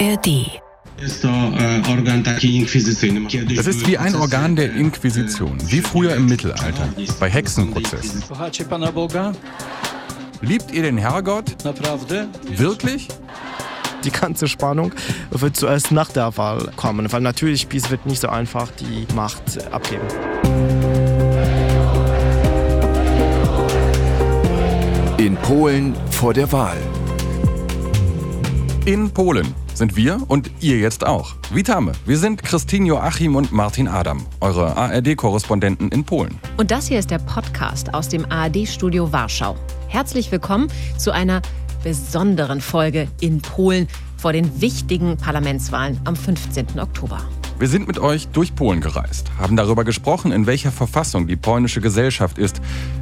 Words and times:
ARD. 0.00 0.60
Das 3.56 3.66
ist 3.66 3.86
wie 3.86 3.98
ein 3.98 4.14
Organ 4.16 4.56
der 4.56 4.74
Inquisition, 4.74 5.58
wie 5.66 5.80
früher 5.80 6.14
im 6.16 6.26
Mittelalter, 6.26 6.88
bei 7.20 7.30
Hexenprozessen. 7.30 8.22
Liebt 10.40 10.72
ihr 10.72 10.82
den 10.82 10.98
Herrgott? 10.98 11.56
Wirklich? 12.56 13.08
Die 14.04 14.10
ganze 14.10 14.48
Spannung 14.48 14.92
wird 15.30 15.56
zuerst 15.56 15.92
nach 15.92 16.10
der 16.10 16.36
Wahl 16.36 16.70
kommen, 16.76 17.10
weil 17.12 17.20
natürlich 17.20 17.68
PiS 17.68 17.90
wird 17.90 18.04
nicht 18.06 18.20
so 18.20 18.28
einfach 18.28 18.70
die 18.72 19.06
Macht 19.14 19.72
abgeben. 19.72 20.02
In 25.18 25.36
Polen 25.36 25.94
vor 26.10 26.34
der 26.34 26.50
Wahl. 26.52 26.76
In 28.84 29.10
Polen 29.10 29.54
sind 29.74 29.96
wir 29.96 30.22
und 30.28 30.50
ihr 30.60 30.78
jetzt 30.78 31.06
auch. 31.06 31.34
Witamy, 31.52 31.92
wir 32.06 32.18
sind 32.18 32.42
Christine 32.42 32.86
Joachim 32.86 33.36
und 33.36 33.52
Martin 33.52 33.88
Adam, 33.88 34.24
eure 34.40 34.76
ARD-Korrespondenten 34.76 35.90
in 35.90 36.04
Polen. 36.04 36.38
Und 36.56 36.70
das 36.70 36.88
hier 36.88 36.98
ist 36.98 37.10
der 37.10 37.18
Podcast 37.18 37.92
aus 37.92 38.08
dem 38.08 38.30
ARD-Studio 38.30 39.12
Warschau. 39.12 39.56
Herzlich 39.88 40.30
willkommen 40.32 40.68
zu 40.98 41.12
einer 41.12 41.42
besonderen 41.82 42.60
Folge 42.60 43.08
in 43.20 43.42
Polen 43.42 43.88
vor 44.16 44.32
den 44.32 44.60
wichtigen 44.60 45.16
Parlamentswahlen 45.16 46.00
am 46.04 46.16
15. 46.16 46.80
Oktober. 46.80 47.20
Wir 47.56 47.68
sind 47.68 47.86
mit 47.86 48.00
euch 48.00 48.26
durch 48.28 48.56
Polen 48.56 48.80
gereist, 48.80 49.30
haben 49.38 49.56
darüber 49.56 49.84
gesprochen, 49.84 50.32
in 50.32 50.46
welcher 50.46 50.72
Verfassung 50.72 51.28
die 51.28 51.36
polnische 51.36 51.80
Gesellschaft 51.80 52.36
ist, 52.36 52.60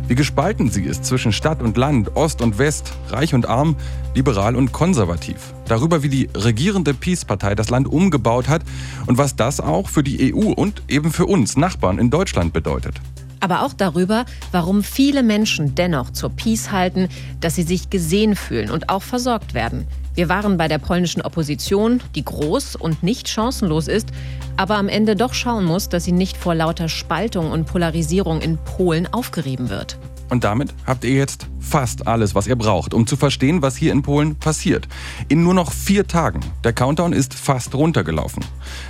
wie 0.08 0.14
gespalten 0.14 0.70
sie 0.70 0.82
ist 0.82 1.06
zwischen 1.06 1.32
Stadt 1.32 1.62
und 1.62 1.78
Land, 1.78 2.16
Ost 2.16 2.42
und 2.42 2.58
West, 2.58 2.92
reich 3.08 3.32
und 3.32 3.46
arm, 3.46 3.76
liberal 4.14 4.54
und 4.54 4.72
konservativ. 4.72 5.54
Darüber, 5.68 6.02
wie 6.02 6.10
die 6.10 6.28
regierende 6.34 6.92
Peace-Partei 6.92 7.54
das 7.54 7.70
Land 7.70 7.88
umgebaut 7.88 8.48
hat 8.48 8.62
und 9.06 9.16
was 9.16 9.36
das 9.36 9.58
auch 9.58 9.88
für 9.88 10.02
die 10.02 10.34
EU 10.34 10.52
und 10.52 10.82
eben 10.86 11.12
für 11.12 11.24
uns 11.24 11.56
Nachbarn 11.56 11.98
in 11.98 12.10
Deutschland 12.10 12.52
bedeutet 12.52 13.00
aber 13.42 13.62
auch 13.62 13.72
darüber, 13.72 14.24
warum 14.52 14.84
viele 14.84 15.24
Menschen 15.24 15.74
dennoch 15.74 16.10
zur 16.10 16.30
Peace 16.30 16.70
halten, 16.70 17.08
dass 17.40 17.56
sie 17.56 17.64
sich 17.64 17.90
gesehen 17.90 18.36
fühlen 18.36 18.70
und 18.70 18.88
auch 18.88 19.02
versorgt 19.02 19.52
werden. 19.52 19.88
Wir 20.14 20.28
waren 20.28 20.58
bei 20.58 20.68
der 20.68 20.78
polnischen 20.78 21.22
Opposition, 21.22 22.00
die 22.14 22.24
groß 22.24 22.76
und 22.76 23.02
nicht 23.02 23.28
chancenlos 23.28 23.88
ist, 23.88 24.08
aber 24.56 24.76
am 24.76 24.88
Ende 24.88 25.16
doch 25.16 25.34
schauen 25.34 25.64
muss, 25.64 25.88
dass 25.88 26.04
sie 26.04 26.12
nicht 26.12 26.36
vor 26.36 26.54
lauter 26.54 26.88
Spaltung 26.88 27.50
und 27.50 27.66
Polarisierung 27.66 28.40
in 28.40 28.58
Polen 28.58 29.12
aufgerieben 29.12 29.70
wird. 29.70 29.98
Und 30.32 30.44
damit 30.44 30.72
habt 30.86 31.04
ihr 31.04 31.12
jetzt 31.12 31.46
fast 31.60 32.06
alles, 32.06 32.34
was 32.34 32.46
ihr 32.46 32.56
braucht, 32.56 32.94
um 32.94 33.06
zu 33.06 33.16
verstehen, 33.16 33.60
was 33.60 33.76
hier 33.76 33.92
in 33.92 34.00
Polen 34.00 34.34
passiert. 34.34 34.88
In 35.28 35.42
nur 35.42 35.52
noch 35.52 35.72
vier 35.72 36.06
Tagen. 36.06 36.40
Der 36.64 36.72
Countdown 36.72 37.12
ist 37.12 37.34
fast 37.34 37.74
runtergelaufen. 37.74 38.42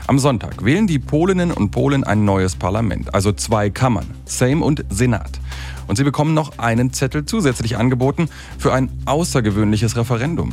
Am 0.06 0.20
Sonntag 0.20 0.64
wählen 0.64 0.86
die 0.86 1.00
Polinnen 1.00 1.50
und 1.50 1.70
Polen 1.72 2.04
ein 2.04 2.24
neues 2.24 2.54
Parlament, 2.54 3.12
also 3.12 3.32
zwei 3.32 3.70
Kammern, 3.70 4.06
Sejm 4.24 4.62
und 4.62 4.84
Senat. 4.88 5.40
Und 5.88 5.96
sie 5.96 6.04
bekommen 6.04 6.32
noch 6.32 6.58
einen 6.58 6.92
Zettel 6.92 7.24
zusätzlich 7.24 7.76
angeboten 7.76 8.28
für 8.56 8.72
ein 8.72 8.88
außergewöhnliches 9.06 9.96
Referendum. 9.96 10.52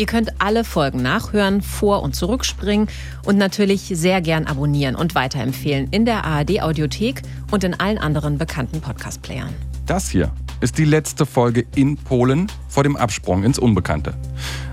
Ihr 0.00 0.06
könnt 0.06 0.40
alle 0.40 0.64
Folgen 0.64 1.02
nachhören, 1.02 1.60
vor- 1.60 2.02
und 2.02 2.16
zurückspringen 2.16 2.88
und 3.26 3.36
natürlich 3.36 3.82
sehr 3.82 4.22
gern 4.22 4.46
abonnieren 4.46 4.96
und 4.96 5.14
weiterempfehlen 5.14 5.88
in 5.90 6.06
der 6.06 6.24
ARD 6.24 6.62
Audiothek 6.62 7.20
und 7.50 7.64
in 7.64 7.78
allen 7.78 7.98
anderen 7.98 8.38
bekannten 8.38 8.80
Podcast-Playern. 8.80 9.50
Das 9.84 10.08
hier 10.08 10.32
ist 10.62 10.78
die 10.78 10.86
letzte 10.86 11.26
Folge 11.26 11.66
in 11.76 11.98
Polen 11.98 12.46
vor 12.66 12.82
dem 12.82 12.96
Absprung 12.96 13.44
ins 13.44 13.58
Unbekannte. 13.58 14.14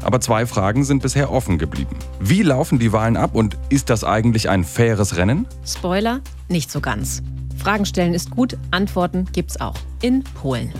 Aber 0.01 0.21
zwei 0.21 0.45
Fragen 0.45 0.85
sind 0.85 1.01
bisher 1.01 1.29
offen 1.29 1.57
geblieben. 1.57 1.97
Wie 2.21 2.41
laufen 2.41 2.79
die 2.79 2.93
Wahlen 2.93 3.17
ab 3.17 3.35
und 3.35 3.57
ist 3.67 3.89
das 3.89 4.05
eigentlich 4.05 4.47
ein 4.47 4.63
faires 4.63 5.17
Rennen? 5.17 5.45
Spoiler, 5.65 6.21
nicht 6.47 6.71
so 6.71 6.79
ganz. 6.79 7.21
Fragen 7.57 7.85
stellen 7.85 8.13
ist 8.13 8.31
gut, 8.31 8.57
Antworten 8.71 9.25
gibt's 9.33 9.59
auch 9.59 9.75
in 10.01 10.23
Polen. 10.23 10.71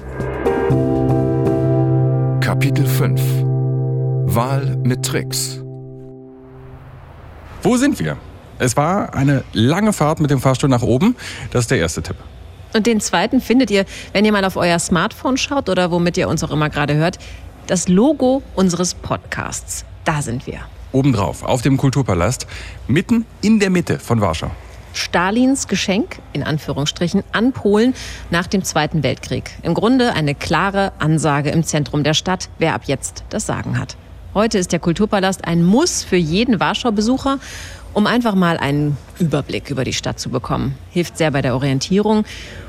Kapitel 2.39 2.85
5 2.85 3.46
Wahl 4.29 4.75
mit 4.83 5.05
Tricks. 5.05 5.63
Wo 7.63 7.77
sind 7.77 7.97
wir? 7.97 8.17
Es 8.59 8.75
war 8.75 9.13
eine 9.13 9.45
lange 9.53 9.93
Fahrt 9.93 10.19
mit 10.19 10.29
dem 10.29 10.41
Fahrstuhl 10.41 10.69
nach 10.69 10.81
oben. 10.81 11.15
Das 11.51 11.61
ist 11.61 11.71
der 11.71 11.79
erste 11.79 12.03
Tipp. 12.03 12.17
Und 12.73 12.87
den 12.87 12.99
zweiten 12.99 13.39
findet 13.39 13.71
ihr, 13.71 13.85
wenn 14.11 14.25
ihr 14.25 14.33
mal 14.33 14.43
auf 14.43 14.57
euer 14.57 14.79
Smartphone 14.79 15.37
schaut 15.37 15.69
oder 15.69 15.91
womit 15.91 16.17
ihr 16.17 16.27
uns 16.27 16.43
auch 16.43 16.51
immer 16.51 16.69
gerade 16.69 16.95
hört, 16.95 17.19
das 17.67 17.87
Logo 17.87 18.43
unseres 18.53 18.95
Podcasts. 18.95 19.85
Da 20.03 20.21
sind 20.21 20.45
wir. 20.45 20.59
Obendrauf, 20.91 21.43
auf 21.43 21.61
dem 21.61 21.77
Kulturpalast, 21.77 22.47
mitten 22.85 23.25
in 23.41 23.61
der 23.61 23.69
Mitte 23.69 23.97
von 23.97 24.19
Warschau. 24.19 24.51
Stalins 24.91 25.69
Geschenk, 25.69 26.19
in 26.33 26.43
Anführungsstrichen, 26.43 27.23
an 27.31 27.53
Polen 27.53 27.93
nach 28.29 28.47
dem 28.47 28.65
Zweiten 28.65 29.03
Weltkrieg. 29.03 29.51
Im 29.63 29.73
Grunde 29.73 30.13
eine 30.13 30.35
klare 30.35 30.91
Ansage 30.99 31.49
im 31.49 31.63
Zentrum 31.63 32.03
der 32.03 32.13
Stadt, 32.13 32.49
wer 32.59 32.73
ab 32.73 32.81
jetzt 32.87 33.23
das 33.29 33.45
Sagen 33.45 33.79
hat. 33.79 33.95
Heute 34.37 34.59
ist 34.59 34.71
der 34.71 34.77
Kulturpalast 34.77 35.45
ein 35.45 35.63
Muss 35.65 36.03
für 36.03 36.15
jeden 36.15 36.59
Warschau-Besucher, 36.59 37.39
um 37.95 38.05
einfach 38.05 38.35
mal 38.35 38.57
einen 38.57 38.95
Überblick 39.17 39.71
über 39.71 39.83
die 39.83 39.93
Stadt 39.93 40.19
zu 40.19 40.29
bekommen. 40.29 40.75
Hilft 40.91 41.17
sehr 41.17 41.31
bei 41.31 41.41
der 41.41 41.55
Orientierung. 41.55 42.23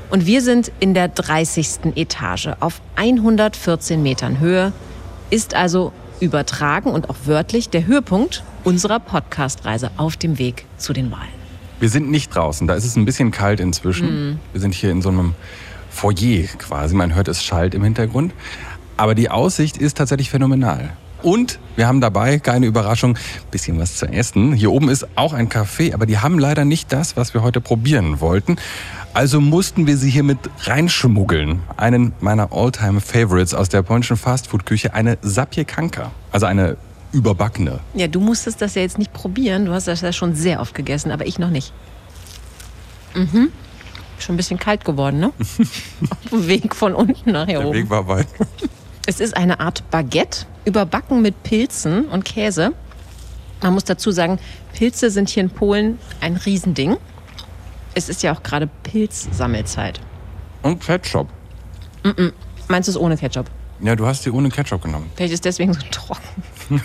Und 0.09 0.25
wir 0.25 0.41
sind 0.41 0.71
in 0.79 0.95
der 0.95 1.09
30. 1.09 1.95
Etage 1.95 2.49
auf 2.59 2.81
114 2.95 4.01
Metern 4.01 4.39
Höhe. 4.39 4.73
Ist 5.29 5.53
also 5.53 5.93
übertragen 6.19 6.89
und 6.89 7.07
auch 7.07 7.17
wörtlich 7.25 7.69
der 7.69 7.85
Höhepunkt 7.85 8.43
unserer 8.63 8.99
Podcast-Reise 8.99 9.91
auf 9.97 10.17
dem 10.17 10.39
Weg 10.39 10.65
zu 10.79 10.91
den 10.91 11.11
Wahlen. 11.11 11.29
Wir 11.79 11.89
sind 11.89 12.09
nicht 12.09 12.33
draußen, 12.33 12.65
da 12.65 12.73
ist 12.73 12.85
es 12.85 12.95
ein 12.95 13.05
bisschen 13.05 13.29
kalt 13.29 13.59
inzwischen. 13.59 14.07
Mm. 14.31 14.39
Wir 14.53 14.61
sind 14.61 14.73
hier 14.73 14.89
in 14.89 15.03
so 15.03 15.09
einem 15.09 15.35
Foyer 15.91 16.47
quasi, 16.57 16.95
man 16.95 17.13
hört 17.13 17.27
es 17.27 17.43
schallt 17.43 17.75
im 17.75 17.83
Hintergrund. 17.83 18.33
Aber 18.97 19.13
die 19.13 19.29
Aussicht 19.29 19.77
ist 19.77 19.97
tatsächlich 19.97 20.31
phänomenal. 20.31 20.93
Und 21.21 21.59
wir 21.75 21.87
haben 21.87 22.01
dabei, 22.01 22.39
keine 22.39 22.65
Überraschung, 22.65 23.17
bisschen 23.51 23.79
was 23.79 23.95
zu 23.97 24.05
essen. 24.05 24.53
Hier 24.53 24.71
oben 24.71 24.89
ist 24.89 25.05
auch 25.15 25.33
ein 25.33 25.49
Café, 25.49 25.93
aber 25.93 26.05
die 26.05 26.17
haben 26.17 26.39
leider 26.39 26.65
nicht 26.65 26.91
das, 26.93 27.17
was 27.17 27.33
wir 27.33 27.41
heute 27.41 27.61
probieren 27.61 28.21
wollten. 28.21 28.55
Also 29.13 29.41
mussten 29.41 29.87
wir 29.87 29.97
sie 29.97 30.09
hier 30.09 30.23
mit 30.23 30.37
reinschmuggeln. 30.61 31.61
Einen 31.77 32.13
meiner 32.19 32.53
Alltime 32.53 33.01
favorites 33.01 33.53
aus 33.53 33.67
der 33.69 33.81
polnischen 33.81 34.17
Fastfood-Küche, 34.17 34.93
eine 34.93 35.17
Sapiekanka. 35.21 36.11
Also 36.31 36.45
eine 36.45 36.77
überbackene. 37.11 37.79
Ja, 37.95 38.07
du 38.07 38.19
musstest 38.19 38.61
das 38.61 38.75
ja 38.75 38.81
jetzt 38.81 38.97
nicht 38.97 39.11
probieren. 39.11 39.65
Du 39.65 39.73
hast 39.73 39.87
das 39.87 40.01
ja 40.01 40.13
schon 40.13 40.35
sehr 40.35 40.61
oft 40.61 40.75
gegessen, 40.75 41.11
aber 41.11 41.25
ich 41.25 41.39
noch 41.39 41.49
nicht. 41.49 41.73
Mhm. 43.15 43.49
Schon 44.19 44.35
ein 44.35 44.37
bisschen 44.37 44.59
kalt 44.59 44.85
geworden, 44.85 45.19
ne? 45.19 45.33
Auf 46.09 46.29
dem 46.29 46.47
Weg 46.47 46.75
von 46.75 46.93
unten 46.93 47.31
nach 47.31 47.47
hier 47.47 47.59
Der 47.59 47.67
oben. 47.67 47.77
Weg 47.77 47.89
war 47.89 48.07
weit. 48.07 48.27
Es 49.09 49.19
ist 49.19 49.35
eine 49.35 49.59
Art 49.59 49.89
Baguette, 49.89 50.45
überbacken 50.65 51.23
mit 51.23 51.41
Pilzen 51.41 52.05
und 52.09 52.25
Käse. 52.25 52.73
Man 53.59 53.73
muss 53.73 53.83
dazu 53.83 54.11
sagen, 54.11 54.37
Pilze 54.73 55.09
sind 55.09 55.29
hier 55.29 55.41
in 55.41 55.49
Polen 55.49 55.97
ein 56.21 56.35
Riesending. 56.35 56.95
Es 57.95 58.07
ist 58.07 58.21
ja 58.21 58.31
auch 58.35 58.43
gerade 58.43 58.69
Pilzsammelzeit. 58.83 59.99
Und 60.61 60.79
Ketchup. 60.79 61.27
Mm 62.03 62.09
-mm. 62.09 62.33
Meinst 62.67 62.87
du 62.87 62.91
es 62.91 62.97
ohne 62.97 63.17
Ketchup? 63.17 63.49
Ja, 63.79 63.95
du 63.95 64.05
hast 64.05 64.21
sie 64.21 64.29
ohne 64.29 64.49
Ketchup 64.49 64.83
genommen. 64.83 65.09
Vielleicht 65.15 65.33
ist 65.33 65.43
deswegen 65.43 65.73
so 65.73 65.81
trocken. 65.89 66.21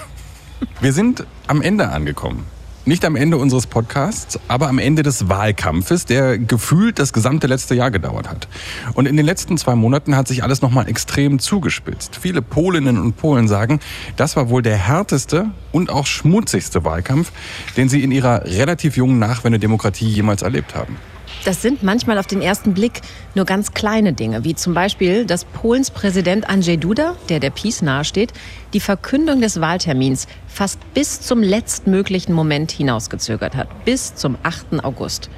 Wir 0.80 0.94
sind 0.94 1.26
am 1.46 1.60
Ende 1.60 1.90
angekommen. 1.90 2.46
Nicht 2.86 3.06
am 3.06 3.16
Ende 3.16 3.38
unseres 3.38 3.66
Podcasts, 3.66 4.38
aber 4.46 4.68
am 4.68 4.78
Ende 4.78 5.02
des 5.02 5.30
Wahlkampfes, 5.30 6.04
der 6.04 6.36
gefühlt 6.36 6.98
das 6.98 7.14
gesamte 7.14 7.46
letzte 7.46 7.74
Jahr 7.74 7.90
gedauert 7.90 8.28
hat. 8.28 8.46
Und 8.92 9.06
in 9.06 9.16
den 9.16 9.24
letzten 9.24 9.56
zwei 9.56 9.74
Monaten 9.74 10.14
hat 10.14 10.28
sich 10.28 10.42
alles 10.42 10.60
nochmal 10.60 10.86
extrem 10.86 11.38
zugespitzt. 11.38 12.18
Viele 12.20 12.42
Polinnen 12.42 12.98
und 13.00 13.16
Polen 13.16 13.48
sagen, 13.48 13.80
das 14.16 14.36
war 14.36 14.50
wohl 14.50 14.60
der 14.60 14.76
härteste 14.76 15.46
und 15.72 15.88
auch 15.88 16.04
schmutzigste 16.04 16.84
Wahlkampf, 16.84 17.32
den 17.78 17.88
sie 17.88 18.02
in 18.02 18.12
ihrer 18.12 18.44
relativ 18.44 18.98
jungen 18.98 19.18
Nachwendedemokratie 19.18 20.08
jemals 20.08 20.42
erlebt 20.42 20.74
haben. 20.74 20.98
Das 21.44 21.60
sind 21.60 21.82
manchmal 21.82 22.16
auf 22.16 22.26
den 22.26 22.40
ersten 22.40 22.72
Blick 22.72 23.02
nur 23.34 23.44
ganz 23.44 23.72
kleine 23.72 24.14
Dinge, 24.14 24.44
wie 24.44 24.54
zum 24.54 24.72
Beispiel, 24.72 25.26
dass 25.26 25.44
Polens 25.44 25.90
Präsident 25.90 26.48
Andrzej 26.48 26.78
Duda, 26.78 27.16
der 27.28 27.38
der 27.38 27.50
Peace 27.50 27.82
nahesteht, 27.82 28.32
die 28.72 28.80
Verkündung 28.80 29.42
des 29.42 29.60
Wahltermins 29.60 30.26
fast 30.48 30.78
bis 30.94 31.20
zum 31.20 31.42
letztmöglichen 31.42 32.34
Moment 32.34 32.72
hinausgezögert 32.72 33.56
hat, 33.56 33.84
bis 33.84 34.14
zum 34.14 34.38
8. 34.42 34.82
August. 34.82 35.28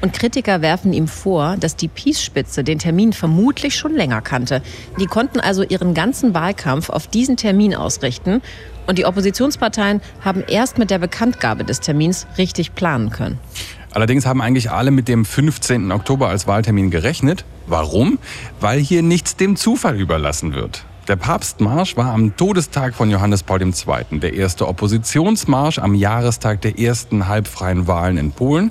Und 0.00 0.12
Kritiker 0.12 0.62
werfen 0.62 0.92
ihm 0.92 1.08
vor, 1.08 1.56
dass 1.58 1.74
die 1.74 1.88
Peace-Spitze 1.88 2.62
den 2.62 2.78
Termin 2.78 3.12
vermutlich 3.12 3.74
schon 3.74 3.94
länger 3.94 4.20
kannte. 4.20 4.62
Die 5.00 5.06
konnten 5.06 5.40
also 5.40 5.64
ihren 5.64 5.92
ganzen 5.92 6.34
Wahlkampf 6.34 6.88
auf 6.88 7.08
diesen 7.08 7.36
Termin 7.36 7.74
ausrichten. 7.74 8.42
Und 8.86 8.98
die 8.98 9.06
Oppositionsparteien 9.06 10.00
haben 10.24 10.44
erst 10.46 10.78
mit 10.78 10.90
der 10.90 11.00
Bekanntgabe 11.00 11.64
des 11.64 11.80
Termins 11.80 12.28
richtig 12.38 12.76
planen 12.76 13.10
können. 13.10 13.40
Allerdings 13.98 14.26
haben 14.26 14.40
eigentlich 14.40 14.70
alle 14.70 14.92
mit 14.92 15.08
dem 15.08 15.24
15. 15.24 15.90
Oktober 15.90 16.28
als 16.28 16.46
Wahltermin 16.46 16.92
gerechnet. 16.92 17.44
Warum? 17.66 18.20
Weil 18.60 18.78
hier 18.78 19.02
nichts 19.02 19.34
dem 19.34 19.56
Zufall 19.56 19.98
überlassen 19.98 20.54
wird. 20.54 20.84
Der 21.08 21.16
Papstmarsch 21.16 21.96
war 21.96 22.12
am 22.12 22.36
Todestag 22.36 22.94
von 22.94 23.10
Johannes 23.10 23.42
Paul 23.42 23.60
II. 23.60 24.20
der 24.20 24.34
erste 24.34 24.68
Oppositionsmarsch 24.68 25.80
am 25.80 25.96
Jahrestag 25.96 26.60
der 26.60 26.78
ersten 26.78 27.26
halbfreien 27.26 27.88
Wahlen 27.88 28.18
in 28.18 28.30
Polen. 28.30 28.70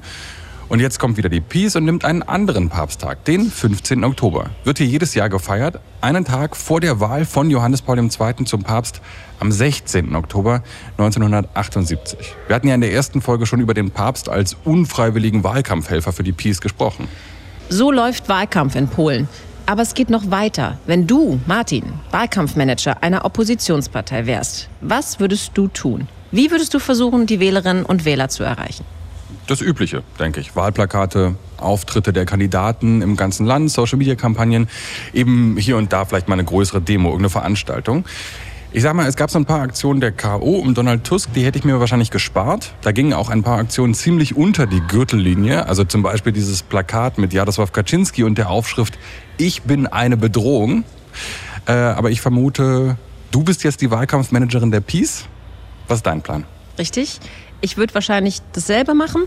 Und 0.69 0.81
jetzt 0.81 0.99
kommt 0.99 1.15
wieder 1.15 1.29
die 1.29 1.39
Peace 1.39 1.77
und 1.77 1.85
nimmt 1.85 2.03
einen 2.03 2.23
anderen 2.23 2.67
Papsttag, 2.67 3.23
den 3.23 3.49
15. 3.49 4.03
Oktober. 4.03 4.49
Wird 4.65 4.79
hier 4.79 4.87
jedes 4.87 5.13
Jahr 5.15 5.29
gefeiert, 5.29 5.79
einen 6.01 6.25
Tag 6.25 6.57
vor 6.57 6.81
der 6.81 6.99
Wahl 6.99 7.23
von 7.23 7.49
Johannes 7.49 7.81
Paul 7.81 7.97
II. 7.99 8.09
zum 8.43 8.63
Papst 8.63 8.99
am 9.39 9.49
16. 9.49 10.13
Oktober 10.13 10.63
1978. 10.97 12.35
Wir 12.47 12.55
hatten 12.55 12.67
ja 12.67 12.75
in 12.75 12.81
der 12.81 12.91
ersten 12.91 13.21
Folge 13.21 13.45
schon 13.45 13.61
über 13.61 13.73
den 13.73 13.91
Papst 13.91 14.27
als 14.27 14.57
unfreiwilligen 14.65 15.45
Wahlkampfhelfer 15.45 16.11
für 16.11 16.23
die 16.23 16.33
Peace 16.33 16.59
gesprochen. 16.59 17.07
So 17.69 17.89
läuft 17.89 18.27
Wahlkampf 18.27 18.75
in 18.75 18.89
Polen. 18.89 19.29
Aber 19.65 19.81
es 19.81 19.93
geht 19.93 20.09
noch 20.09 20.31
weiter. 20.31 20.77
Wenn 20.85 21.07
du, 21.07 21.39
Martin, 21.45 21.83
Wahlkampfmanager 22.11 23.03
einer 23.03 23.23
Oppositionspartei 23.23 24.25
wärst, 24.25 24.69
was 24.81 25.19
würdest 25.21 25.51
du 25.53 25.67
tun? 25.67 26.09
Wie 26.31 26.51
würdest 26.51 26.73
du 26.73 26.79
versuchen, 26.79 27.25
die 27.25 27.39
Wählerinnen 27.39 27.85
und 27.85 28.03
Wähler 28.03 28.27
zu 28.27 28.43
erreichen? 28.43 28.85
Das 29.47 29.61
Übliche, 29.61 30.03
denke 30.19 30.39
ich. 30.39 30.55
Wahlplakate, 30.55 31.35
Auftritte 31.57 32.13
der 32.13 32.25
Kandidaten 32.25 33.01
im 33.01 33.15
ganzen 33.15 33.45
Land, 33.45 33.71
Social-Media-Kampagnen, 33.71 34.67
eben 35.13 35.57
hier 35.57 35.77
und 35.77 35.93
da 35.93 36.05
vielleicht 36.05 36.27
mal 36.27 36.33
eine 36.33 36.43
größere 36.43 36.81
Demo, 36.81 37.09
irgendeine 37.09 37.29
Veranstaltung. 37.29 38.05
Ich 38.73 38.83
sag 38.83 38.93
mal, 38.93 39.07
es 39.07 39.15
gab 39.15 39.31
so 39.31 39.39
ein 39.39 39.45
paar 39.45 39.61
Aktionen 39.61 40.01
der 40.01 40.11
K.O. 40.11 40.57
um 40.57 40.73
Donald 40.73 41.05
Tusk, 41.05 41.33
die 41.33 41.45
hätte 41.45 41.57
ich 41.57 41.63
mir 41.63 41.79
wahrscheinlich 41.79 42.11
gespart. 42.11 42.73
Da 42.81 42.91
gingen 42.91 43.13
auch 43.13 43.29
ein 43.29 43.41
paar 43.41 43.59
Aktionen 43.59 43.93
ziemlich 43.93 44.35
unter 44.35 44.67
die 44.67 44.81
Gürtellinie. 44.81 45.67
Also 45.67 45.85
zum 45.85 46.03
Beispiel 46.03 46.33
dieses 46.33 46.63
Plakat 46.63 47.17
mit 47.17 47.31
Jaroslaw 47.31 47.71
Kaczynski 47.71 48.23
und 48.23 48.37
der 48.37 48.49
Aufschrift 48.49 48.99
Ich 49.37 49.61
bin 49.61 49.87
eine 49.87 50.17
Bedrohung. 50.17 50.83
Äh, 51.65 51.71
aber 51.71 52.11
ich 52.11 52.19
vermute, 52.19 52.97
du 53.31 53.43
bist 53.43 53.63
jetzt 53.63 53.81
die 53.81 53.89
Wahlkampfmanagerin 53.89 54.69
der 54.69 54.81
Peace. 54.81 55.25
Was 55.87 55.99
ist 55.99 56.05
dein 56.05 56.21
Plan? 56.21 56.43
Richtig. 56.77 57.19
Ich 57.61 57.77
würde 57.77 57.93
wahrscheinlich 57.93 58.41
dasselbe 58.53 58.93
machen. 58.93 59.23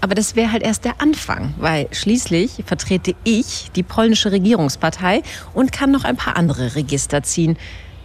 Aber 0.00 0.14
das 0.14 0.34
wäre 0.34 0.50
halt 0.50 0.62
erst 0.62 0.86
der 0.86 1.00
Anfang, 1.00 1.52
weil 1.58 1.86
schließlich 1.92 2.62
vertrete 2.64 3.14
ich 3.24 3.70
die 3.76 3.82
polnische 3.82 4.32
Regierungspartei 4.32 5.22
und 5.52 5.72
kann 5.72 5.90
noch 5.90 6.04
ein 6.04 6.16
paar 6.16 6.36
andere 6.36 6.74
Register 6.74 7.22
ziehen. 7.22 7.58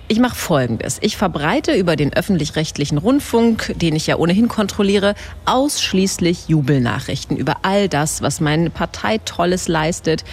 Ich 0.08 0.20
mache 0.20 0.36
Folgendes. 0.36 1.00
Ich 1.02 1.18
verbreite 1.18 1.74
über 1.74 1.96
den 1.96 2.14
öffentlich-rechtlichen 2.14 3.00
Rundfunk, 3.00 3.74
den 3.78 3.96
ich 3.96 4.06
ja 4.06 4.18
ohnehin 4.18 4.50
kontrolliere, 4.50 5.16
ausschließlich 5.46 6.48
Jubelnachrichten 6.48 7.38
über 7.38 7.58
all 7.64 7.90
das, 7.90 8.22
was 8.22 8.40
meine 8.40 8.70
Partei 8.70 9.18
Tolles 9.20 9.68
leistet. 9.68 10.24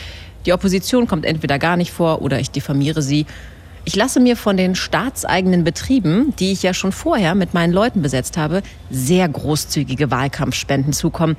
Die 0.44 0.52
Opposition 0.52 1.06
kommt 1.06 1.24
entweder 1.24 1.58
gar 1.58 1.76
nicht 1.76 1.92
vor 1.92 2.20
oder 2.20 2.38
ich 2.38 2.50
diffamiere 2.50 3.00
sie. 3.00 3.24
Ich 3.84 3.96
lasse 3.96 4.20
mir 4.20 4.37
von 4.37 4.56
den 4.56 4.76
staatseigenen 4.76 5.64
Betrieben, 5.64 6.34
die 6.38 6.52
ich 6.52 6.62
ja 6.62 6.73
schon 6.73 6.93
vorher 6.93 7.34
mit 7.34 7.52
meinen 7.52 7.73
Leuten 7.73 8.00
besetzt 8.00 8.37
habe, 8.37 8.62
sehr 8.90 9.29
großzügige 9.29 10.11
Wahlkampfspenden 10.11 10.93
zukommen. 10.93 11.37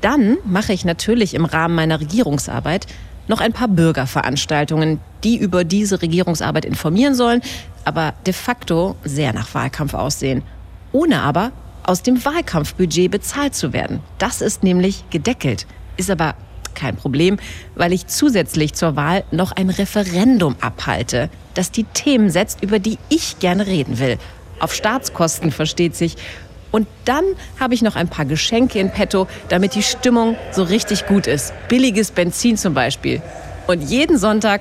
Dann 0.00 0.36
mache 0.44 0.72
ich 0.72 0.84
natürlich 0.84 1.34
im 1.34 1.44
Rahmen 1.44 1.76
meiner 1.76 2.00
Regierungsarbeit 2.00 2.86
noch 3.28 3.40
ein 3.40 3.52
paar 3.52 3.68
Bürgerveranstaltungen, 3.68 5.00
die 5.22 5.38
über 5.38 5.64
diese 5.64 6.02
Regierungsarbeit 6.02 6.64
informieren 6.64 7.14
sollen, 7.14 7.42
aber 7.84 8.12
de 8.26 8.34
facto 8.34 8.96
sehr 9.04 9.32
nach 9.32 9.54
Wahlkampf 9.54 9.94
aussehen. 9.94 10.42
Ohne 10.92 11.22
aber 11.22 11.52
aus 11.84 12.02
dem 12.02 12.24
Wahlkampfbudget 12.24 13.10
bezahlt 13.10 13.54
zu 13.54 13.72
werden. 13.72 14.00
Das 14.18 14.40
ist 14.40 14.62
nämlich 14.62 15.04
gedeckelt. 15.10 15.66
Ist 15.96 16.10
aber 16.10 16.34
kein 16.74 16.96
Problem, 16.96 17.38
weil 17.74 17.92
ich 17.92 18.06
zusätzlich 18.06 18.74
zur 18.74 18.96
Wahl 18.96 19.24
noch 19.30 19.52
ein 19.52 19.70
Referendum 19.70 20.56
abhalte, 20.60 21.30
das 21.54 21.70
die 21.70 21.84
Themen 21.84 22.30
setzt, 22.30 22.62
über 22.62 22.78
die 22.78 22.98
ich 23.08 23.38
gerne 23.38 23.66
reden 23.66 23.98
will. 23.98 24.18
Auf 24.60 24.74
Staatskosten 24.74 25.50
versteht 25.50 25.96
sich. 25.96 26.16
Und 26.70 26.88
dann 27.04 27.24
habe 27.60 27.74
ich 27.74 27.82
noch 27.82 27.94
ein 27.94 28.08
paar 28.08 28.24
Geschenke 28.24 28.80
in 28.80 28.90
petto, 28.90 29.28
damit 29.48 29.74
die 29.74 29.82
Stimmung 29.82 30.36
so 30.50 30.64
richtig 30.64 31.06
gut 31.06 31.26
ist. 31.26 31.52
Billiges 31.68 32.10
Benzin 32.10 32.56
zum 32.56 32.74
Beispiel. 32.74 33.22
Und 33.66 33.82
jeden 33.82 34.18
Sonntag, 34.18 34.60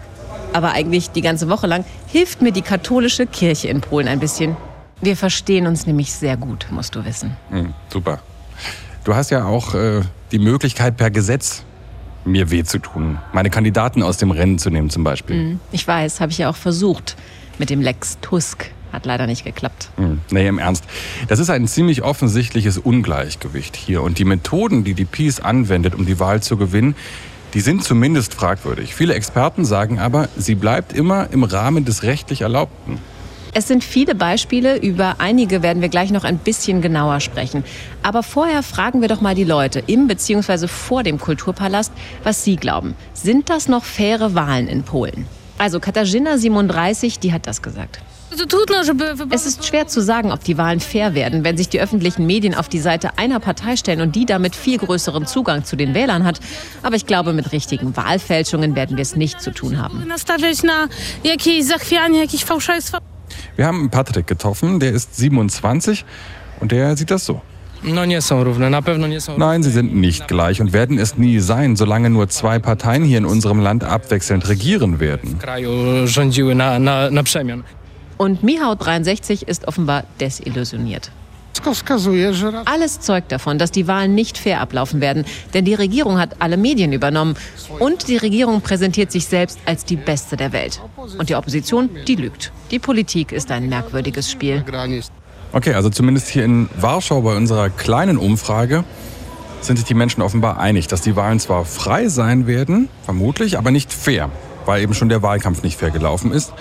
aber 0.54 0.74
eigentlich 0.74 1.10
die 1.10 1.22
ganze 1.22 1.50
Woche 1.50 1.66
lang, 1.66 1.86
hilft 2.08 2.42
mir 2.42 2.52
die 2.52 2.62
katholische 2.62 3.26
Kirche 3.26 3.68
in 3.68 3.82
Polen 3.82 4.08
ein 4.08 4.20
bisschen. 4.20 4.56
Wir 5.02 5.18
verstehen 5.18 5.68
uns 5.68 5.88
nämlich 5.88 6.14
sehr 6.14 6.38
gut, 6.38 6.68
musst 6.70 6.96
du 6.96 7.04
wissen. 7.04 7.36
Hm, 7.50 7.74
super. 7.92 8.20
Du 9.04 9.16
hast 9.16 9.32
ja 9.32 9.46
auch 9.46 9.74
äh, 9.74 10.02
die 10.32 10.40
Möglichkeit 10.40 10.96
per 10.96 11.12
Gesetz 11.12 11.64
mir 12.26 12.52
weh 12.52 12.64
zu 12.64 12.80
tun. 12.80 13.20
Meine 13.34 13.50
Kandidaten 13.50 14.04
aus 14.04 14.18
dem 14.18 14.32
Rennen 14.32 14.58
zu 14.58 14.70
nehmen 14.70 14.90
zum 14.90 15.04
Beispiel. 15.04 15.36
Mhm. 15.36 15.60
Ich 15.72 15.88
weiß, 15.88 16.22
habe 16.22 16.32
ich 16.32 16.38
ja 16.38 16.50
auch 16.50 16.56
versucht 16.56 17.16
mit 17.60 17.70
dem 17.70 17.82
Lex 17.82 18.18
Tusk. 18.22 18.72
Hat 18.92 19.08
leider 19.08 19.26
nicht 19.26 19.44
geklappt. 19.44 19.90
Hm, 19.96 20.22
nee, 20.30 20.48
im 20.48 20.60
Ernst. 20.60 20.84
Das 21.28 21.40
ist 21.40 21.50
ein 21.50 21.68
ziemlich 21.68 22.04
offensichtliches 22.04 22.78
Ungleichgewicht 22.78 23.76
hier. 23.76 24.04
Und 24.04 24.20
die 24.20 24.26
Methoden, 24.26 24.84
die 24.84 24.94
die 24.94 25.06
Peace 25.06 25.40
anwendet, 25.40 25.96
um 25.96 26.06
die 26.06 26.20
Wahl 26.20 26.44
zu 26.44 26.58
gewinnen, 26.58 26.96
die 27.56 27.62
sind 27.62 27.84
zumindest 27.84 28.36
fragwürdig. 28.36 28.94
Viele 28.94 29.16
Experten 29.16 29.66
sagen 29.66 30.00
aber, 30.00 30.30
sie 30.38 30.54
bleibt 30.54 30.94
immer 30.94 31.28
im 31.32 31.44
Rahmen 31.44 31.86
des 31.86 32.04
rechtlich 32.04 32.42
Erlaubten. 32.42 33.00
Es 33.56 33.68
sind 33.68 33.84
viele 33.84 34.16
Beispiele, 34.16 34.78
über 34.78 35.18
einige 35.20 35.62
werden 35.62 35.82
wir 35.84 35.90
gleich 35.90 36.10
noch 36.10 36.24
ein 36.24 36.40
bisschen 36.40 36.82
genauer 36.82 37.20
sprechen. 37.20 37.64
Aber 38.02 38.24
vorher 38.24 38.64
fragen 38.64 39.02
wir 39.02 39.08
doch 39.08 39.22
mal 39.22 39.36
die 39.36 39.44
Leute 39.44 39.84
im 39.86 40.08
bzw. 40.08 40.68
vor 40.68 41.04
dem 41.04 41.20
Kulturpalast, 41.20 41.92
was 42.24 42.44
sie 42.44 42.56
glauben. 42.56 42.96
Sind 43.14 43.52
das 43.52 43.68
noch 43.68 43.84
faire 43.84 44.34
Wahlen 44.34 44.68
in 44.68 44.82
Polen? 44.82 45.28
Also 45.60 45.80
Katarzyna 45.80 46.40
37, 46.40 47.20
die 47.20 47.32
hat 47.32 47.46
das 47.46 47.62
gesagt. 47.62 48.00
Es 49.30 49.46
ist 49.46 49.64
schwer 49.64 49.86
zu 49.86 50.02
sagen, 50.02 50.32
ob 50.32 50.44
die 50.44 50.58
Wahlen 50.58 50.80
fair 50.80 51.14
werden, 51.14 51.44
wenn 51.44 51.56
sich 51.56 51.70
die 51.70 51.80
öffentlichen 51.80 52.26
Medien 52.26 52.56
auf 52.56 52.68
die 52.68 52.80
Seite 52.80 53.20
einer 53.20 53.40
Partei 53.40 53.76
stellen 53.76 54.02
und 54.02 54.16
die 54.16 54.26
damit 54.26 54.56
viel 54.56 54.80
größeren 54.80 55.28
Zugang 55.28 55.64
zu 55.64 55.76
den 55.76 55.94
Wählern 55.94 56.24
hat. 56.24 56.40
Aber 56.82 56.96
ich 56.96 57.06
glaube, 57.06 57.34
mit 57.34 57.52
richtigen 57.52 57.96
Wahlfälschungen 57.96 58.76
werden 58.76 58.98
wir 58.98 59.04
es 59.04 59.16
nicht 59.16 59.40
zu 59.40 59.52
tun 59.52 59.78
haben. 59.78 60.04
Wir 63.56 63.68
haben 63.68 63.90
Patrick 63.90 64.28
getroffen, 64.28 64.80
der 64.80 64.92
ist 64.92 65.16
27 65.16 66.06
und 66.60 66.72
der 66.72 66.98
sieht 66.98 67.12
das 67.12 67.26
so. 67.26 67.42
Nein, 69.38 69.62
sie 69.62 69.70
sind 69.70 69.94
nicht 69.94 70.28
gleich 70.28 70.62
und 70.62 70.72
werden 70.72 70.98
es 70.98 71.18
nie 71.18 71.40
sein, 71.40 71.76
solange 71.76 72.10
nur 72.10 72.30
zwei 72.30 72.58
Parteien 72.60 73.04
hier 73.04 73.18
in 73.18 73.26
unserem 73.26 73.60
Land 73.60 73.84
abwechselnd 73.84 74.48
regieren 74.48 75.00
werden. 75.02 75.38
Und 78.18 78.44
Mihau 78.44 78.76
63 78.76 79.48
ist 79.48 79.68
offenbar 79.68 80.06
desillusioniert. 80.20 81.12
Alles 82.66 83.00
zeugt 83.00 83.32
davon, 83.32 83.58
dass 83.58 83.72
die 83.72 83.88
Wahlen 83.88 84.16
nicht 84.16 84.38
fair 84.38 84.60
ablaufen 84.62 85.02
werden, 85.02 85.26
denn 85.54 85.66
die 85.66 85.74
Regierung 85.74 86.18
hat 86.20 86.36
alle 86.40 86.58
Medien 86.58 86.94
übernommen 86.94 87.36
und 87.80 88.08
die 88.08 88.18
Regierung 88.18 88.62
präsentiert 88.62 89.12
sich 89.12 89.26
selbst 89.26 89.60
als 89.66 89.86
die 89.86 89.96
beste 89.96 90.36
der 90.36 90.52
Welt. 90.52 90.82
Und 91.18 91.30
die 91.30 91.36
Opposition, 91.36 91.90
die 92.08 92.16
lügt. 92.16 92.52
Die 92.72 92.80
Politik 92.80 93.32
ist 93.32 93.52
ein 93.52 93.70
merkwürdiges 93.70 94.32
Spiel. 94.32 94.64
Okay, 95.52 95.74
also 95.74 95.90
zumindest 95.90 96.30
hier 96.30 96.46
in 96.46 96.70
Warschau 96.76 97.22
bei 97.22 97.36
unserer 97.36 97.70
kleinen 97.70 98.18
Umfrage 98.18 98.84
sind 99.62 99.78
sich 99.78 99.86
die 99.86 99.94
Menschen 99.94 100.22
offenbar 100.22 100.60
einig, 100.60 100.88
dass 100.88 101.02
die 101.02 101.16
Wahlen 101.16 101.40
zwar 101.40 101.64
frei 101.66 102.08
sein 102.10 102.48
werden, 102.48 102.90
vermutlich, 103.04 103.58
aber 103.58 103.72
nicht 103.72 103.94
fair, 103.94 104.30
weil 104.66 104.82
eben 104.82 104.94
schon 104.94 105.10
der 105.10 105.22
Wahlkampf 105.22 105.64
nicht 105.64 105.78
fair 105.78 105.92
gelaufen 105.92 106.32
ist. 106.32 106.54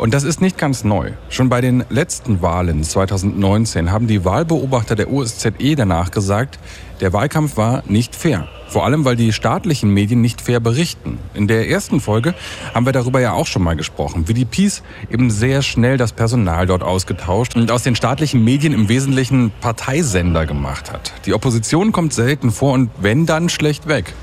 Und 0.00 0.14
das 0.14 0.24
ist 0.24 0.40
nicht 0.40 0.56
ganz 0.56 0.82
neu. 0.82 1.10
Schon 1.28 1.50
bei 1.50 1.60
den 1.60 1.84
letzten 1.90 2.40
Wahlen 2.40 2.82
2019 2.82 3.92
haben 3.92 4.06
die 4.06 4.24
Wahlbeobachter 4.24 4.96
der 4.96 5.12
OSZE 5.12 5.76
danach 5.76 6.10
gesagt, 6.10 6.58
der 7.02 7.12
Wahlkampf 7.12 7.58
war 7.58 7.82
nicht 7.86 8.16
fair. 8.16 8.48
Vor 8.66 8.86
allem, 8.86 9.04
weil 9.04 9.16
die 9.16 9.30
staatlichen 9.30 9.92
Medien 9.92 10.22
nicht 10.22 10.40
fair 10.40 10.58
berichten. 10.58 11.18
In 11.34 11.48
der 11.48 11.68
ersten 11.68 12.00
Folge 12.00 12.34
haben 12.72 12.86
wir 12.86 12.94
darüber 12.94 13.20
ja 13.20 13.34
auch 13.34 13.46
schon 13.46 13.62
mal 13.62 13.76
gesprochen, 13.76 14.26
wie 14.26 14.32
die 14.32 14.46
Peace 14.46 14.82
eben 15.10 15.30
sehr 15.30 15.60
schnell 15.60 15.98
das 15.98 16.12
Personal 16.12 16.66
dort 16.66 16.82
ausgetauscht 16.82 17.54
und 17.54 17.70
aus 17.70 17.82
den 17.82 17.94
staatlichen 17.94 18.42
Medien 18.42 18.72
im 18.72 18.88
Wesentlichen 18.88 19.52
Parteisender 19.60 20.46
gemacht 20.46 20.90
hat. 20.90 21.12
Die 21.26 21.34
Opposition 21.34 21.92
kommt 21.92 22.14
selten 22.14 22.52
vor 22.52 22.72
und 22.72 22.88
wenn 23.02 23.26
dann 23.26 23.50
schlecht 23.50 23.86
weg. 23.86 24.14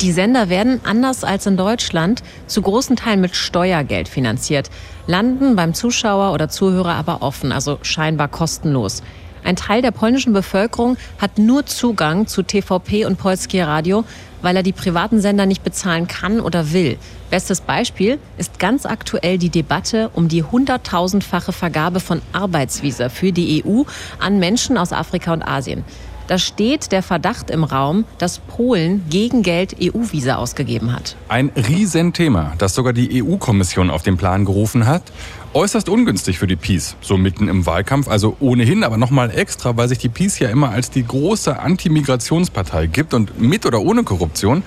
Die 0.00 0.12
Sender 0.12 0.48
werden, 0.48 0.80
anders 0.84 1.24
als 1.24 1.46
in 1.46 1.56
Deutschland, 1.56 2.22
zu 2.46 2.60
großen 2.62 2.96
Teilen 2.96 3.20
mit 3.20 3.36
Steuergeld 3.36 4.08
finanziert, 4.08 4.70
landen 5.06 5.56
beim 5.56 5.72
Zuschauer 5.72 6.32
oder 6.32 6.48
Zuhörer 6.48 6.94
aber 6.94 7.22
offen, 7.22 7.52
also 7.52 7.78
scheinbar 7.82 8.28
kostenlos. 8.28 9.02
Ein 9.44 9.56
Teil 9.56 9.82
der 9.82 9.92
polnischen 9.92 10.32
Bevölkerung 10.32 10.96
hat 11.18 11.38
nur 11.38 11.66
Zugang 11.66 12.26
zu 12.26 12.42
TVP 12.42 13.04
und 13.04 13.18
Polskie 13.18 13.60
Radio, 13.60 14.04
weil 14.42 14.56
er 14.56 14.62
die 14.62 14.72
privaten 14.72 15.20
Sender 15.20 15.46
nicht 15.46 15.62
bezahlen 15.62 16.08
kann 16.08 16.40
oder 16.40 16.72
will. 16.72 16.98
Bestes 17.30 17.60
Beispiel 17.60 18.18
ist 18.36 18.58
ganz 18.58 18.86
aktuell 18.86 19.38
die 19.38 19.50
Debatte 19.50 20.10
um 20.14 20.28
die 20.28 20.42
hunderttausendfache 20.42 21.52
Vergabe 21.52 22.00
von 22.00 22.20
Arbeitsvisa 22.32 23.10
für 23.10 23.32
die 23.32 23.64
EU 23.64 23.82
an 24.18 24.38
Menschen 24.38 24.76
aus 24.76 24.92
Afrika 24.92 25.32
und 25.32 25.42
Asien. 25.42 25.84
Da 26.26 26.38
steht 26.38 26.90
der 26.90 27.02
Verdacht 27.02 27.50
im 27.50 27.64
Raum, 27.64 28.06
dass 28.16 28.38
Polen 28.38 29.04
gegen 29.10 29.42
Geld 29.42 29.76
EU-Visa 29.78 30.36
ausgegeben 30.36 30.92
hat. 30.92 31.16
Ein 31.28 31.50
Riesenthema, 31.54 32.54
das 32.56 32.74
sogar 32.74 32.94
die 32.94 33.22
EU-Kommission 33.22 33.90
auf 33.90 34.02
den 34.02 34.16
Plan 34.16 34.46
gerufen 34.46 34.86
hat. 34.86 35.02
Äußerst 35.52 35.88
ungünstig 35.88 36.38
für 36.38 36.46
die 36.46 36.56
Peace, 36.56 36.96
so 37.02 37.18
mitten 37.18 37.48
im 37.48 37.66
Wahlkampf, 37.66 38.08
also 38.08 38.36
ohnehin, 38.40 38.84
aber 38.84 38.96
nochmal 38.96 39.30
extra, 39.30 39.76
weil 39.76 39.88
sich 39.88 39.98
die 39.98 40.08
Peace 40.08 40.38
ja 40.38 40.48
immer 40.48 40.70
als 40.70 40.90
die 40.90 41.06
große 41.06 41.58
Anti-Migrationspartei 41.58 42.86
gibt 42.86 43.12
und 43.12 43.38
mit 43.38 43.66
oder 43.66 43.82
ohne 43.82 44.02
Korruption. 44.02 44.62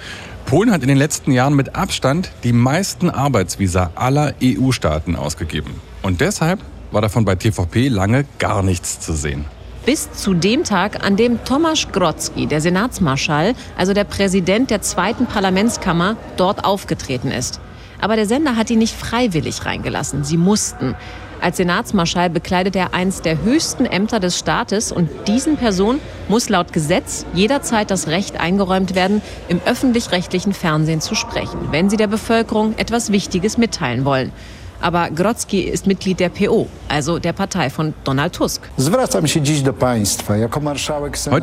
Polen 0.45 0.71
hat 0.71 0.83
in 0.83 0.87
den 0.87 0.97
letzten 0.97 1.31
Jahren 1.31 1.55
mit 1.55 1.75
Abstand 1.75 2.31
die 2.43 2.53
meisten 2.53 3.09
Arbeitsvisa 3.09 3.91
aller 3.95 4.35
EU-Staaten 4.41 5.15
ausgegeben. 5.15 5.71
Und 6.03 6.21
deshalb 6.21 6.59
war 6.91 7.01
davon 7.01 7.25
bei 7.25 7.35
TVP 7.35 7.89
lange 7.89 8.25
gar 8.37 8.61
nichts 8.61 8.99
zu 8.99 9.13
sehen 9.13 9.45
bis 9.87 10.11
zu 10.11 10.33
dem 10.33 10.65
Tag, 10.65 11.05
an 11.05 11.15
dem 11.15 11.45
Tomasz 11.45 11.87
Grodzki, 11.93 12.45
der 12.45 12.59
Senatsmarschall, 12.59 13.55
also 13.77 13.93
der 13.93 14.03
Präsident 14.03 14.69
der 14.69 14.81
zweiten 14.81 15.27
Parlamentskammer, 15.27 16.17
dort 16.35 16.65
aufgetreten 16.65 17.31
ist. 17.31 17.61
Aber 18.01 18.17
der 18.17 18.25
Sender 18.25 18.57
hat 18.57 18.69
ihn 18.69 18.79
nicht 18.79 18.93
freiwillig 18.93 19.65
reingelassen. 19.65 20.25
Sie 20.25 20.35
mussten. 20.35 20.93
Als 21.39 21.55
Senatsmarschall 21.55 22.29
bekleidet 22.29 22.75
er 22.75 22.93
eins 22.93 23.21
der 23.21 23.41
höchsten 23.43 23.85
Ämter 23.85 24.19
des 24.19 24.37
Staates 24.37 24.91
und 24.91 25.09
diesen 25.25 25.55
Personen 25.55 26.01
muss 26.27 26.49
laut 26.49 26.73
Gesetz 26.73 27.25
jederzeit 27.33 27.89
das 27.89 28.07
Recht 28.07 28.37
eingeräumt 28.37 28.93
werden, 28.93 29.21
im 29.47 29.61
öffentlich-rechtlichen 29.65 30.51
Fernsehen 30.51 30.99
zu 30.99 31.15
sprechen, 31.15 31.69
wenn 31.71 31.89
sie 31.89 31.97
der 31.97 32.07
Bevölkerung 32.07 32.73
etwas 32.77 33.13
Wichtiges 33.13 33.57
mitteilen 33.57 34.03
wollen. 34.03 34.33
Aber 34.79 35.09
Grodzki 35.09 35.61
ist 35.61 35.87
Mitglied 35.87 36.19
der 36.19 36.29
PO, 36.29 36.67
also 36.87 37.19
der 37.19 37.33
Partei 37.33 37.69
von 37.69 37.93
Donald 38.03 38.33
Tusk. 38.33 38.61
Heute 38.77 39.11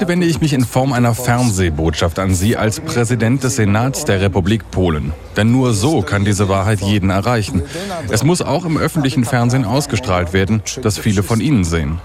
wende 0.08 0.26
ich 0.26 0.40
mich 0.40 0.52
in 0.52 0.64
Form 0.64 0.92
einer 0.92 1.14
Fernsehbotschaft 1.14 2.18
an 2.18 2.34
Sie 2.34 2.56
als 2.56 2.80
Präsident 2.80 3.42
des 3.42 3.56
Senats 3.56 4.04
der 4.04 4.20
Republik 4.20 4.70
Polen. 4.70 5.12
Denn 5.36 5.50
nur 5.50 5.74
so 5.74 6.02
kann 6.02 6.24
diese 6.24 6.48
Wahrheit 6.48 6.80
jeden 6.80 7.10
erreichen. 7.10 7.62
Es 8.10 8.22
muss 8.22 8.40
auch 8.40 8.64
im 8.64 8.76
öffentlichen 8.76 9.24
Fernsehen 9.24 9.64
ausgestrahlt 9.64 10.32
werden, 10.32 10.62
das 10.82 10.98
viele 10.98 11.22
von 11.22 11.40
Ihnen 11.40 11.64
sehen. 11.64 11.98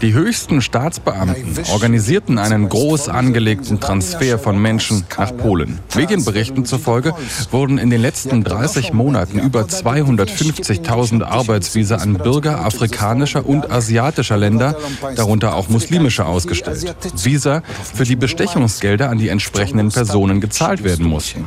Die 0.00 0.12
höchsten 0.12 0.62
Staatsbeamten 0.62 1.58
organisierten 1.72 2.38
einen 2.38 2.68
groß 2.68 3.08
angelegten 3.08 3.80
Transfer 3.80 4.38
von 4.38 4.61
Menschen 4.62 5.04
nach 5.18 5.36
Polen. 5.36 5.78
Medienberichten 5.94 6.64
zufolge 6.64 7.14
wurden 7.50 7.78
in 7.78 7.90
den 7.90 8.00
letzten 8.00 8.44
30 8.44 8.92
Monaten 8.92 9.38
über 9.38 9.62
250.000 9.62 11.22
Arbeitsvisa 11.22 11.96
an 11.96 12.14
Bürger 12.14 12.64
afrikanischer 12.64 13.44
und 13.46 13.70
asiatischer 13.70 14.36
Länder, 14.36 14.76
darunter 15.16 15.56
auch 15.56 15.68
muslimische, 15.68 16.24
ausgestellt. 16.24 16.94
Visa, 17.14 17.62
für 17.94 18.04
die 18.04 18.16
Bestechungsgelder 18.16 19.10
an 19.10 19.18
die 19.18 19.28
entsprechenden 19.28 19.90
Personen 19.90 20.40
gezahlt 20.40 20.84
werden 20.84 21.06
mussten. 21.06 21.46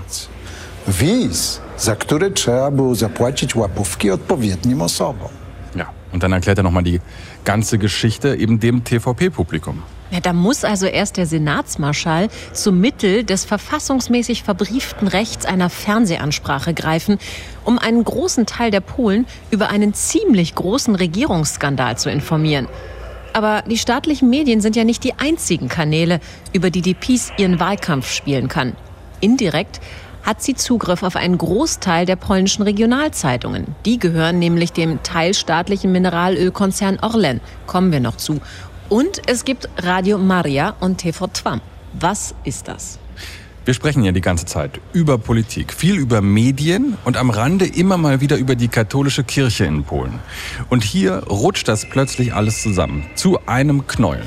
Wiz, 0.87 1.61
za 1.77 1.95
które 1.95 2.31
trzeba 2.31 2.71
było 2.71 2.95
zapłacić 2.95 3.55
łapówki 3.55 4.11
odpowiednim 4.11 4.81
osobom. 4.81 5.29
Ja, 5.75 5.85
und 6.13 6.23
dann 6.23 6.33
erklärt 6.33 6.57
er 6.57 6.63
nochmal 6.63 6.83
die 6.83 6.99
ganze 7.45 7.77
Geschichte 7.77 8.35
eben 8.35 8.59
dem 8.59 8.83
TVP-Publikum. 8.83 9.81
Ja, 10.11 10.19
da 10.19 10.33
muss 10.33 10.63
also 10.63 10.85
erst 10.85 11.17
der 11.17 11.25
Senatsmarschall 11.25 12.29
zum 12.53 12.79
Mittel 12.79 13.23
des 13.23 13.43
verfassungsmäßig 13.43 14.43
verbrieften 14.43 15.07
Rechts 15.07 15.45
einer 15.45 15.69
Fernsehansprache 15.69 16.73
greifen, 16.73 17.17
um 17.63 17.79
einen 17.79 18.03
großen 18.03 18.45
Teil 18.45 18.69
der 18.69 18.81
Polen 18.81 19.25
über 19.49 19.69
einen 19.69 19.93
ziemlich 19.95 20.53
großen 20.53 20.95
Regierungsskandal 20.95 21.97
zu 21.97 22.11
informieren. 22.11 22.67
Aber 23.33 23.63
die 23.63 23.77
staatlichen 23.77 24.29
Medien 24.29 24.61
sind 24.61 24.75
ja 24.75 24.83
nicht 24.83 25.03
die 25.03 25.15
einzigen 25.15 25.67
Kanäle, 25.67 26.21
über 26.53 26.69
die 26.69 26.81
die 26.81 26.93
PiS 26.93 27.33
ihren 27.37 27.59
Wahlkampf 27.59 28.09
spielen 28.09 28.47
kann. 28.47 28.73
Indirekt 29.19 29.81
hat 30.23 30.41
sie 30.41 30.55
Zugriff 30.55 31.03
auf 31.03 31.15
einen 31.15 31.37
Großteil 31.37 32.05
der 32.05 32.15
polnischen 32.15 32.63
Regionalzeitungen. 32.63 33.75
Die 33.85 33.99
gehören 33.99 34.39
nämlich 34.39 34.71
dem 34.71 35.03
teilstaatlichen 35.03 35.91
Mineralölkonzern 35.91 36.99
Orlen. 37.01 37.41
Kommen 37.67 37.91
wir 37.91 37.99
noch 37.99 38.17
zu. 38.17 38.39
Und 38.87 39.23
es 39.25 39.45
gibt 39.45 39.67
Radio 39.77 40.19
Maria 40.19 40.75
und 40.79 40.99
TV 40.99 41.25
Twam. 41.27 41.59
Was 41.93 42.35
ist 42.43 42.67
das? 42.67 42.99
Wir 43.65 43.73
sprechen 43.73 44.03
ja 44.03 44.11
die 44.11 44.21
ganze 44.21 44.45
Zeit 44.45 44.79
über 44.93 45.17
Politik, 45.17 45.73
viel 45.73 45.95
über 45.95 46.21
Medien 46.21 46.95
und 47.03 47.17
am 47.17 47.31
Rande 47.31 47.65
immer 47.65 47.97
mal 47.97 48.21
wieder 48.21 48.37
über 48.37 48.55
die 48.55 48.67
katholische 48.67 49.23
Kirche 49.23 49.65
in 49.65 49.83
Polen. 49.83 50.19
Und 50.69 50.83
hier 50.83 51.23
rutscht 51.27 51.67
das 51.67 51.89
plötzlich 51.89 52.35
alles 52.35 52.61
zusammen 52.61 53.07
zu 53.15 53.39
einem 53.47 53.87
Knäuel. 53.87 54.21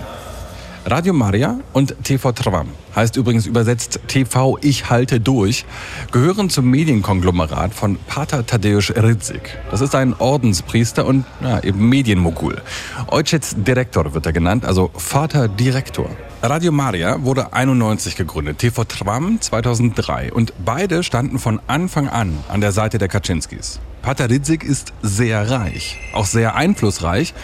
Radio 0.91 1.13
Maria 1.13 1.61
und 1.75 2.03
TV 2.03 2.33
Trwam, 2.33 2.69
heißt 2.97 3.17
übrigens 3.17 3.45
übersetzt 3.45 4.01
TV 4.07 4.57
Ich 4.63 4.89
halte 4.89 5.21
durch, 5.21 5.67
gehören 6.13 6.49
zum 6.49 6.71
Medienkonglomerat 6.71 7.75
von 7.75 7.99
Pater 8.07 8.47
Tadeusz 8.47 8.91
Rydzik. 8.97 9.59
Das 9.71 9.83
ist 9.83 9.95
ein 9.95 10.15
Ordenspriester 10.19 11.05
und 11.05 11.27
ja, 11.43 11.63
eben 11.63 11.91
Medienmogul. 11.91 12.63
Ojciec 13.09 13.55
Direktor 13.67 14.15
wird 14.15 14.25
er 14.25 14.33
genannt, 14.33 14.65
also 14.65 14.91
Vater 14.95 15.47
Direktor. 15.47 16.09
Radio 16.43 16.73
Maria 16.73 17.23
wurde 17.23 17.53
91 17.53 18.17
gegründet, 18.17 18.57
TV 18.57 18.85
Trwam 18.85 19.43
2003 19.43 20.33
und 20.33 20.55
beide 20.65 21.03
standen 21.03 21.39
von 21.39 21.61
Anfang 21.67 22.09
an 22.09 22.39
an 22.49 22.63
der 22.63 22.73
Seite 22.73 22.97
der 22.97 23.09
Kaczynskis. 23.09 23.79
Pater 24.09 24.31
Ridzik 24.31 24.65
ist 24.65 24.95
sehr 25.03 25.51
reich, 25.51 25.99
auch 26.15 26.25
sehr 26.25 26.55
einflussreich, 26.55 27.35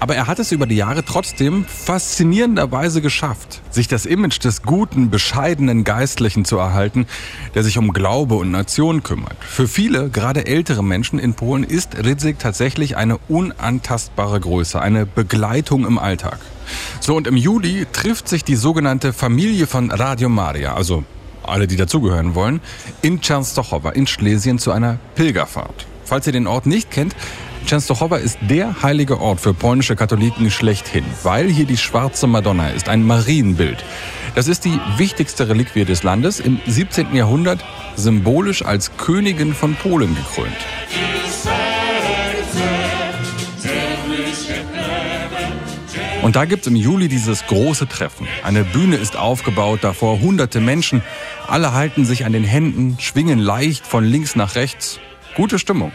aber 0.00 0.16
er 0.16 0.26
hat 0.26 0.38
es 0.38 0.52
über 0.52 0.66
die 0.66 0.76
Jahre 0.76 1.02
trotzdem 1.02 1.64
faszinierenderweise 1.64 3.00
geschafft, 3.00 3.62
sich 3.70 3.88
das 3.88 4.04
Image 4.04 4.44
des 4.44 4.60
guten, 4.60 5.08
bescheidenen 5.08 5.82
Geistlichen 5.82 6.44
zu 6.44 6.58
erhalten, 6.58 7.06
der 7.54 7.62
sich 7.62 7.78
um 7.78 7.94
Glaube 7.94 8.34
und 8.34 8.50
Nation 8.50 9.02
kümmert. 9.02 9.36
Für 9.40 9.66
viele, 9.66 10.10
gerade 10.10 10.46
ältere 10.46 10.84
Menschen 10.84 11.18
in 11.18 11.32
Polen, 11.32 11.64
ist 11.64 11.96
Ridzik 11.96 12.38
tatsächlich 12.38 12.98
eine 12.98 13.16
unantastbare 13.28 14.40
Größe, 14.40 14.78
eine 14.78 15.06
Begleitung 15.06 15.86
im 15.86 15.98
Alltag. 15.98 16.38
So, 17.00 17.16
und 17.16 17.28
im 17.28 17.36
Juli 17.38 17.86
trifft 17.90 18.28
sich 18.28 18.44
die 18.44 18.56
sogenannte 18.56 19.14
Familie 19.14 19.66
von 19.66 19.90
Radio 19.90 20.28
Maria, 20.28 20.74
also 20.74 21.02
alle, 21.44 21.66
die 21.66 21.76
dazugehören 21.76 22.34
wollen, 22.34 22.60
in 23.00 23.22
Częstochowa 23.22 23.92
in 23.92 24.06
Schlesien 24.06 24.58
zu 24.58 24.70
einer 24.70 24.98
Pilgerfahrt. 25.14 25.86
Falls 26.10 26.26
ihr 26.26 26.32
den 26.32 26.48
Ort 26.48 26.66
nicht 26.66 26.90
kennt, 26.90 27.14
Częstochowa 27.66 28.16
ist 28.16 28.36
der 28.40 28.82
heilige 28.82 29.20
Ort 29.20 29.38
für 29.38 29.54
polnische 29.54 29.94
Katholiken 29.94 30.50
schlechthin, 30.50 31.04
weil 31.22 31.48
hier 31.48 31.66
die 31.66 31.76
schwarze 31.76 32.26
Madonna 32.26 32.70
ist, 32.70 32.88
ein 32.88 33.06
Marienbild. 33.06 33.84
Das 34.34 34.48
ist 34.48 34.64
die 34.64 34.76
wichtigste 34.96 35.48
Reliquie 35.48 35.84
des 35.84 36.02
Landes, 36.02 36.40
im 36.40 36.58
17. 36.66 37.14
Jahrhundert 37.14 37.64
symbolisch 37.94 38.64
als 38.64 38.96
Königin 38.96 39.54
von 39.54 39.76
Polen 39.76 40.16
gekrönt. 40.16 40.56
Und 46.22 46.34
da 46.34 46.44
gibt 46.44 46.62
es 46.62 46.66
im 46.66 46.74
Juli 46.74 47.06
dieses 47.06 47.46
große 47.46 47.86
Treffen. 47.86 48.26
Eine 48.42 48.64
Bühne 48.64 48.96
ist 48.96 49.16
aufgebaut, 49.16 49.84
davor 49.84 50.18
hunderte 50.18 50.58
Menschen. 50.58 51.02
Alle 51.46 51.72
halten 51.72 52.04
sich 52.04 52.24
an 52.24 52.32
den 52.32 52.42
Händen, 52.42 52.96
schwingen 52.98 53.38
leicht 53.38 53.86
von 53.86 54.02
links 54.02 54.34
nach 54.34 54.56
rechts. 54.56 54.98
Gute 55.36 55.58
Stimmung. 55.58 55.92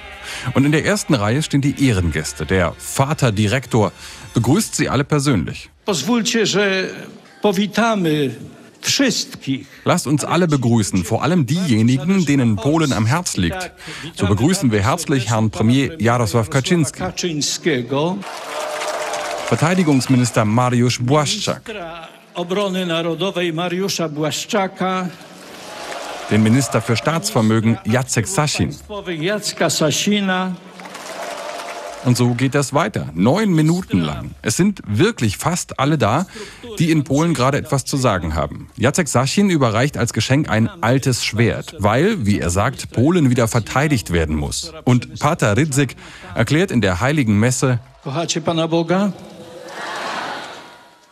Und 0.54 0.66
in 0.66 0.72
der 0.72 0.86
ersten 0.86 1.14
Reihe 1.14 1.42
stehen 1.42 1.62
die 1.62 1.88
Ehrengäste. 1.88 2.46
Der 2.46 2.74
Vater 2.78 3.32
Direktor 3.32 3.92
begrüßt 4.34 4.76
sie 4.76 4.90
alle 4.90 5.04
persönlich. 5.04 5.70
Lasst 9.84 10.08
uns 10.08 10.24
alle 10.24 10.48
begrüßen, 10.48 11.04
vor 11.04 11.24
allem 11.24 11.46
diejenigen, 11.46 12.26
denen 12.26 12.56
Polen 12.56 12.94
am 12.94 13.06
Herz 13.06 13.38
liegt. 13.38 13.72
So 14.16 14.28
begrüßen 14.28 14.72
wir 14.72 14.84
herzlich 14.84 15.30
Herrn 15.30 15.50
Premier 15.50 15.98
Jarosław 16.00 16.50
Kaczynski, 16.50 17.02
Verteidigungsminister 19.48 20.46
Mariusz 20.46 21.00
Błaszczak, 21.00 21.72
den 26.32 26.44
Minister 26.44 26.82
für 26.82 26.96
Staatsvermögen 26.96 27.78
Jacek 27.86 28.28
Sasin. 28.28 28.76
Und 32.06 32.18
so 32.18 32.36
geht 32.36 32.54
das 32.54 32.74
weiter. 32.74 33.10
Neun 33.16 33.52
Minuten 33.54 34.00
lang. 34.02 34.32
Es 34.44 34.56
sind 34.58 34.82
wirklich 34.86 35.38
fast 35.38 35.80
alle 35.80 35.98
da, 35.98 36.28
die 36.78 36.92
in 36.92 37.04
Polen 37.04 37.34
gerade 37.34 37.58
etwas 37.58 37.84
zu 37.84 37.98
sagen 37.98 38.36
haben. 38.36 38.70
Jacek 38.78 39.08
Sasin 39.08 39.50
überreicht 39.50 39.98
als 39.98 40.14
Geschenk 40.14 40.48
ein 40.50 40.70
altes 40.82 41.26
Schwert, 41.26 41.76
weil, 41.80 42.26
wie 42.26 42.40
er 42.40 42.52
sagt, 42.52 42.92
Polen 42.92 43.32
wieder 43.32 43.48
verteidigt 43.48 44.12
werden 44.12 44.36
muss. 44.36 44.72
Und 44.84 45.20
Pater 45.20 45.58
Rydzyk 45.58 45.96
erklärt 46.36 46.70
in 46.70 46.82
der 46.82 47.00
heiligen 47.00 47.40
Messe, 47.40 47.80
Kochacie 48.04 48.40
Pana 48.40 48.68
Boga? 48.68 49.12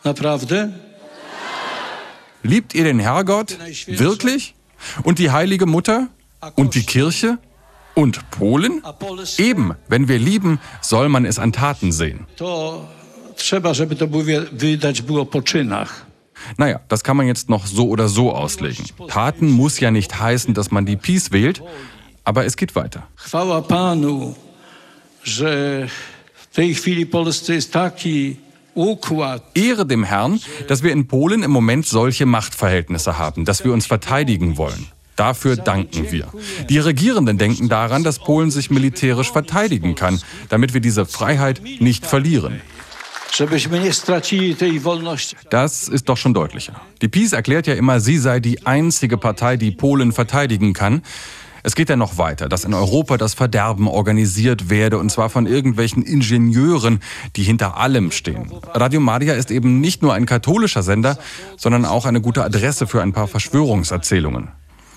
Naprawdę? 0.04 0.72
Liebt 2.44 2.72
ihr 2.72 2.84
den 2.84 3.00
Herrgott? 3.00 3.58
Wirklich? 3.88 4.54
Und 5.02 5.18
die 5.18 5.30
heilige 5.30 5.66
Mutter? 5.66 6.08
Und 6.54 6.74
die 6.74 6.84
Kirche? 6.84 7.38
Und 7.94 8.30
Polen? 8.30 8.82
Eben, 9.38 9.74
wenn 9.88 10.08
wir 10.08 10.18
lieben, 10.18 10.58
soll 10.80 11.08
man 11.08 11.24
es 11.24 11.38
an 11.38 11.52
Taten 11.52 11.92
sehen. 11.92 12.26
Naja, 16.56 16.80
das 16.88 17.04
kann 17.04 17.16
man 17.16 17.26
jetzt 17.26 17.48
noch 17.48 17.66
so 17.66 17.88
oder 17.88 18.08
so 18.08 18.32
auslegen. 18.32 18.84
Taten 19.08 19.50
muss 19.50 19.80
ja 19.80 19.90
nicht 19.90 20.18
heißen, 20.18 20.54
dass 20.54 20.70
man 20.70 20.84
die 20.84 20.96
Peace 20.96 21.30
wählt, 21.30 21.62
aber 22.24 22.44
es 22.44 22.56
geht 22.56 22.74
weiter. 22.74 23.06
Chwała 23.16 23.62
Panu, 23.62 24.34
że 25.22 25.88
w 26.34 26.54
tej 26.54 26.74
chwili 26.74 27.06
Polsce 27.06 27.54
jest 27.54 27.72
taki. 27.72 28.36
Ehre 29.54 29.86
dem 29.86 30.04
Herrn, 30.04 30.40
dass 30.68 30.82
wir 30.82 30.92
in 30.92 31.06
Polen 31.06 31.42
im 31.42 31.50
Moment 31.50 31.86
solche 31.86 32.26
Machtverhältnisse 32.26 33.18
haben, 33.18 33.44
dass 33.44 33.64
wir 33.64 33.72
uns 33.72 33.86
verteidigen 33.86 34.56
wollen. 34.56 34.88
Dafür 35.16 35.56
danken 35.56 36.10
wir. 36.10 36.28
Die 36.68 36.78
Regierenden 36.78 37.38
denken 37.38 37.68
daran, 37.68 38.02
dass 38.02 38.18
Polen 38.18 38.50
sich 38.50 38.70
militärisch 38.70 39.30
verteidigen 39.30 39.94
kann, 39.94 40.20
damit 40.48 40.74
wir 40.74 40.80
diese 40.80 41.06
Freiheit 41.06 41.62
nicht 41.80 42.04
verlieren. 42.04 42.60
Das 45.50 45.88
ist 45.88 46.08
doch 46.08 46.16
schon 46.16 46.34
deutlicher. 46.34 46.80
Die 47.02 47.08
PiS 47.08 47.32
erklärt 47.32 47.66
ja 47.66 47.74
immer, 47.74 47.98
sie 48.00 48.18
sei 48.18 48.38
die 48.38 48.64
einzige 48.66 49.18
Partei, 49.18 49.56
die 49.56 49.72
Polen 49.72 50.12
verteidigen 50.12 50.72
kann. 50.72 51.02
Es 51.66 51.74
geht 51.74 51.88
ja 51.88 51.96
noch 51.96 52.18
weiter, 52.18 52.50
dass 52.50 52.66
in 52.66 52.74
Europa 52.74 53.16
das 53.16 53.32
Verderben 53.32 53.88
organisiert 53.88 54.68
werde, 54.68 54.98
und 54.98 55.10
zwar 55.10 55.30
von 55.30 55.46
irgendwelchen 55.46 56.02
Ingenieuren, 56.02 57.00
die 57.36 57.42
hinter 57.42 57.78
allem 57.78 58.10
stehen. 58.10 58.52
Radio 58.74 59.00
Maria 59.00 59.32
ist 59.32 59.50
eben 59.50 59.80
nicht 59.80 60.02
nur 60.02 60.12
ein 60.12 60.26
katholischer 60.26 60.82
Sender, 60.82 61.18
sondern 61.56 61.86
auch 61.86 62.04
eine 62.04 62.20
gute 62.20 62.44
Adresse 62.44 62.86
für 62.86 63.00
ein 63.00 63.14
paar 63.14 63.28
Verschwörungserzählungen. 63.28 64.48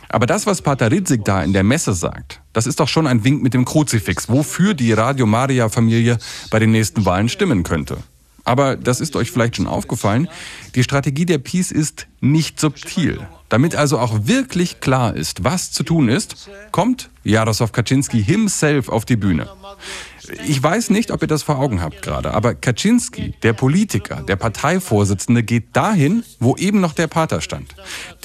Aber 0.09 0.25
das, 0.25 0.45
was 0.45 0.61
Pater 0.61 0.91
Ritzig 0.91 1.23
da 1.23 1.41
in 1.41 1.53
der 1.53 1.63
Messe 1.63 1.93
sagt, 1.93 2.41
das 2.51 2.67
ist 2.67 2.81
doch 2.81 2.89
schon 2.89 3.07
ein 3.07 3.23
Wink 3.23 3.41
mit 3.41 3.53
dem 3.53 3.63
Kruzifix, 3.63 4.27
wofür 4.27 4.73
die 4.73 4.91
Radio 4.91 5.25
Maria 5.25 5.69
Familie 5.69 6.17
bei 6.51 6.59
den 6.59 6.71
nächsten 6.71 7.05
Wahlen 7.05 7.29
stimmen 7.29 7.63
könnte. 7.63 7.97
Aber 8.43 8.75
das 8.75 8.99
ist 8.99 9.15
euch 9.15 9.31
vielleicht 9.31 9.55
schon 9.55 9.67
aufgefallen, 9.67 10.27
die 10.75 10.83
Strategie 10.83 11.25
der 11.25 11.37
Peace 11.37 11.71
ist 11.71 12.07
nicht 12.19 12.59
subtil. 12.59 13.25
Damit 13.49 13.75
also 13.75 13.99
auch 13.99 14.25
wirklich 14.27 14.81
klar 14.81 15.15
ist, 15.15 15.43
was 15.43 15.71
zu 15.71 15.83
tun 15.83 16.09
ist, 16.09 16.49
kommt 16.71 17.09
Jaroslaw 17.23 17.71
Kaczynski 17.71 18.23
himself 18.23 18.89
auf 18.89 19.05
die 19.05 19.15
Bühne. 19.15 19.47
Ich 20.45 20.61
weiß 20.61 20.89
nicht, 20.89 21.11
ob 21.11 21.21
ihr 21.21 21.27
das 21.27 21.43
vor 21.43 21.57
Augen 21.57 21.81
habt 21.81 22.01
gerade, 22.01 22.33
aber 22.33 22.53
Kaczynski, 22.53 23.33
der 23.43 23.53
Politiker, 23.53 24.23
der 24.27 24.35
Parteivorsitzende, 24.35 25.43
geht 25.43 25.75
dahin, 25.75 26.23
wo 26.39 26.57
eben 26.57 26.81
noch 26.81 26.93
der 26.93 27.07
Pater 27.07 27.39
stand. 27.39 27.75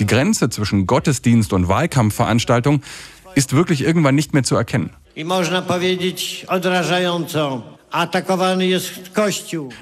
Die 0.00 0.06
Grenze 0.06 0.50
zwischen 0.50 0.86
Gottesdienst 0.86 1.52
und 1.52 1.68
Wahlkampfveranstaltung 1.68 2.82
ist 3.36 3.54
wirklich 3.54 3.82
irgendwann 3.82 4.16
nicht 4.16 4.34
mehr 4.34 4.42
zu 4.42 4.56
erkennen. 4.56 4.90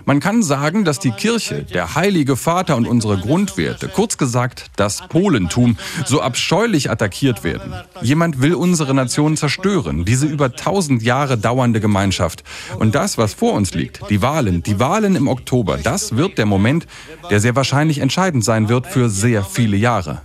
Man 0.05 0.21
kann 0.21 0.43
sagen, 0.43 0.85
dass 0.85 0.99
die 0.99 1.12
Kirche, 1.12 1.62
der 1.64 1.95
Heilige 1.95 2.37
Vater 2.37 2.76
und 2.76 2.87
unsere 2.87 3.19
Grundwerte, 3.19 3.88
kurz 3.88 4.19
gesagt 4.19 4.67
das 4.76 5.02
Polentum, 5.09 5.76
so 6.05 6.21
abscheulich 6.21 6.90
attackiert 6.90 7.45
werden. 7.45 7.75
Jemand 8.02 8.40
will 8.40 8.55
unsere 8.55 8.95
Nation 8.95 9.37
zerstören, 9.37 10.05
diese 10.05 10.26
über 10.26 10.52
tausend 10.52 11.02
Jahre 11.02 11.38
dauernde 11.38 11.81
Gemeinschaft. 11.81 12.45
Und 12.79 12.95
das, 12.95 13.19
was 13.19 13.35
vor 13.35 13.55
uns 13.55 13.75
liegt, 13.75 14.09
die 14.11 14.23
Wahlen, 14.23 14.62
die 14.62 14.79
Wahlen 14.81 15.17
im 15.17 15.29
Oktober, 15.29 15.79
das 15.79 16.17
wird 16.17 16.38
der 16.38 16.47
Moment, 16.47 16.87
der 17.31 17.40
sehr 17.40 17.57
wahrscheinlich 17.57 17.99
entscheidend 17.99 18.45
sein 18.45 18.69
wird 18.69 18.87
für 18.87 19.09
sehr 19.09 19.45
viele 19.45 19.76
Jahre. 19.76 20.23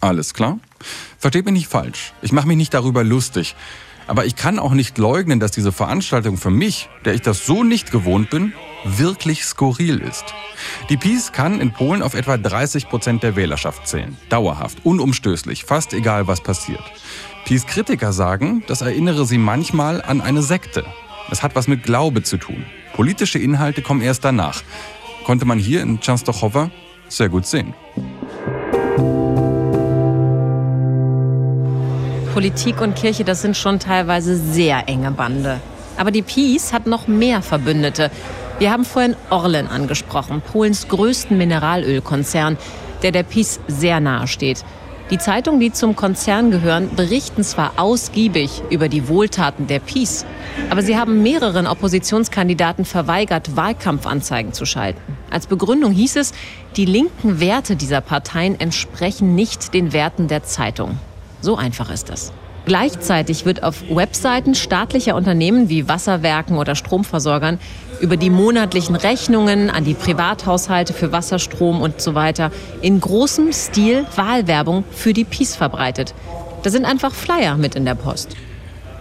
Alles 0.00 0.34
klar? 0.34 0.58
Versteht 1.18 1.44
mich 1.44 1.54
nicht 1.54 1.68
falsch. 1.68 2.12
Ich 2.22 2.32
mache 2.32 2.46
mich 2.46 2.56
nicht 2.56 2.74
darüber 2.74 3.04
lustig. 3.04 3.54
Aber 4.06 4.26
ich 4.26 4.36
kann 4.36 4.58
auch 4.58 4.72
nicht 4.72 4.98
leugnen, 4.98 5.40
dass 5.40 5.50
diese 5.50 5.72
Veranstaltung 5.72 6.36
für 6.36 6.50
mich, 6.50 6.88
der 7.04 7.14
ich 7.14 7.22
das 7.22 7.46
so 7.46 7.64
nicht 7.64 7.90
gewohnt 7.90 8.28
bin, 8.28 8.52
wirklich 8.84 9.44
skurril 9.44 9.98
ist. 9.98 10.24
Die 10.90 10.98
Peace 10.98 11.32
kann 11.32 11.60
in 11.60 11.72
Polen 11.72 12.02
auf 12.02 12.14
etwa 12.14 12.36
30 12.36 12.88
Prozent 12.88 13.22
der 13.22 13.34
Wählerschaft 13.34 13.88
zählen. 13.88 14.16
Dauerhaft, 14.28 14.84
unumstößlich, 14.84 15.64
fast 15.64 15.94
egal, 15.94 16.26
was 16.26 16.42
passiert. 16.42 16.82
Peace-Kritiker 17.46 18.12
sagen, 18.12 18.62
das 18.66 18.82
erinnere 18.82 19.24
sie 19.24 19.38
manchmal 19.38 20.02
an 20.02 20.20
eine 20.20 20.42
Sekte. 20.42 20.84
Es 21.30 21.42
hat 21.42 21.54
was 21.54 21.68
mit 21.68 21.82
Glaube 21.82 22.22
zu 22.22 22.36
tun. 22.36 22.64
Politische 22.94 23.38
Inhalte 23.38 23.80
kommen 23.80 24.02
erst 24.02 24.24
danach. 24.24 24.62
Konnte 25.24 25.46
man 25.46 25.58
hier 25.58 25.82
in 25.82 26.00
Częstochowa 26.00 26.70
sehr 27.08 27.30
gut 27.30 27.46
sehen. 27.46 27.74
Politik 32.34 32.80
und 32.80 32.96
Kirche, 32.96 33.22
das 33.22 33.42
sind 33.42 33.56
schon 33.56 33.78
teilweise 33.78 34.36
sehr 34.36 34.88
enge 34.88 35.12
Bande. 35.12 35.60
Aber 35.96 36.10
die 36.10 36.22
Peace 36.22 36.72
hat 36.72 36.84
noch 36.84 37.06
mehr 37.06 37.42
Verbündete. 37.42 38.10
Wir 38.58 38.72
haben 38.72 38.84
vorhin 38.84 39.14
Orlen 39.30 39.68
angesprochen, 39.68 40.40
Polens 40.40 40.88
größten 40.88 41.38
Mineralölkonzern, 41.38 42.58
der 43.04 43.12
der 43.12 43.22
Peace 43.22 43.60
sehr 43.68 44.00
nahe 44.00 44.26
steht. 44.26 44.64
Die 45.12 45.18
Zeitungen, 45.18 45.60
die 45.60 45.70
zum 45.70 45.94
Konzern 45.94 46.50
gehören, 46.50 46.90
berichten 46.96 47.44
zwar 47.44 47.74
ausgiebig 47.76 48.62
über 48.68 48.88
die 48.88 49.06
Wohltaten 49.06 49.68
der 49.68 49.78
Peace, 49.78 50.26
aber 50.70 50.82
sie 50.82 50.96
haben 50.96 51.22
mehreren 51.22 51.68
Oppositionskandidaten 51.68 52.84
verweigert, 52.84 53.54
Wahlkampfanzeigen 53.54 54.52
zu 54.52 54.66
schalten. 54.66 55.00
Als 55.30 55.46
Begründung 55.46 55.92
hieß 55.92 56.16
es, 56.16 56.32
die 56.74 56.84
linken 56.84 57.38
Werte 57.38 57.76
dieser 57.76 58.00
Parteien 58.00 58.58
entsprechen 58.58 59.36
nicht 59.36 59.72
den 59.72 59.92
Werten 59.92 60.26
der 60.26 60.42
Zeitung. 60.42 60.98
So 61.44 61.56
einfach 61.56 61.90
ist 61.90 62.08
das. 62.08 62.32
Gleichzeitig 62.64 63.44
wird 63.44 63.62
auf 63.62 63.82
Webseiten 63.90 64.54
staatlicher 64.54 65.14
Unternehmen 65.14 65.68
wie 65.68 65.86
Wasserwerken 65.86 66.56
oder 66.56 66.74
Stromversorgern 66.74 67.58
über 68.00 68.16
die 68.16 68.30
monatlichen 68.30 68.96
Rechnungen 68.96 69.68
an 69.68 69.84
die 69.84 69.92
Privathaushalte 69.92 70.94
für 70.94 71.12
Wasserstrom 71.12 71.82
und 71.82 72.00
so 72.00 72.14
weiter 72.14 72.50
in 72.80 72.98
großem 72.98 73.52
Stil 73.52 74.06
Wahlwerbung 74.16 74.84
für 74.90 75.12
die 75.12 75.24
Peace 75.24 75.54
verbreitet. 75.54 76.14
Da 76.62 76.70
sind 76.70 76.86
einfach 76.86 77.12
Flyer 77.12 77.58
mit 77.58 77.74
in 77.74 77.84
der 77.84 77.94
Post. 77.94 78.34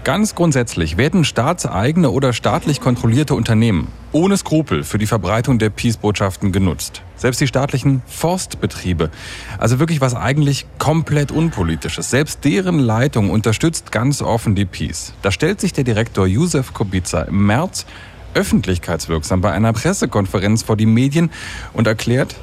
Ganz 0.04 0.36
grundsätzlich 0.36 0.98
werden 0.98 1.24
staatseigene 1.24 2.12
oder 2.12 2.34
staatlich 2.34 2.82
kontrollierte 2.82 3.36
Unternehmen 3.36 3.88
ohne 4.12 4.36
Skrupel 4.36 4.84
für 4.84 4.98
die 4.98 5.08
Verbreitung 5.08 5.60
der 5.60 5.70
Peace-Botschaften 5.70 6.52
genutzt. 6.52 7.02
Selbst 7.16 7.39
die 7.39 7.48
staatlichen 7.48 8.02
Forstbetriebe, 8.06 9.10
also 9.58 9.80
wirklich 9.80 10.02
was 10.02 10.13
eigentlich 10.13 10.66
komplett 10.78 11.32
unpolitisches. 11.32 12.10
Selbst 12.10 12.44
deren 12.44 12.80
Leitung 12.80 13.30
unterstützt 13.30 13.94
ganz 13.94 14.22
offen 14.22 14.56
die 14.56 14.66
Peace. 14.66 15.13
Da 15.22 15.32
stellt 15.32 15.62
sich 15.62 15.72
der 15.72 15.86
Direktor 15.86 16.26
Józef 16.26 16.74
Kubica 16.74 17.22
im 17.24 17.46
März 17.46 17.86
öffentlichkeitswirksam 18.34 19.39
bei 19.39 19.52
einer 19.52 19.72
Pressekonferenz 19.72 20.63
vor 20.63 20.76
die 20.76 20.86
Medien 20.86 21.32
und 21.72 21.88
erklärt, 21.88 22.36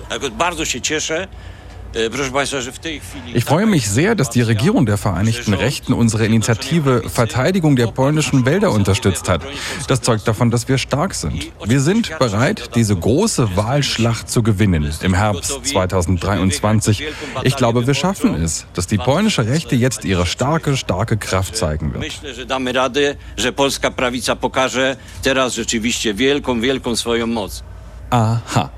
Chwili... 1.92 3.00
ich 3.34 3.44
freue 3.44 3.66
mich 3.66 3.90
sehr, 3.90 4.14
dass 4.14 4.30
die 4.30 4.42
Regierung 4.42 4.86
der 4.86 4.96
Vereinigten 4.96 5.54
Rechten 5.54 5.92
unsere 5.92 6.24
Initiative 6.24 7.02
Verteidigung 7.08 7.76
der 7.76 7.88
polnischen 7.88 8.46
Wälder 8.46 8.70
unterstützt 8.70 9.28
hat. 9.28 9.42
Das 9.88 10.00
zeugt 10.00 10.28
davon, 10.28 10.50
dass 10.50 10.68
wir 10.68 10.78
stark 10.78 11.14
sind. 11.14 11.50
Wir 11.64 11.80
sind 11.80 12.16
bereit, 12.18 12.76
diese 12.76 12.94
große 12.96 13.56
Wahlschlacht 13.56 14.30
zu 14.30 14.42
gewinnen 14.42 14.92
im 15.02 15.14
Herbst 15.14 15.60
2023. 15.64 17.04
Ich 17.42 17.56
glaube, 17.56 17.86
wir 17.86 17.94
schaffen 17.94 18.34
es, 18.34 18.66
dass 18.74 18.86
die 18.86 18.98
polnische 18.98 19.46
Rechte 19.46 19.74
jetzt 19.74 20.04
ihre 20.04 20.26
starke, 20.26 20.76
starke 20.76 21.16
Kraft 21.16 21.56
zeigen 21.56 21.92
wird. 21.92 22.04
Myślę, 22.04 22.34
że 22.34 22.46
damy 22.46 22.72
radę, 22.72 23.16
że 23.36 23.52
polska 23.52 23.90
prawica 23.90 24.36
pokaże 24.36 24.96
teraz 25.22 25.54
rzeczywiście 25.54 26.14
wielką, 26.14 26.60
wielką 26.60 26.96
swoją 26.96 27.26
moc. 27.26 27.62
Aha. 28.10 28.70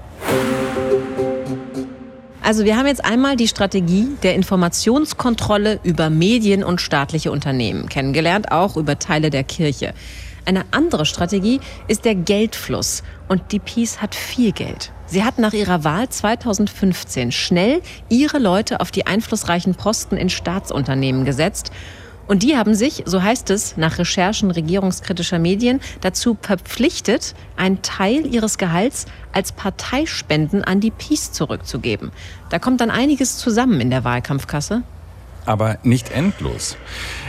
Also 2.44 2.64
wir 2.64 2.76
haben 2.76 2.88
jetzt 2.88 3.04
einmal 3.04 3.36
die 3.36 3.46
Strategie 3.46 4.08
der 4.24 4.34
Informationskontrolle 4.34 5.78
über 5.84 6.10
Medien 6.10 6.64
und 6.64 6.80
staatliche 6.80 7.30
Unternehmen 7.30 7.88
kennengelernt, 7.88 8.50
auch 8.50 8.76
über 8.76 8.98
Teile 8.98 9.30
der 9.30 9.44
Kirche. 9.44 9.94
Eine 10.44 10.64
andere 10.72 11.06
Strategie 11.06 11.60
ist 11.86 12.04
der 12.04 12.16
Geldfluss. 12.16 13.04
Und 13.28 13.52
die 13.52 13.60
Peace 13.60 14.02
hat 14.02 14.16
viel 14.16 14.50
Geld. 14.50 14.92
Sie 15.06 15.22
hat 15.22 15.38
nach 15.38 15.52
ihrer 15.52 15.84
Wahl 15.84 16.08
2015 16.08 17.30
schnell 17.30 17.80
ihre 18.08 18.40
Leute 18.40 18.80
auf 18.80 18.90
die 18.90 19.06
einflussreichen 19.06 19.76
Posten 19.76 20.16
in 20.16 20.28
Staatsunternehmen 20.28 21.24
gesetzt. 21.24 21.70
Und 22.26 22.42
die 22.42 22.56
haben 22.56 22.74
sich, 22.74 23.02
so 23.06 23.22
heißt 23.22 23.50
es 23.50 23.76
nach 23.76 23.98
Recherchen 23.98 24.50
regierungskritischer 24.50 25.38
Medien, 25.38 25.80
dazu 26.00 26.36
verpflichtet, 26.40 27.34
einen 27.56 27.82
Teil 27.82 28.26
ihres 28.26 28.58
Gehalts 28.58 29.06
als 29.32 29.52
Parteispenden 29.52 30.64
an 30.64 30.80
die 30.80 30.90
Peace 30.90 31.32
zurückzugeben. 31.32 32.12
Da 32.50 32.58
kommt 32.58 32.80
dann 32.80 32.90
einiges 32.90 33.38
zusammen 33.38 33.80
in 33.80 33.90
der 33.90 34.04
Wahlkampfkasse. 34.04 34.82
Aber 35.46 35.78
nicht 35.82 36.10
endlos. 36.10 36.76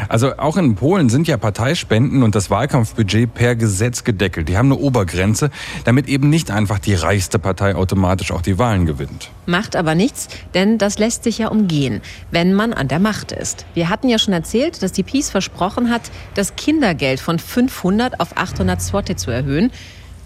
Also 0.10 0.38
auch 0.38 0.58
in 0.58 0.76
Polen 0.76 1.10
sind 1.10 1.28
ja 1.28 1.38
Parteispenden 1.38 2.23
und 2.23 2.36
das 2.36 2.49
Wahlkampfbudget 2.49 3.34
per 3.34 3.56
Gesetz 3.56 4.04
gedeckelt. 4.04 4.49
Die 4.49 4.58
haben 4.58 4.71
eine 4.71 4.80
Obergrenze, 4.80 5.49
damit 5.86 6.08
eben 6.08 6.30
nicht 6.30 6.52
einfach 6.52 6.80
die 6.80 6.93
reichste 6.93 7.39
Partei 7.39 7.76
automatisch 7.76 8.32
auch 8.32 8.41
die 8.41 8.60
Wahlen 8.60 8.86
gewinnt. 8.86 9.32
Macht 9.45 9.76
aber 9.76 9.95
nichts, 9.95 10.28
denn 10.54 10.78
das 10.78 10.99
lässt 10.99 11.23
sich 11.23 11.38
ja 11.38 11.47
umgehen, 11.49 12.02
wenn 12.32 12.54
man 12.54 12.73
an 12.73 12.88
der 12.88 12.99
Macht 12.99 13.32
ist. 13.32 13.65
Wir 13.73 13.89
hatten 13.89 14.10
ja 14.10 14.19
schon 14.19 14.34
erzählt, 14.34 14.82
dass 14.82 14.91
die 14.91 15.04
Peace 15.04 15.30
versprochen 15.30 15.89
hat, 15.89 16.12
das 16.36 16.56
Kindergeld 16.56 17.19
von 17.19 17.39
500 17.39 18.19
auf 18.19 18.38
800 18.38 18.82
Zloty 18.82 19.15
zu 19.15 19.32
erhöhen. 19.32 19.71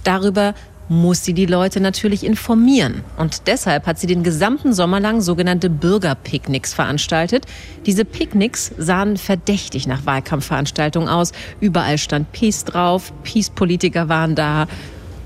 Darüber 0.03 0.53
muss 0.89 1.23
sie 1.23 1.33
die 1.33 1.45
Leute 1.45 1.79
natürlich 1.79 2.25
informieren. 2.25 3.03
Und 3.17 3.47
deshalb 3.47 3.85
hat 3.85 3.99
sie 3.99 4.07
den 4.07 4.23
gesamten 4.23 4.73
Sommer 4.73 4.99
lang 4.99 5.21
sogenannte 5.21 5.69
Bürgerpicknicks 5.69 6.73
veranstaltet. 6.73 7.45
Diese 7.85 8.05
Picknicks 8.05 8.71
sahen 8.77 9.17
verdächtig 9.17 9.87
nach 9.87 10.05
Wahlkampfveranstaltungen 10.05 11.09
aus. 11.09 11.31
Überall 11.59 11.97
stand 11.97 12.31
Peace 12.31 12.63
drauf, 12.63 13.11
Peace-Politiker 13.23 14.09
waren 14.09 14.35
da. 14.35 14.67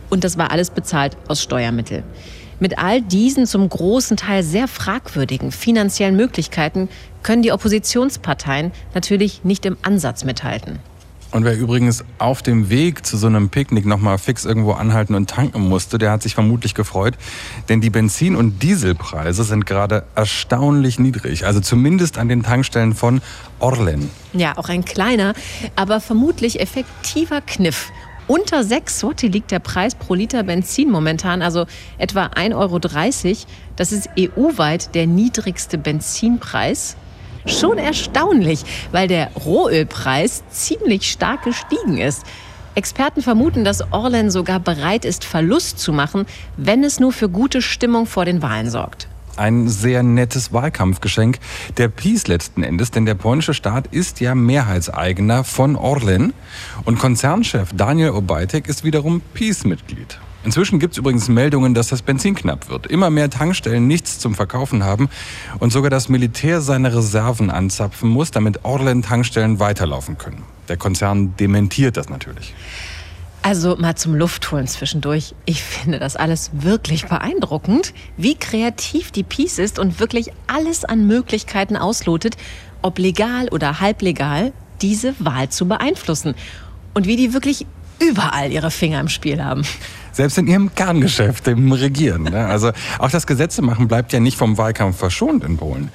Und 0.09 0.23
das 0.23 0.37
war 0.37 0.51
alles 0.51 0.69
bezahlt 0.69 1.15
aus 1.27 1.41
Steuermitteln. 1.41 2.03
Mit 2.59 2.77
all 2.77 3.01
diesen 3.01 3.47
zum 3.47 3.67
großen 3.67 4.17
Teil 4.17 4.43
sehr 4.43 4.67
fragwürdigen 4.67 5.51
finanziellen 5.51 6.15
Möglichkeiten 6.15 6.89
können 7.23 7.41
die 7.41 7.51
Oppositionsparteien 7.51 8.71
natürlich 8.93 9.43
nicht 9.43 9.65
im 9.65 9.77
Ansatz 9.81 10.23
mithalten. 10.23 10.79
Und 11.31 11.45
wer 11.45 11.57
übrigens 11.57 12.03
auf 12.17 12.41
dem 12.41 12.69
Weg 12.69 13.05
zu 13.05 13.15
so 13.15 13.27
einem 13.27 13.49
Picknick 13.49 13.85
nochmal 13.85 14.17
fix 14.17 14.43
irgendwo 14.43 14.73
anhalten 14.73 15.15
und 15.15 15.29
tanken 15.29 15.67
musste, 15.67 15.97
der 15.97 16.11
hat 16.11 16.21
sich 16.21 16.35
vermutlich 16.35 16.75
gefreut. 16.75 17.15
Denn 17.69 17.79
die 17.79 17.89
Benzin- 17.89 18.35
und 18.35 18.61
Dieselpreise 18.61 19.45
sind 19.45 19.65
gerade 19.65 20.03
erstaunlich 20.13 20.99
niedrig. 20.99 21.45
Also 21.45 21.61
zumindest 21.61 22.17
an 22.17 22.27
den 22.27 22.43
Tankstellen 22.43 22.93
von 22.93 23.21
Orlen. 23.59 24.09
Ja, 24.33 24.57
auch 24.57 24.67
ein 24.67 24.83
kleiner, 24.83 25.33
aber 25.77 26.01
vermutlich 26.01 26.59
effektiver 26.59 27.39
Kniff. 27.39 27.91
Unter 28.27 28.63
6 28.63 28.99
Sotti 28.99 29.27
liegt 29.27 29.51
der 29.51 29.59
Preis 29.59 29.95
pro 29.95 30.13
Liter 30.13 30.43
Benzin 30.43 30.89
momentan, 30.89 31.41
also 31.41 31.65
etwa 31.97 32.27
1,30 32.27 32.55
Euro. 32.55 32.79
Das 33.75 33.91
ist 33.91 34.09
EU-weit 34.17 34.95
der 34.95 35.07
niedrigste 35.07 35.77
Benzinpreis. 35.77 36.95
Schon 37.45 37.77
erstaunlich, 37.77 38.63
weil 38.91 39.07
der 39.07 39.31
Rohölpreis 39.33 40.43
ziemlich 40.49 41.11
stark 41.11 41.43
gestiegen 41.43 41.97
ist. 41.97 42.23
Experten 42.73 43.21
vermuten, 43.21 43.65
dass 43.65 43.91
Orlen 43.91 44.31
sogar 44.31 44.59
bereit 44.59 45.03
ist, 45.03 45.25
Verlust 45.25 45.79
zu 45.79 45.91
machen, 45.91 46.25
wenn 46.55 46.83
es 46.83 46.99
nur 46.99 47.11
für 47.11 47.27
gute 47.27 47.61
Stimmung 47.61 48.05
vor 48.05 48.25
den 48.25 48.41
Wahlen 48.41 48.69
sorgt. 48.69 49.07
Ein 49.37 49.69
sehr 49.69 50.03
nettes 50.03 50.53
Wahlkampfgeschenk 50.53 51.39
der 51.77 51.87
Peace 51.87 52.27
letzten 52.27 52.63
Endes, 52.63 52.91
denn 52.91 53.05
der 53.05 53.15
polnische 53.15 53.53
Staat 53.53 53.87
ist 53.87 54.19
ja 54.19 54.35
Mehrheitseigner 54.35 55.43
von 55.43 55.75
Orlen 55.75 56.33
und 56.85 56.99
Konzernchef 56.99 57.69
Daniel 57.73 58.11
Obajtek 58.11 58.67
ist 58.67 58.83
wiederum 58.83 59.21
Peace-Mitglied. 59.33 60.19
Inzwischen 60.43 60.79
gibt 60.79 60.93
es 60.93 60.97
übrigens 60.97 61.29
Meldungen, 61.29 61.75
dass 61.75 61.89
das 61.89 62.01
Benzin 62.01 62.33
knapp 62.33 62.69
wird. 62.69 62.87
Immer 62.87 63.11
mehr 63.11 63.29
Tankstellen 63.29 63.85
nichts 63.85 64.17
zum 64.17 64.33
Verkaufen 64.33 64.83
haben 64.83 65.09
und 65.59 65.71
sogar 65.71 65.91
das 65.91 66.09
Militär 66.09 66.61
seine 66.61 66.95
Reserven 66.95 67.51
anzapfen 67.51 68.09
muss, 68.09 68.31
damit 68.31 68.65
Orlen-Tankstellen 68.65 69.59
weiterlaufen 69.59 70.17
können. 70.17 70.43
Der 70.67 70.77
Konzern 70.77 71.35
dementiert 71.37 71.95
das 71.95 72.09
natürlich. 72.09 72.55
Also 73.43 73.75
mal 73.75 73.95
zum 73.95 74.15
Luftholen 74.15 74.67
zwischendurch. 74.67 75.35
Ich 75.45 75.63
finde 75.63 75.99
das 75.99 76.15
alles 76.15 76.51
wirklich 76.53 77.05
beeindruckend, 77.05 77.93
wie 78.17 78.35
kreativ 78.35 79.11
die 79.11 79.23
Peace 79.23 79.59
ist 79.59 79.79
und 79.79 79.99
wirklich 79.99 80.31
alles 80.47 80.85
an 80.85 81.05
Möglichkeiten 81.07 81.75
auslotet, 81.75 82.37
ob 82.81 82.97
legal 82.97 83.47
oder 83.49 83.79
halblegal, 83.79 84.53
diese 84.81 85.13
Wahl 85.19 85.49
zu 85.49 85.67
beeinflussen. 85.67 86.35
Und 86.93 87.05
wie 87.05 87.15
die 87.15 87.33
wirklich 87.33 87.65
überall 87.99 88.51
ihre 88.51 88.71
Finger 88.71 88.99
im 88.99 89.07
Spiel 89.07 89.43
haben 89.43 89.63
selbst 90.11 90.37
in 90.37 90.47
ihrem 90.47 90.73
Kerngeschäft, 90.75 91.47
im 91.47 91.71
Regieren. 91.71 92.23
Ne? 92.23 92.45
Also 92.45 92.71
auch 92.99 93.09
das 93.09 93.27
Gesetzemachen 93.27 93.87
bleibt 93.87 94.13
ja 94.13 94.19
nicht 94.19 94.37
vom 94.37 94.57
Wahlkampf 94.57 94.97
verschont 94.97 95.43
in 95.43 95.57
Polen. 95.57 95.89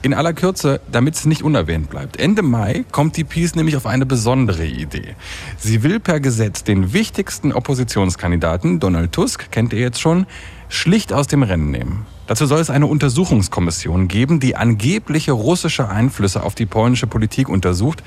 In 0.00 0.14
aller 0.14 0.32
Kürze, 0.32 0.80
damit 0.92 1.16
es 1.16 1.26
nicht 1.26 1.42
unerwähnt 1.42 1.90
bleibt. 1.90 2.20
Ende 2.20 2.42
Mai 2.42 2.84
kommt 2.92 3.16
die 3.16 3.24
Peace 3.24 3.56
nämlich 3.56 3.76
auf 3.76 3.84
eine 3.84 4.06
besondere 4.06 4.64
Idee. 4.64 5.16
Sie 5.58 5.82
will 5.82 5.98
per 5.98 6.20
Gesetz 6.20 6.62
den 6.62 6.92
wichtigsten 6.92 7.52
Oppositionskandidaten, 7.52 8.78
Donald 8.78 9.10
Tusk, 9.10 9.50
kennt 9.50 9.72
ihr 9.72 9.80
jetzt 9.80 10.00
schon, 10.00 10.26
schlicht 10.68 11.12
aus 11.12 11.26
dem 11.26 11.42
Rennen 11.42 11.72
nehmen. 11.72 12.06
Dazu 12.28 12.44
soll 12.44 12.60
es 12.60 12.68
eine 12.68 12.86
Untersuchungskommission 12.86 14.06
geben, 14.06 14.38
die 14.38 14.54
angebliche 14.54 15.32
russische 15.32 15.88
Einflüsse 15.88 16.42
auf 16.42 16.54
die 16.54 16.66
polnische 16.66 17.06
Politik 17.06 17.48
untersucht. 17.48 18.02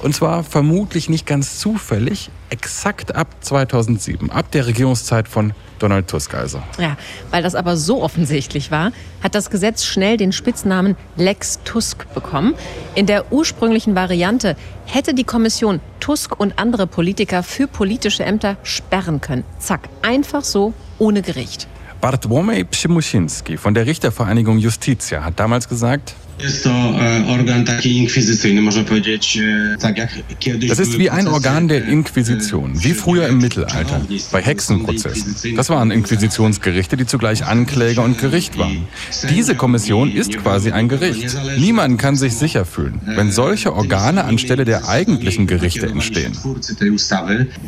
Und 0.00 0.14
zwar 0.14 0.44
vermutlich 0.44 1.08
nicht 1.08 1.26
ganz 1.26 1.58
zufällig, 1.58 2.30
exakt 2.50 3.16
ab 3.16 3.26
2007, 3.40 4.30
ab 4.30 4.50
der 4.50 4.66
Regierungszeit 4.66 5.28
von 5.28 5.54
Donald 5.78 6.08
Tusk 6.08 6.34
also. 6.34 6.62
Ja, 6.78 6.98
weil 7.30 7.42
das 7.42 7.54
aber 7.54 7.78
so 7.78 8.02
offensichtlich 8.02 8.70
war, 8.70 8.92
hat 9.22 9.34
das 9.34 9.48
Gesetz 9.48 9.84
schnell 9.84 10.18
den 10.18 10.32
Spitznamen 10.32 10.94
Lex 11.16 11.60
Tusk 11.64 12.12
bekommen. 12.12 12.54
In 12.94 13.06
der 13.06 13.32
ursprünglichen 13.32 13.94
Variante 13.94 14.56
hätte 14.84 15.14
die 15.14 15.24
Kommission 15.24 15.80
Tusk 16.00 16.38
und 16.38 16.58
andere 16.58 16.86
Politiker 16.86 17.42
für 17.42 17.66
politische 17.66 18.24
Ämter 18.24 18.58
sperren 18.62 19.22
können. 19.22 19.44
Zack, 19.58 19.88
einfach 20.02 20.44
so, 20.44 20.74
ohne 20.98 21.22
Gericht. 21.22 21.66
Bartłomiej 22.04 22.66
Przymusinski 22.66 23.56
von 23.56 23.74
der 23.74 23.86
Richtervereinigung 23.86 24.60
Justitia 24.60 25.20
hat 25.20 25.34
damals 25.34 25.66
gesagt, 25.66 26.14
Jest 26.42 26.64
to 26.64 26.70
e, 26.70 27.26
organ 27.26 27.64
taki 27.64 27.96
inkwizycyjny, 27.96 28.62
można 28.62 28.84
powiedzieć, 28.84 29.38
e, 29.74 29.76
tak 29.80 29.98
jak 29.98 30.10
kiedyś. 30.38 30.68
Das 30.70 30.80
ist 30.80 30.98
wie 30.98 31.12
ein 31.12 31.28
Organ 31.28 31.68
der 31.68 31.88
Inquisition, 31.88 32.72
wie 32.74 32.94
früher 32.94 33.30
im 33.30 33.38
Mittelalter, 33.38 34.00
bei 34.32 34.42
Hexenprozessen. 34.42 35.34
Das 35.56 35.68
waren 35.68 35.92
Inquisitionsgerichte, 35.92 36.96
die 36.96 37.06
zugleich 37.06 37.44
Ankläger 37.44 38.02
und 38.02 38.18
Gericht 38.18 38.58
waren. 38.58 38.86
Diese 39.30 39.54
Kommission 39.54 40.10
ist 40.12 40.36
quasi 40.36 40.72
ein 40.72 40.88
Gericht. 40.88 41.36
Niemand 41.58 42.00
kann 42.00 42.16
sich 42.16 42.34
sicher 42.34 42.64
fühlen, 42.64 43.00
wenn 43.06 43.30
solche 43.30 43.72
Organe 43.72 44.24
anstelle 44.24 44.64
der 44.64 44.88
eigentlichen 44.88 45.46
Gerichte 45.46 45.86
entstehen. 45.86 46.32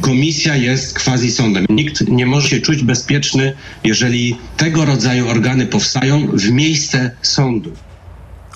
Komisja 0.01 0.57
jest 0.57 0.99
quasi 0.99 1.31
sądem. 1.31 1.67
Nikt 1.69 2.09
nie 2.09 2.27
może 2.27 2.49
się 2.49 2.61
czuć 2.61 2.83
bezpieczny, 2.83 3.55
jeżeli 3.85 4.37
tego 4.57 4.85
rodzaju 4.85 5.29
organy 5.29 5.67
powstają 5.67 6.27
w 6.27 6.51
miejsce 6.51 7.11
sądu. 7.23 7.73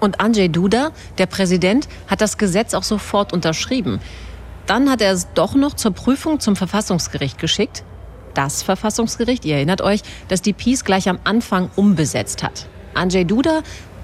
Und 0.01 0.21
Andrzej 0.21 0.49
Duda, 0.49 0.91
der 1.19 1.27
Präsident, 1.27 1.89
hat 2.09 2.21
das 2.21 2.39
Gesetz 2.39 2.75
auch 2.75 2.83
sofort 2.83 3.33
unterschrieben. 3.33 4.01
Dann 4.67 4.91
hat 4.91 5.03
er 5.03 5.13
es 5.13 5.29
doch 5.35 5.55
noch 5.55 5.75
zur 5.75 5.93
Prüfung 5.93 6.41
zum 6.41 6.57
Verfassungsgericht 6.57 7.39
geschickt. 7.39 7.85
Das 8.35 8.63
Verfassungsgericht, 8.63 9.45
ihr 9.45 9.57
erinnert 9.57 9.83
euch, 9.83 10.01
dass 10.29 10.43
die 10.43 10.53
Peace 10.53 10.85
gleich 10.85 11.09
am 11.09 11.19
Anfang 11.25 11.71
umbesetzt 11.77 12.43
hat. 12.43 12.67
Andrzej 12.95 13.25
Duda, 13.25 13.63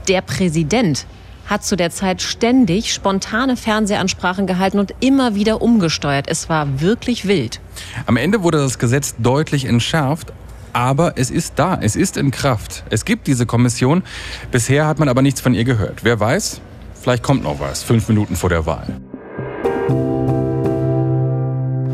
der 0.09 0.21
Präsident, 0.21 1.07
hat 1.47 1.65
zu 1.65 1.77
der 1.77 1.91
Zeit 1.91 2.23
ständig 2.23 2.93
spontane 2.93 3.57
Fernsehansprachen 3.57 4.47
gehalten 4.47 4.79
und 4.81 4.95
immer 5.01 5.35
wieder 5.35 5.63
umgesteuert. 5.63 6.27
Es 6.29 6.49
war 6.49 6.81
wirklich 6.81 7.29
wild. 7.29 7.61
Am 8.07 8.17
Ende 8.17 8.43
wurde 8.43 8.59
das 8.59 8.79
Gesetz 8.79 9.15
deutlich 9.19 9.65
entschärft, 9.65 10.33
aber 10.77 11.15
es 11.17 11.31
ist 11.31 11.55
da, 11.57 11.79
es 11.81 11.97
ist 11.97 12.19
in 12.19 12.31
Kraft. 12.31 12.85
Es 12.91 13.07
gibt 13.07 13.29
diese 13.29 13.47
Kommission. 13.47 14.03
Bisher 14.51 14.87
hat 14.87 14.99
man 14.99 15.09
aber 15.09 15.23
nichts 15.23 15.41
von 15.41 15.55
ihr 15.55 15.65
gehört. 15.65 16.05
Wer 16.05 16.21
weiß, 16.21 16.61
vielleicht 17.01 17.23
kommt 17.23 17.45
noch 17.45 17.61
was, 17.61 17.83
fünf 17.83 18.11
Minuten 18.11 18.37
vor 18.37 18.51
der 18.51 18.67
Wahl. 18.67 19.01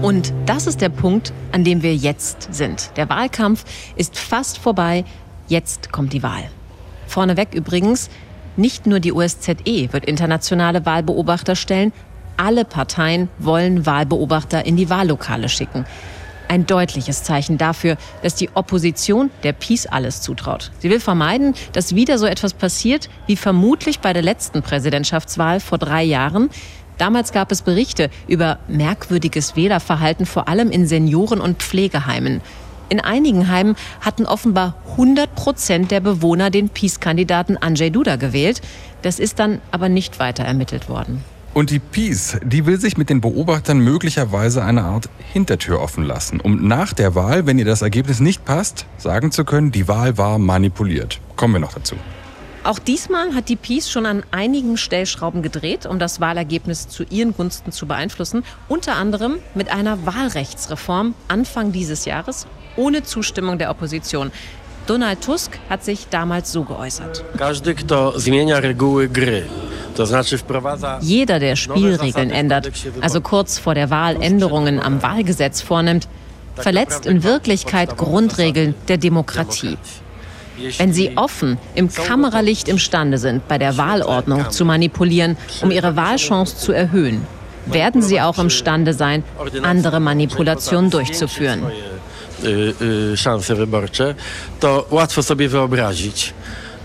Und 0.02 0.34
das 0.46 0.66
ist 0.66 0.80
der 0.80 0.88
Punkt, 0.88 1.32
an 1.52 1.62
dem 1.62 1.84
wir 1.84 1.94
jetzt 1.94 2.52
sind. 2.52 2.90
Der 2.96 3.08
Wahlkampf 3.08 3.64
ist 3.94 4.18
fast 4.18 4.58
vorbei. 4.58 5.04
Jetzt 5.46 5.92
kommt 5.92 6.12
die 6.12 6.24
Wahl. 6.24 6.50
Vorneweg 7.06 7.54
übrigens, 7.54 8.10
nicht 8.56 8.86
nur 8.86 8.98
die 8.98 9.12
OSZE 9.12 9.92
wird 9.92 10.06
internationale 10.06 10.84
Wahlbeobachter 10.84 11.54
stellen. 11.54 11.92
Alle 12.36 12.64
Parteien 12.64 13.28
wollen 13.38 13.86
Wahlbeobachter 13.86 14.66
in 14.66 14.76
die 14.76 14.90
Wahllokale 14.90 15.48
schicken 15.48 15.84
ein 16.52 16.66
deutliches 16.66 17.22
Zeichen 17.22 17.56
dafür, 17.56 17.96
dass 18.22 18.34
die 18.34 18.50
Opposition 18.52 19.30
der 19.42 19.54
Peace 19.54 19.86
alles 19.86 20.20
zutraut. 20.20 20.70
Sie 20.80 20.90
will 20.90 21.00
vermeiden, 21.00 21.54
dass 21.72 21.94
wieder 21.94 22.18
so 22.18 22.26
etwas 22.26 22.52
passiert 22.52 23.08
wie 23.26 23.36
vermutlich 23.36 24.00
bei 24.00 24.12
der 24.12 24.20
letzten 24.20 24.60
Präsidentschaftswahl 24.60 25.60
vor 25.60 25.78
drei 25.78 26.02
Jahren. 26.02 26.50
Damals 26.98 27.32
gab 27.32 27.50
es 27.52 27.62
Berichte 27.62 28.10
über 28.28 28.58
merkwürdiges 28.68 29.56
Wählerverhalten, 29.56 30.26
vor 30.26 30.46
allem 30.46 30.70
in 30.70 30.86
Senioren- 30.86 31.40
und 31.40 31.62
Pflegeheimen. 31.62 32.42
In 32.90 33.00
einigen 33.00 33.48
Heimen 33.48 33.74
hatten 34.02 34.26
offenbar 34.26 34.74
100 34.90 35.34
Prozent 35.34 35.90
der 35.90 36.00
Bewohner 36.00 36.50
den 36.50 36.68
Peace-Kandidaten 36.68 37.56
Andrzej 37.56 37.88
Duda 37.88 38.16
gewählt. 38.16 38.60
Das 39.00 39.18
ist 39.18 39.38
dann 39.38 39.62
aber 39.70 39.88
nicht 39.88 40.18
weiter 40.18 40.44
ermittelt 40.44 40.90
worden. 40.90 41.24
Und 41.54 41.68
die 41.68 41.80
Peace, 41.80 42.38
die 42.42 42.64
will 42.64 42.80
sich 42.80 42.96
mit 42.96 43.10
den 43.10 43.20
Beobachtern 43.20 43.78
möglicherweise 43.78 44.64
eine 44.64 44.84
Art 44.84 45.10
Hintertür 45.34 45.80
offen 45.80 46.02
lassen, 46.02 46.40
um 46.40 46.66
nach 46.66 46.94
der 46.94 47.14
Wahl, 47.14 47.46
wenn 47.46 47.58
ihr 47.58 47.66
das 47.66 47.82
Ergebnis 47.82 48.20
nicht 48.20 48.46
passt, 48.46 48.86
sagen 48.96 49.32
zu 49.32 49.44
können, 49.44 49.70
die 49.70 49.86
Wahl 49.86 50.16
war 50.16 50.38
manipuliert. 50.38 51.20
Kommen 51.36 51.54
wir 51.54 51.60
noch 51.60 51.74
dazu. 51.74 51.96
Auch 52.64 52.78
diesmal 52.78 53.34
hat 53.34 53.50
die 53.50 53.56
Peace 53.56 53.90
schon 53.90 54.06
an 54.06 54.22
einigen 54.30 54.78
Stellschrauben 54.78 55.42
gedreht, 55.42 55.84
um 55.84 55.98
das 55.98 56.20
Wahlergebnis 56.20 56.88
zu 56.88 57.02
ihren 57.10 57.34
Gunsten 57.34 57.70
zu 57.70 57.86
beeinflussen. 57.86 58.44
Unter 58.68 58.96
anderem 58.96 59.38
mit 59.54 59.68
einer 59.70 60.06
Wahlrechtsreform 60.06 61.14
Anfang 61.28 61.72
dieses 61.72 62.06
Jahres 62.06 62.46
ohne 62.76 63.02
Zustimmung 63.02 63.58
der 63.58 63.70
Opposition. 63.70 64.32
Donald 64.86 65.20
Tusk 65.20 65.58
hat 65.68 65.84
sich 65.84 66.08
damals 66.08 66.52
so 66.52 66.64
geäußert. 66.64 67.24
Jeder, 71.00 71.38
der 71.38 71.56
Spielregeln 71.56 72.30
ändert, 72.30 72.70
also 73.00 73.20
kurz 73.20 73.58
vor 73.58 73.74
der 73.74 73.90
Wahl 73.90 74.20
Änderungen 74.22 74.80
am 74.80 75.02
Wahlgesetz 75.02 75.60
vornimmt, 75.60 76.08
verletzt 76.56 77.06
in 77.06 77.22
Wirklichkeit 77.22 77.96
Grundregeln 77.96 78.74
der 78.88 78.98
Demokratie. 78.98 79.76
Wenn 80.78 80.92
sie 80.92 81.16
offen 81.16 81.58
im 81.74 81.90
Kameralicht 81.90 82.68
imstande 82.68 83.18
sind, 83.18 83.48
bei 83.48 83.58
der 83.58 83.76
Wahlordnung 83.78 84.50
zu 84.50 84.64
manipulieren, 84.64 85.36
um 85.62 85.70
ihre 85.70 85.96
Wahlchance 85.96 86.56
zu 86.56 86.72
erhöhen, 86.72 87.26
werden 87.66 88.02
sie 88.02 88.20
auch 88.20 88.38
imstande 88.38 88.92
sein, 88.92 89.24
andere 89.62 90.00
Manipulationen 90.00 90.90
durchzuführen. 90.90 91.62
Szanse 93.16 93.54
wyborcze, 93.54 94.14
to 94.60 94.86
łatwo 94.90 95.22
sobie 95.22 95.48
wyobrazić, 95.48 96.34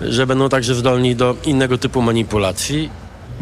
że 0.02 0.28
będą 0.28 0.50
także 0.50 0.76
zdolni 0.76 1.16
do 1.16 1.36
innego 1.46 1.78
typu 1.78 2.02
manipulacji. 2.02 2.90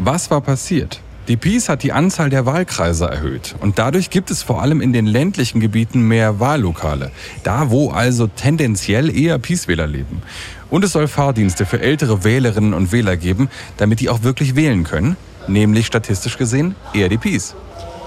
Was 0.00 0.28
war 0.28 0.42
passiert? 0.42 0.98
Die 1.28 1.36
PiS 1.36 1.68
hat 1.68 1.82
die 1.82 1.92
Anzahl 1.92 2.30
der 2.30 2.46
Wahlkreise 2.46 3.06
erhöht 3.06 3.56
und 3.60 3.78
dadurch 3.78 4.10
gibt 4.10 4.30
es 4.30 4.44
vor 4.44 4.62
allem 4.62 4.80
in 4.80 4.92
den 4.92 5.06
ländlichen 5.06 5.60
Gebieten 5.60 6.02
mehr 6.02 6.38
Wahllokale, 6.38 7.10
da 7.42 7.70
wo 7.70 7.90
also 7.90 8.28
tendenziell 8.28 9.10
eher 9.10 9.38
PiS-Wähler 9.38 9.88
leben. 9.88 10.22
Und 10.70 10.84
es 10.84 10.92
soll 10.92 11.08
Fahrdienste 11.08 11.66
für 11.66 11.80
ältere 11.80 12.22
Wählerinnen 12.22 12.74
und 12.74 12.92
Wähler 12.92 13.16
geben, 13.16 13.48
damit 13.76 13.98
die 14.00 14.08
auch 14.08 14.22
wirklich 14.22 14.54
wählen 14.54 14.84
können, 14.84 15.16
nämlich 15.48 15.86
statistisch 15.86 16.38
gesehen 16.38 16.76
eher 16.94 17.08
die 17.08 17.18
PiS. 17.18 17.56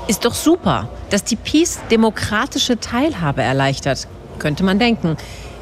Ist 0.09 0.25
doch 0.25 0.33
super, 0.33 0.89
dass 1.11 1.23
die 1.23 1.35
PiS 1.35 1.81
demokratische 1.91 2.79
Teilhabe 2.79 3.43
erleichtert, 3.43 4.07
könnte 4.39 4.63
man 4.63 4.79
denken. 4.79 5.17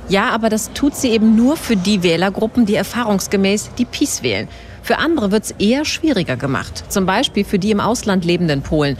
Ja, 0.07 0.29
aber 0.29 0.47
das 0.47 0.71
tut 0.71 0.95
sie 0.95 1.09
eben 1.09 1.35
nur 1.35 1.57
für 1.57 1.75
die 1.75 2.01
Wählergruppen, 2.01 2.65
die 2.65 2.75
erfahrungsgemäß 2.75 3.71
die 3.77 3.83
PiS 3.83 4.23
wählen. 4.23 4.47
Für 4.83 4.99
andere 4.99 5.33
wird 5.33 5.43
es 5.43 5.51
eher 5.51 5.83
schwieriger 5.83 6.37
gemacht. 6.37 6.85
Zum 6.87 7.05
Beispiel 7.05 7.43
für 7.43 7.59
die 7.59 7.71
im 7.71 7.81
Ausland 7.81 8.23
lebenden 8.23 8.61
Polen. 8.61 8.95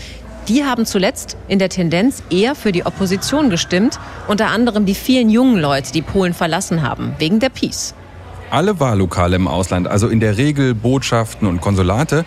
Die 0.49 0.65
haben 0.65 0.85
zuletzt 0.85 1.37
in 1.47 1.59
der 1.59 1.69
Tendenz 1.69 2.23
eher 2.29 2.53
für 2.53 2.73
die 2.73 2.85
Opposition 2.85 3.49
gestimmt, 3.49 4.01
unter 4.27 4.47
anderem 4.47 4.85
die 4.85 4.95
vielen 4.95 5.29
jungen 5.29 5.61
Leute, 5.61 5.93
die 5.93 6.01
Polen 6.01 6.33
verlassen 6.33 6.81
haben, 6.81 7.15
wegen 7.19 7.39
der 7.39 7.51
Peace. 7.51 7.95
Alle 8.49 8.79
Wahllokale 8.79 9.35
im 9.35 9.47
Ausland, 9.47 9.89
also 9.89 10.07
in 10.07 10.21
der 10.21 10.37
Regel 10.37 10.73
Botschaften 10.73 11.49
und 11.49 11.59
Konsulate, 11.59 12.25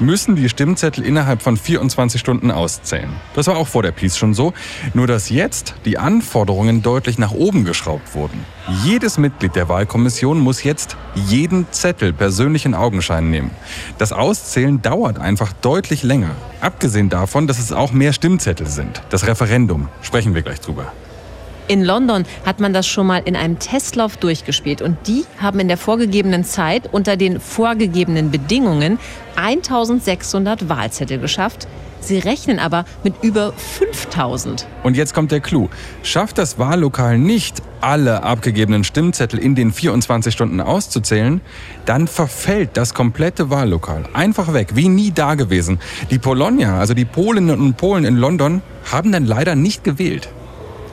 müssen 0.00 0.36
die 0.36 0.50
Stimmzettel 0.50 1.02
innerhalb 1.02 1.40
von 1.40 1.56
24 1.56 2.20
Stunden 2.20 2.50
auszählen. 2.50 3.08
Das 3.34 3.46
war 3.46 3.56
auch 3.56 3.68
vor 3.68 3.82
der 3.82 3.92
Peace 3.92 4.18
schon 4.18 4.34
so, 4.34 4.52
nur 4.92 5.06
dass 5.06 5.30
jetzt 5.30 5.74
die 5.86 5.96
Anforderungen 5.96 6.82
deutlich 6.82 7.18
nach 7.18 7.32
oben 7.32 7.64
geschraubt 7.64 8.14
wurden. 8.14 8.44
Jedes 8.84 9.16
Mitglied 9.16 9.56
der 9.56 9.70
Wahlkommission 9.70 10.38
muss 10.40 10.62
jetzt 10.62 10.96
jeden 11.14 11.66
Zettel 11.70 12.12
persönlich 12.12 12.66
in 12.66 12.74
Augenschein 12.74 13.30
nehmen. 13.30 13.50
Das 13.96 14.12
Auszählen 14.12 14.82
dauert 14.82 15.18
einfach 15.18 15.54
deutlich 15.54 16.02
länger. 16.02 16.32
Abgesehen 16.60 17.08
davon, 17.08 17.46
dass 17.46 17.58
es 17.58 17.72
auch 17.72 17.92
mehr 17.92 18.12
Stimmzettel 18.12 18.66
sind. 18.66 19.02
Das 19.08 19.26
Referendum, 19.26 19.88
sprechen 20.02 20.34
wir 20.34 20.42
gleich 20.42 20.60
drüber. 20.60 20.92
In 21.68 21.84
London 21.84 22.24
hat 22.44 22.60
man 22.60 22.72
das 22.72 22.86
schon 22.86 23.06
mal 23.06 23.22
in 23.24 23.36
einem 23.36 23.58
Testlauf 23.58 24.16
durchgespielt 24.16 24.82
und 24.82 24.96
die 25.06 25.24
haben 25.38 25.60
in 25.60 25.68
der 25.68 25.76
vorgegebenen 25.76 26.44
Zeit 26.44 26.88
unter 26.92 27.16
den 27.16 27.40
vorgegebenen 27.40 28.30
Bedingungen 28.30 28.98
1600 29.36 30.68
Wahlzettel 30.68 31.18
geschafft. 31.18 31.68
Sie 32.00 32.18
rechnen 32.18 32.58
aber 32.58 32.84
mit 33.04 33.14
über 33.22 33.52
5000. 33.52 34.66
Und 34.82 34.96
jetzt 34.96 35.14
kommt 35.14 35.30
der 35.30 35.38
Clou. 35.38 35.68
Schafft 36.02 36.36
das 36.36 36.58
Wahllokal 36.58 37.16
nicht, 37.16 37.62
alle 37.80 38.24
abgegebenen 38.24 38.82
Stimmzettel 38.82 39.38
in 39.38 39.54
den 39.54 39.72
24 39.72 40.34
Stunden 40.34 40.60
auszuzählen, 40.60 41.40
dann 41.86 42.08
verfällt 42.08 42.70
das 42.74 42.92
komplette 42.92 43.50
Wahllokal 43.50 44.04
einfach 44.14 44.52
weg, 44.52 44.70
wie 44.74 44.88
nie 44.88 45.12
dagewesen. 45.12 45.78
Die 46.10 46.18
Polonia, 46.18 46.78
also 46.78 46.92
die 46.92 47.04
Polinnen 47.04 47.60
und 47.60 47.76
Polen 47.76 48.04
in 48.04 48.16
London, 48.16 48.62
haben 48.90 49.12
dann 49.12 49.24
leider 49.24 49.54
nicht 49.54 49.84
gewählt. 49.84 50.28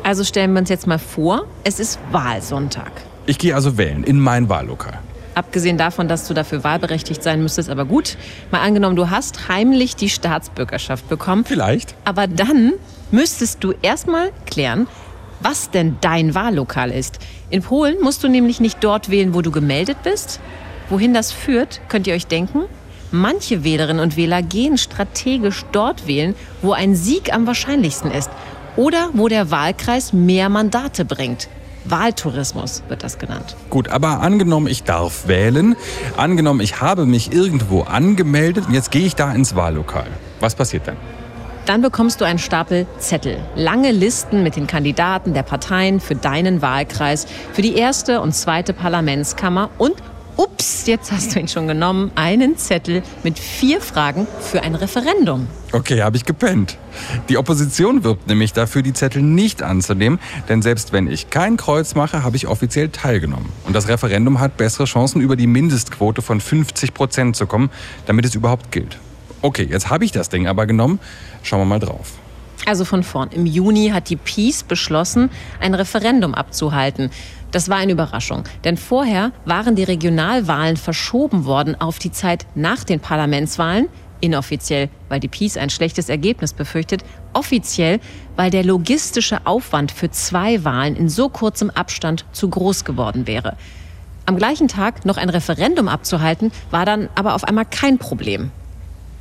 Also 0.04 0.24
stellen 0.24 0.54
wir 0.54 0.60
uns 0.60 0.70
jetzt 0.70 0.88
mal 0.88 1.00
vor, 1.00 1.46
es 1.64 1.80
ist 1.80 2.00
Wahlsonntag. 2.12 2.92
Ich 3.26 3.38
gehe 3.38 3.54
also 3.54 3.78
wählen 3.78 4.04
in 4.04 4.20
mein 4.20 4.50
Wahllokal. 4.50 5.00
Abgesehen 5.36 5.78
davon, 5.78 6.08
dass 6.08 6.28
du 6.28 6.34
dafür 6.34 6.64
wahlberechtigt 6.64 7.22
sein 7.22 7.42
müsstest, 7.42 7.70
aber 7.70 7.86
gut. 7.86 8.18
Mal 8.52 8.62
angenommen, 8.62 8.96
du 8.96 9.10
hast 9.10 9.48
heimlich 9.48 9.96
die 9.96 10.10
Staatsbürgerschaft 10.10 11.08
bekommen. 11.08 11.46
Vielleicht. 11.46 11.96
Aber 12.06 12.28
dann 12.28 12.74
müsstest 13.12 13.64
du 13.64 13.74
erstmal 13.82 14.32
klären, 14.46 14.88
was 15.42 15.70
denn 15.70 15.98
dein 16.02 16.34
Wahllokal 16.34 16.92
ist. 16.92 17.20
In 17.50 17.62
Polen 17.62 18.02
musst 18.02 18.24
du 18.24 18.28
nämlich 18.28 18.60
nicht 18.60 18.84
dort 18.84 19.10
wählen, 19.12 19.34
wo 19.34 19.42
du 19.42 19.52
gemeldet 19.52 19.98
bist. 20.04 20.40
Wohin 20.90 21.14
das 21.14 21.32
führt, 21.32 21.82
könnt 21.88 22.08
ihr 22.08 22.16
euch 22.16 22.28
denken? 22.28 22.64
Manche 23.12 23.64
Wählerinnen 23.64 24.04
und 24.04 24.18
Wähler 24.18 24.42
gehen 24.42 24.78
strategisch 24.78 25.66
dort 25.72 26.08
wählen, 26.08 26.36
wo 26.62 26.74
ein 26.74 26.96
Sieg 26.96 27.34
am 27.34 27.48
wahrscheinlichsten 27.48 28.12
ist 28.12 28.30
oder 28.76 29.10
wo 29.14 29.28
der 29.28 29.52
Wahlkreis 29.52 30.14
mehr 30.14 30.50
Mandate 30.50 31.06
bringt. 31.06 31.48
Wahltourismus 31.86 32.84
wird 32.88 33.04
das 33.04 33.18
genannt. 33.18 33.56
Gut, 33.70 33.90
aber 33.90 34.22
angenommen, 34.22 34.68
ich 34.68 34.84
darf 34.84 35.28
wählen, 35.28 35.76
angenommen, 36.18 36.60
ich 36.60 36.82
habe 36.82 37.06
mich 37.06 37.32
irgendwo 37.32 37.82
angemeldet 37.82 38.68
und 38.68 38.74
jetzt 38.74 38.92
gehe 38.92 39.06
ich 39.06 39.16
da 39.16 39.32
ins 39.32 39.56
Wahllokal. 39.56 40.08
Was 40.40 40.56
passiert 40.56 40.88
dann? 40.88 40.98
Dann 41.66 41.82
bekommst 41.82 42.20
du 42.20 42.26
einen 42.26 42.40
Stapel 42.40 42.88
Zettel. 42.98 43.38
Lange 43.56 43.92
Listen 43.92 44.42
mit 44.42 44.56
den 44.56 44.66
Kandidaten 44.66 45.36
der 45.36 45.44
Parteien 45.44 46.00
für 46.00 46.16
deinen 46.16 46.64
Wahlkreis, 46.64 47.28
für 47.54 47.62
die 47.62 47.76
erste 47.76 48.22
und 48.22 48.34
zweite 48.34 48.74
Parlamentskammer 48.74 49.70
und 49.78 49.94
ups, 50.40 50.88
jetzt 50.88 51.12
hast 51.12 51.36
du 51.36 51.40
ihn 51.40 51.50
schon 51.50 51.68
genommen, 51.68 52.12
einen 52.16 52.58
Zettel 52.58 53.04
mit 53.24 53.38
vier 53.38 53.82
Fragen 53.82 54.26
für 54.40 54.64
ein 54.64 54.74
Referendum. 54.74 55.48
Okay, 55.74 56.02
habe 56.02 56.16
ich 56.16 56.24
gepennt. 56.24 56.78
Die 57.28 57.38
Opposition 57.38 58.06
wirbt 58.06 58.28
nämlich 58.28 58.54
dafür, 58.54 58.82
die 58.82 58.94
Zettel 58.94 59.22
nicht 59.22 59.62
anzunehmen, 59.62 60.18
denn 60.48 60.62
selbst 60.62 60.94
wenn 60.94 61.12
ich 61.12 61.30
kein 61.30 61.58
Kreuz 61.58 61.94
mache, 61.94 62.24
habe 62.24 62.38
ich 62.38 62.48
offiziell 62.48 62.88
teilgenommen. 62.88 63.50
Und 63.66 63.76
das 63.76 63.90
Referendum 63.90 64.40
hat 64.40 64.56
bessere 64.56 64.86
Chancen, 64.86 65.20
über 65.20 65.36
die 65.36 65.48
Mindestquote 65.48 66.22
von 66.22 66.40
50 66.40 66.94
Prozent 66.94 67.36
zu 67.36 67.46
kommen, 67.46 67.70
damit 68.06 68.24
es 68.24 68.34
überhaupt 68.34 68.72
gilt. 68.72 68.98
Okay, 69.42 69.68
jetzt 69.70 69.90
habe 69.90 70.06
ich 70.06 70.14
das 70.14 70.30
Ding 70.30 70.48
aber 70.48 70.66
genommen. 70.66 71.00
Schauen 71.44 71.60
wir 71.60 71.66
mal 71.66 71.80
drauf. 71.80 72.14
Also 72.66 72.86
von 72.86 73.04
vorn. 73.04 73.30
Im 73.32 73.46
Juni 73.46 73.90
hat 73.90 74.10
die 74.10 74.16
Peace 74.16 74.64
beschlossen, 74.64 75.30
ein 75.60 75.74
Referendum 75.74 76.36
abzuhalten. 76.36 77.10
Das 77.52 77.68
war 77.68 77.78
eine 77.78 77.94
Überraschung, 77.94 78.44
denn 78.64 78.78
vorher 78.78 79.32
waren 79.46 79.76
die 79.76 79.84
Regionalwahlen 79.84 80.78
verschoben 80.78 81.46
worden 81.46 81.80
auf 81.80 81.98
die 81.98 82.12
Zeit 82.12 82.46
nach 82.54 82.84
den 82.84 83.00
Parlamentswahlen, 83.00 83.88
inoffiziell, 84.22 84.90
weil 85.08 85.20
die 85.20 85.28
Peace 85.28 85.58
ein 85.58 85.72
schlechtes 85.72 86.10
Ergebnis 86.10 86.54
befürchtet, 86.54 87.04
offiziell, 87.34 88.00
weil 88.36 88.52
der 88.52 88.64
logistische 88.64 89.46
Aufwand 89.46 89.92
für 89.92 90.12
zwei 90.12 90.64
Wahlen 90.64 90.96
in 90.96 91.10
so 91.10 91.30
kurzem 91.30 91.72
Abstand 91.72 92.26
zu 92.34 92.50
groß 92.50 92.86
geworden 92.86 93.26
wäre. 93.26 93.56
Am 94.28 94.38
gleichen 94.38 94.68
Tag 94.68 95.06
noch 95.06 95.18
ein 95.18 95.30
Referendum 95.30 95.88
abzuhalten, 95.88 96.52
war 96.70 96.86
dann 96.86 97.10
aber 97.16 97.34
auf 97.34 97.46
einmal 97.46 97.66
kein 97.66 97.98
Problem. 97.98 98.52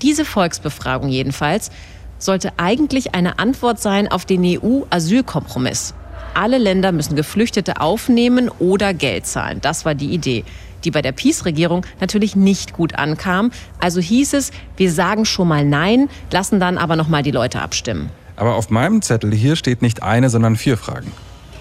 Diese 0.02 0.26
Volksbefragung 0.26 1.08
jedenfalls 1.08 1.70
sollte 2.18 2.52
eigentlich 2.58 3.14
eine 3.14 3.38
Antwort 3.38 3.80
sein 3.80 4.08
auf 4.08 4.26
den 4.26 4.44
EU-Asylkompromiss. 4.44 5.94
Alle 6.34 6.58
Länder 6.58 6.92
müssen 6.92 7.16
Geflüchtete 7.16 7.80
aufnehmen 7.80 8.50
oder 8.58 8.94
Geld 8.94 9.26
zahlen. 9.26 9.60
Das 9.60 9.84
war 9.84 9.94
die 9.94 10.12
Idee 10.12 10.44
die 10.84 10.90
bei 10.90 11.02
der 11.02 11.12
Peace-Regierung 11.12 11.84
natürlich 12.00 12.36
nicht 12.36 12.72
gut 12.72 12.94
ankam. 12.96 13.50
Also 13.80 14.00
hieß 14.00 14.34
es, 14.34 14.52
wir 14.76 14.92
sagen 14.92 15.24
schon 15.24 15.48
mal 15.48 15.64
Nein, 15.64 16.08
lassen 16.30 16.60
dann 16.60 16.78
aber 16.78 16.96
noch 16.96 17.08
mal 17.08 17.22
die 17.22 17.30
Leute 17.30 17.60
abstimmen. 17.60 18.10
Aber 18.36 18.54
auf 18.54 18.70
meinem 18.70 19.02
Zettel 19.02 19.34
hier 19.34 19.56
steht 19.56 19.82
nicht 19.82 20.02
eine, 20.02 20.30
sondern 20.30 20.56
vier 20.56 20.76
Fragen. 20.76 21.12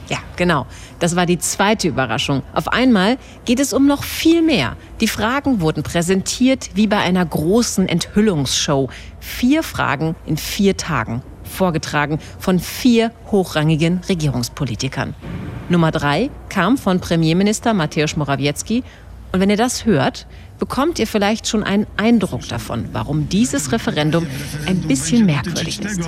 Ja, 0.10 0.20
genau. 0.38 0.66
Das 1.00 1.16
war 1.16 1.26
die 1.26 1.40
zweite 1.40 1.88
Überraschung. 1.88 2.44
Auf 2.54 2.70
einmal 2.70 3.18
geht 3.46 3.60
es 3.60 3.74
um 3.74 3.88
noch 3.88 4.04
viel 4.04 4.42
mehr. 4.42 4.78
Die 5.02 5.08
Fragen 5.08 5.60
wurden 5.60 5.84
präsentiert 5.84 6.70
wie 6.76 6.88
bei 6.88 6.98
einer 6.98 7.26
großen 7.26 7.90
Enthüllungsshow. 7.90 8.90
Vier 9.20 9.64
Fragen 9.64 10.16
in 10.26 10.38
vier 10.38 10.78
Tagen 10.78 11.24
vorgetragen 11.48 12.20
von 12.40 12.60
vier 12.60 13.12
hochrangigen 13.32 14.02
Regierungspolitikern. 14.08 15.16
Nummer 15.70 15.92
drei 15.92 16.30
kam 16.50 16.78
von 16.78 17.00
Premierminister 17.00 17.74
Mateusz 17.74 18.16
Morawiecki. 18.16 18.84
Und 19.32 19.40
wenn 19.40 19.50
ihr 19.50 19.58
das 19.58 19.86
hört, 19.86 20.28
bekommt 20.60 21.00
ihr 21.00 21.08
vielleicht 21.08 21.48
schon 21.48 21.64
einen 21.64 21.88
Eindruck 21.98 22.48
davon, 22.48 22.86
warum 22.92 23.30
dieses 23.30 23.72
Referendum 23.72 24.28
ein 24.66 24.80
bisschen 24.82 25.26
merkwürdig 25.26 25.80
ist. 25.82 26.02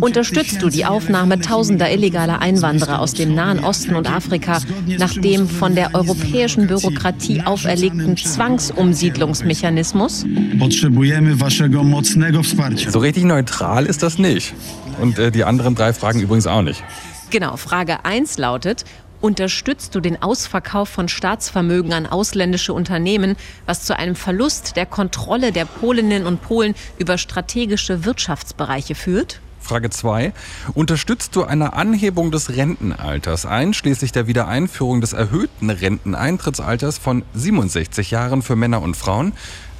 Unterstützt 0.00 0.62
du 0.62 0.68
die 0.68 0.84
Aufnahme 0.84 1.40
tausender 1.40 1.92
illegaler 1.92 2.40
Einwanderer 2.40 3.00
aus 3.00 3.14
dem 3.14 3.34
Nahen 3.34 3.64
Osten 3.64 3.94
und 3.94 4.10
Afrika 4.10 4.60
nach 4.98 5.14
dem 5.14 5.48
von 5.48 5.74
der 5.74 5.94
europäischen 5.94 6.66
Bürokratie 6.66 7.42
auferlegten 7.42 8.16
Zwangsumsiedlungsmechanismus? 8.16 10.24
So 12.88 12.98
richtig 12.98 13.24
neutral 13.24 13.86
ist 13.86 14.02
das 14.02 14.18
nicht. 14.18 14.54
Und 15.00 15.18
äh, 15.18 15.30
die 15.30 15.44
anderen 15.44 15.74
drei 15.74 15.92
Fragen 15.92 16.20
übrigens 16.20 16.46
auch 16.46 16.62
nicht. 16.62 16.82
Genau, 17.30 17.56
Frage 17.56 18.04
1 18.04 18.38
lautet, 18.38 18.84
Unterstützt 19.26 19.92
du 19.96 19.98
den 19.98 20.22
Ausverkauf 20.22 20.88
von 20.88 21.08
Staatsvermögen 21.08 21.92
an 21.92 22.06
ausländische 22.06 22.72
Unternehmen, 22.72 23.34
was 23.66 23.82
zu 23.82 23.98
einem 23.98 24.14
Verlust 24.14 24.76
der 24.76 24.86
Kontrolle 24.86 25.50
der 25.50 25.64
Polinnen 25.64 26.26
und 26.26 26.42
Polen 26.42 26.76
über 26.96 27.18
strategische 27.18 28.04
Wirtschaftsbereiche 28.04 28.94
führt? 28.94 29.40
Frage 29.58 29.90
2. 29.90 30.32
Unterstützt 30.74 31.34
du 31.34 31.42
eine 31.42 31.72
Anhebung 31.72 32.30
des 32.30 32.50
Rentenalters, 32.50 33.46
einschließlich 33.46 34.12
der 34.12 34.28
Wiedereinführung 34.28 35.00
des 35.00 35.12
erhöhten 35.12 35.70
Renteneintrittsalters 35.70 36.96
von 36.96 37.24
67 37.34 38.12
Jahren 38.12 38.42
für 38.42 38.54
Männer 38.54 38.80
und 38.80 38.96
Frauen? 38.96 39.32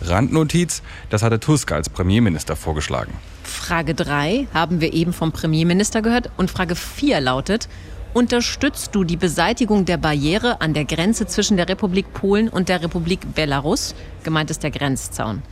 Randnotiz, 0.03 0.83
das 1.09 1.23
hatte 1.23 1.39
Tusk 1.39 1.71
als 1.71 1.89
Premierminister 1.89 2.57
vorgeschlagen. 2.57 3.13
Frage 3.45 3.95
3 3.95 4.49
haben 4.53 4.81
wir 4.81 4.93
eben 4.93 5.13
vom 5.13 5.31
Premierminister 5.31 6.03
gehört. 6.03 6.31
Und 6.37 6.51
Frage 6.51 6.75
4 6.75 7.21
lautet, 7.21 7.69
unterstützt 8.17 8.95
du 8.95 9.05
die 9.05 9.19
Beseitigung 9.19 9.85
der 9.85 9.99
Barriere 9.99 10.63
an 10.63 10.73
der 10.73 10.87
Grenze 10.87 11.27
zwischen 11.27 11.59
der 11.59 11.69
Republik 11.69 12.15
Polen 12.15 12.49
und 12.49 12.71
der 12.71 12.83
Republik 12.83 13.35
Belarus? 13.35 13.95
Gemeint 14.25 14.51
ist 14.51 14.63
der 14.63 14.71
Grenzzaun. 14.71 15.43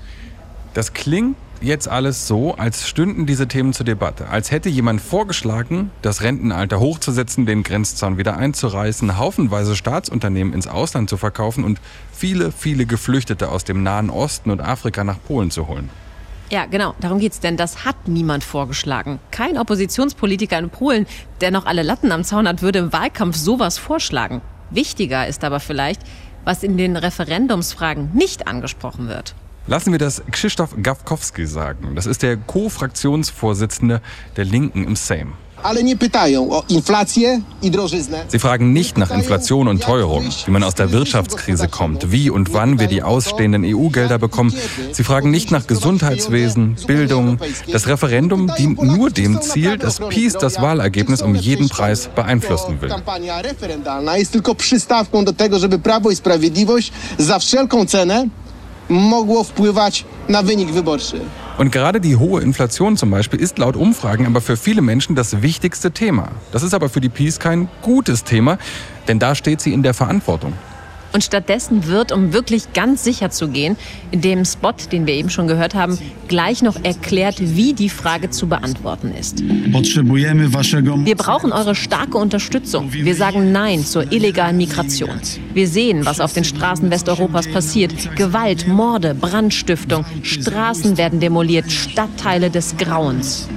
Das 0.73 0.95
klingt 0.95 1.37
jetzt 1.61 1.89
alles 1.89 2.27
so, 2.27 2.55
als 2.55 2.89
stünden 2.89 3.27
diese 3.27 3.49
Themen 3.49 3.75
zur 3.75 3.85
Debatte. 3.85 4.31
Als 4.31 4.51
hätte 4.51 4.71
jemand 4.71 5.03
vorgeschlagen, 5.03 5.91
das 6.01 6.23
Rentenalter 6.23 6.81
hochzusetzen, 6.81 7.45
den 7.45 7.65
Grenzzaun 7.65 8.17
wieder 8.17 8.39
einzureißen, 8.39 9.19
haufenweise 9.19 9.77
Staatsunternehmen 9.77 10.55
ins 10.55 10.67
Ausland 10.67 11.11
zu 11.11 11.19
verkaufen 11.19 11.65
und 11.65 11.83
viele, 12.15 12.51
viele 12.51 12.87
Geflüchtete 12.87 13.51
aus 13.51 13.65
dem 13.65 13.83
Nahen 13.83 14.09
Osten 14.09 14.51
und 14.51 14.63
Afrika 14.63 15.05
nach 15.05 15.19
Polen 15.23 15.51
zu 15.51 15.69
holen. 15.69 15.91
Ja, 16.51 16.67
genau, 16.67 16.95
darum 17.01 17.19
geht's, 17.19 17.41
denn 17.41 17.57
das 17.57 17.85
hat 17.85 18.07
niemand 18.07 18.45
vorgeschlagen. 18.45 19.19
Kein 19.31 19.59
Oppositionspolitiker 19.59 20.59
in 20.59 20.71
Polen, 20.71 21.07
der 21.41 21.51
noch 21.51 21.67
alle 21.67 21.83
Latten 21.83 22.13
am 22.13 22.23
Zaun 22.23 22.47
hat, 22.47 22.63
würde 22.63 22.81
im 22.81 22.93
Wahlkampf 22.93 23.37
sowas 23.37 23.79
vorschlagen. 23.79 24.43
Wichtiger 24.71 25.27
ist 25.27 25.45
aber 25.45 25.61
vielleicht, 25.61 26.03
was 26.45 26.63
in 26.63 26.77
den 26.77 26.97
Referendumsfragen 26.97 28.11
nicht 28.15 28.47
angesprochen 28.47 29.09
wird. 29.09 29.35
Lassen 29.67 29.93
wir 29.93 29.99
das 29.99 30.23
Krzysztof 30.31 30.75
Gawkowski 30.83 31.47
sagen. 31.47 31.95
Das 31.95 32.05
ist 32.05 32.23
der 32.23 32.37
Co-Fraktionsvorsitzende 32.37 34.03
der 34.37 34.45
Linken 34.45 34.85
im 34.85 34.95
Sejm. 34.95 35.33
Sie 38.29 38.39
fragen 38.39 38.73
nicht 38.73 38.99
nach 38.99 39.11
Inflation 39.11 39.69
und 39.69 39.83
Teuerung, 39.83 40.29
wie 40.45 40.51
man 40.51 40.63
aus 40.63 40.75
der 40.75 40.93
Wirtschaftskrise 40.93 41.69
kommt, 41.69 42.13
wie 42.13 42.29
und 42.29 42.53
wann 42.53 42.79
wir 42.79 42.87
die 42.87 43.03
ausstehenden 43.03 43.65
EU-Gelder 43.65 44.19
bekommen. 44.19 44.53
Sie 44.93 45.05
fragen 45.05 45.31
nicht 45.31 45.51
nach 45.51 45.67
Gesundheitswesen, 45.67 46.77
Bildung. 46.87 47.39
Das 47.73 47.87
Referendum 47.87 48.53
dient 48.59 48.83
nur 48.83 49.09
dem 49.09 49.41
Ziel, 49.41 49.79
dass 49.79 50.01
PiS 50.01 50.35
das 50.35 50.61
Wahlergebnis 50.61 51.23
um 51.23 51.35
jeden 51.35 51.71
Preis 51.71 52.11
beeinflussen 52.15 52.83
will. 52.83 52.91
mogło 58.89 59.45
wpływać 59.45 60.05
na 60.29 60.43
wynik 60.43 60.71
wyborczy. 60.71 61.21
Und 61.57 61.71
gerade 61.71 62.01
die 62.01 62.17
hohe 62.17 62.43
Inflation 62.43 62.97
zum 62.97 63.11
Beispiel 63.11 63.41
ist 63.41 63.59
laut 63.59 63.77
Umfragen 63.77 64.27
aber 64.27 64.41
für 64.41 64.57
viele 64.57 64.83
Menschen 64.83 65.15
das 65.15 65.41
wichtigste 65.41 65.93
Thema. 65.93 66.33
Das 66.51 66.63
ist 66.63 66.75
aber 66.75 66.89
für 66.89 67.01
die 67.01 67.09
Peace 67.09 67.39
kein 67.39 67.69
gutes 67.83 68.25
Thema, 68.25 68.59
denn 69.07 69.21
da 69.21 69.35
steht 69.35 69.61
sie 69.61 69.73
in 69.73 69.83
der 69.83 69.95
Verantwortung. 69.95 70.55
Und 71.15 71.23
stattdessen 71.23 71.87
wird, 71.87 72.11
um 72.11 72.33
wirklich 72.33 72.73
ganz 72.73 73.05
sicher 73.05 73.31
zu 73.31 73.47
gehen, 73.47 73.77
in 74.11 74.21
dem 74.21 74.45
Spot, 74.45 74.75
den 74.91 75.07
wir 75.07 75.15
eben 75.15 75.31
schon 75.31 75.47
gehört 75.47 75.77
haben, 75.77 75.97
gleich 76.27 76.61
noch 76.61 76.75
erklärt, 76.83 77.37
wie 77.39 77.73
die 77.73 77.89
Frage 77.89 78.31
zu 78.31 78.49
beantworten 78.49 79.13
ist. 79.17 79.41
Wir 79.41 81.15
brauchen 81.15 81.53
eure 81.53 81.77
starke 81.77 82.19
Unterstützung. 82.19 82.93
Wir 82.93 83.15
sagen 83.15 83.53
Nein 83.53 83.85
zur 83.85 84.11
illegalen 84.11 84.57
Migration. 84.57 85.21
Wir 85.53 85.69
sehen, 85.69 86.05
was 86.05 86.19
auf 86.19 86.33
den 86.33 86.43
Straßen 86.43 86.91
Westeuropas 86.91 87.47
passiert. 87.47 87.93
Gewalt, 88.17 88.67
Morde, 88.67 89.15
Brandstiftung, 89.15 90.05
Straßen 90.25 90.99
werden 90.99 91.21
demoliert, 91.21 91.71
Stadtteile 91.71 92.51
des 92.51 92.77
Grauens. 92.77 93.49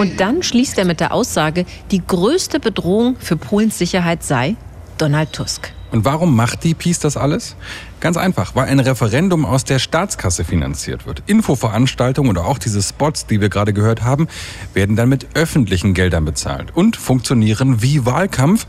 Und 0.00 0.18
dann 0.18 0.42
schließt 0.42 0.76
er 0.76 0.84
mit 0.84 0.98
der 0.98 1.14
Aussage, 1.14 1.66
die 1.92 2.02
größte 2.04 2.58
Bedrohung 2.58 3.14
für 3.20 3.36
Polens 3.36 3.78
Sicherheit 3.78 4.24
sei 4.24 4.56
Donald 4.98 5.32
Tusk. 5.32 5.72
Und 5.90 6.04
warum 6.04 6.36
macht 6.36 6.64
die 6.64 6.74
Peace 6.74 6.98
das 6.98 7.16
alles? 7.16 7.56
Ganz 8.00 8.18
einfach, 8.18 8.54
weil 8.54 8.68
ein 8.68 8.78
Referendum 8.78 9.46
aus 9.46 9.64
der 9.64 9.78
Staatskasse 9.78 10.44
finanziert 10.44 11.06
wird. 11.06 11.22
Infoveranstaltungen 11.26 12.30
oder 12.30 12.44
auch 12.44 12.58
diese 12.58 12.82
Spots, 12.82 13.26
die 13.26 13.40
wir 13.40 13.48
gerade 13.48 13.72
gehört 13.72 14.02
haben, 14.02 14.28
werden 14.74 14.96
dann 14.96 15.08
mit 15.08 15.28
öffentlichen 15.34 15.94
Geldern 15.94 16.26
bezahlt 16.26 16.76
und 16.76 16.96
funktionieren 16.96 17.80
wie 17.80 18.04
Wahlkampf, 18.04 18.66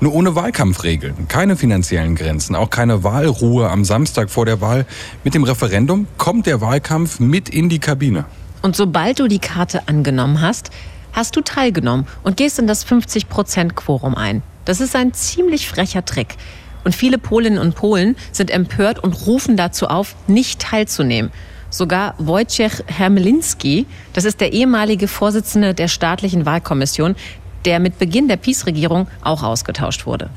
nur 0.00 0.14
ohne 0.14 0.34
Wahlkampfregeln. 0.34 1.28
Keine 1.28 1.56
finanziellen 1.56 2.14
Grenzen, 2.14 2.56
auch 2.56 2.70
keine 2.70 3.04
Wahlruhe 3.04 3.68
am 3.68 3.84
Samstag 3.84 4.30
vor 4.30 4.46
der 4.46 4.62
Wahl. 4.62 4.86
Mit 5.24 5.34
dem 5.34 5.44
Referendum 5.44 6.06
kommt 6.16 6.46
der 6.46 6.62
Wahlkampf 6.62 7.20
mit 7.20 7.50
in 7.50 7.68
die 7.68 7.80
Kabine. 7.80 8.24
Und 8.62 8.76
sobald 8.76 9.18
du 9.18 9.28
die 9.28 9.40
Karte 9.40 9.88
angenommen 9.88 10.40
hast, 10.40 10.70
hast 11.12 11.36
du 11.36 11.42
teilgenommen 11.42 12.06
und 12.22 12.38
gehst 12.38 12.58
in 12.58 12.66
das 12.66 12.86
50-Prozent-Quorum 12.86 14.14
ein. 14.14 14.42
Das 14.64 14.80
ist 14.80 14.94
ein 14.94 15.12
ziemlich 15.12 15.68
frecher 15.68 16.04
Trick. 16.04 16.36
Und 16.84 16.94
viele 16.94 17.18
Polinnen 17.18 17.58
und 17.58 17.74
Polen 17.74 18.16
sind 18.32 18.50
empört 18.50 18.98
und 19.02 19.26
rufen 19.26 19.56
dazu 19.56 19.86
auf, 19.86 20.16
nicht 20.26 20.60
teilzunehmen. 20.60 21.30
Sogar 21.70 22.14
Wojciech 22.18 22.84
Hermelinski, 22.86 23.86
das 24.12 24.24
ist 24.24 24.40
der 24.40 24.52
ehemalige 24.52 25.08
Vorsitzende 25.08 25.74
der 25.74 25.88
staatlichen 25.88 26.44
Wahlkommission, 26.44 27.16
der 27.64 27.80
mit 27.80 27.98
Beginn 27.98 28.28
der 28.28 28.36
PiS-Regierung 28.36 29.06
auch 29.22 29.42
ausgetauscht 29.42 30.06
wurde. 30.06 30.28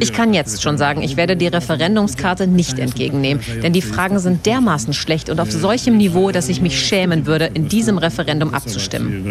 Ich 0.00 0.12
kann 0.14 0.32
jetzt 0.32 0.62
schon 0.62 0.78
sagen, 0.78 1.02
ich 1.02 1.16
werde 1.16 1.36
die 1.36 1.48
Referendumskarte 1.48 2.46
nicht 2.46 2.78
entgegennehmen, 2.78 3.42
denn 3.62 3.74
die 3.74 3.82
Fragen 3.82 4.18
sind 4.18 4.46
dermaßen 4.46 4.94
schlecht 4.94 5.28
und 5.28 5.40
auf 5.40 5.50
solchem 5.52 5.98
Niveau, 5.98 6.30
dass 6.30 6.48
ich 6.48 6.62
mich 6.62 6.80
schämen 6.80 7.26
würde, 7.26 7.50
in 7.52 7.68
diesem 7.68 7.98
Referendum 7.98 8.54
abzustimmen. 8.54 9.26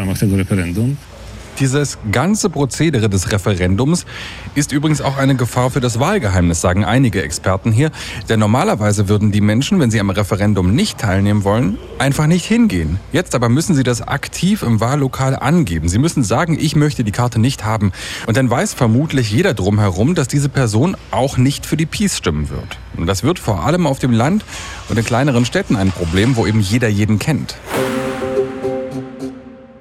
Dieses 1.60 1.98
ganze 2.12 2.52
Prozedere 2.52 3.10
des 3.10 3.32
Referendums 3.32 4.06
ist 4.54 4.72
übrigens 4.72 5.02
auch 5.02 5.18
eine 5.18 5.36
Gefahr 5.36 5.72
für 5.72 5.80
das 5.80 6.00
Wahlgeheimnis, 6.00 6.62
sagen 6.62 6.86
einige 6.86 7.24
Experten 7.24 7.72
hier. 7.72 7.90
Denn 8.30 8.40
normalerweise 8.40 9.10
würden 9.10 9.32
die 9.32 9.42
Menschen, 9.42 9.80
wenn 9.80 9.90
sie 9.90 10.00
am 10.00 10.12
Referendum 10.12 10.76
nicht 10.76 11.00
teilnehmen 11.00 11.44
wollen, 11.44 11.80
einfach 11.98 12.28
nicht 12.28 12.46
hingehen. 12.46 13.00
Jetzt 13.12 13.34
aber 13.34 13.50
müssen 13.50 13.76
sie 13.76 13.82
das 13.82 14.08
aktiv 14.08 14.62
im 14.62 14.80
Wahllokal 14.80 15.36
angeben. 15.36 15.90
Sie 15.90 15.98
müssen 15.98 16.24
sagen, 16.24 16.58
ich 16.60 16.76
möchte 16.76 17.04
die 17.04 17.12
Karte 17.12 17.40
nicht 17.40 17.66
haben. 17.66 17.92
Und 18.28 18.38
dann 18.38 18.50
weiß 18.52 18.76
vermutlich 18.76 19.32
jeder 19.32 19.56
drumherum, 19.56 20.14
dass 20.14 20.28
diese 20.28 20.50
Person 20.50 20.96
auch 21.10 21.38
nicht 21.38 21.66
für 21.66 21.78
die 21.78 21.88
Peace 21.88 22.18
stimmen 22.18 22.52
wird. 22.52 22.78
Und 22.96 23.08
das 23.08 23.24
wird 23.24 23.40
vor 23.40 23.64
allem 23.66 23.88
auf 23.88 23.98
dem 23.98 24.12
Land 24.12 24.46
und 24.90 25.00
in 25.00 25.06
kleineren 25.06 25.46
Städten 25.46 25.76
ein 25.76 25.92
Problem, 25.92 26.36
wo 26.36 26.46
eben 26.46 26.60
jeder 26.60 26.88
jeden 26.88 27.18
kennt. 27.18 27.56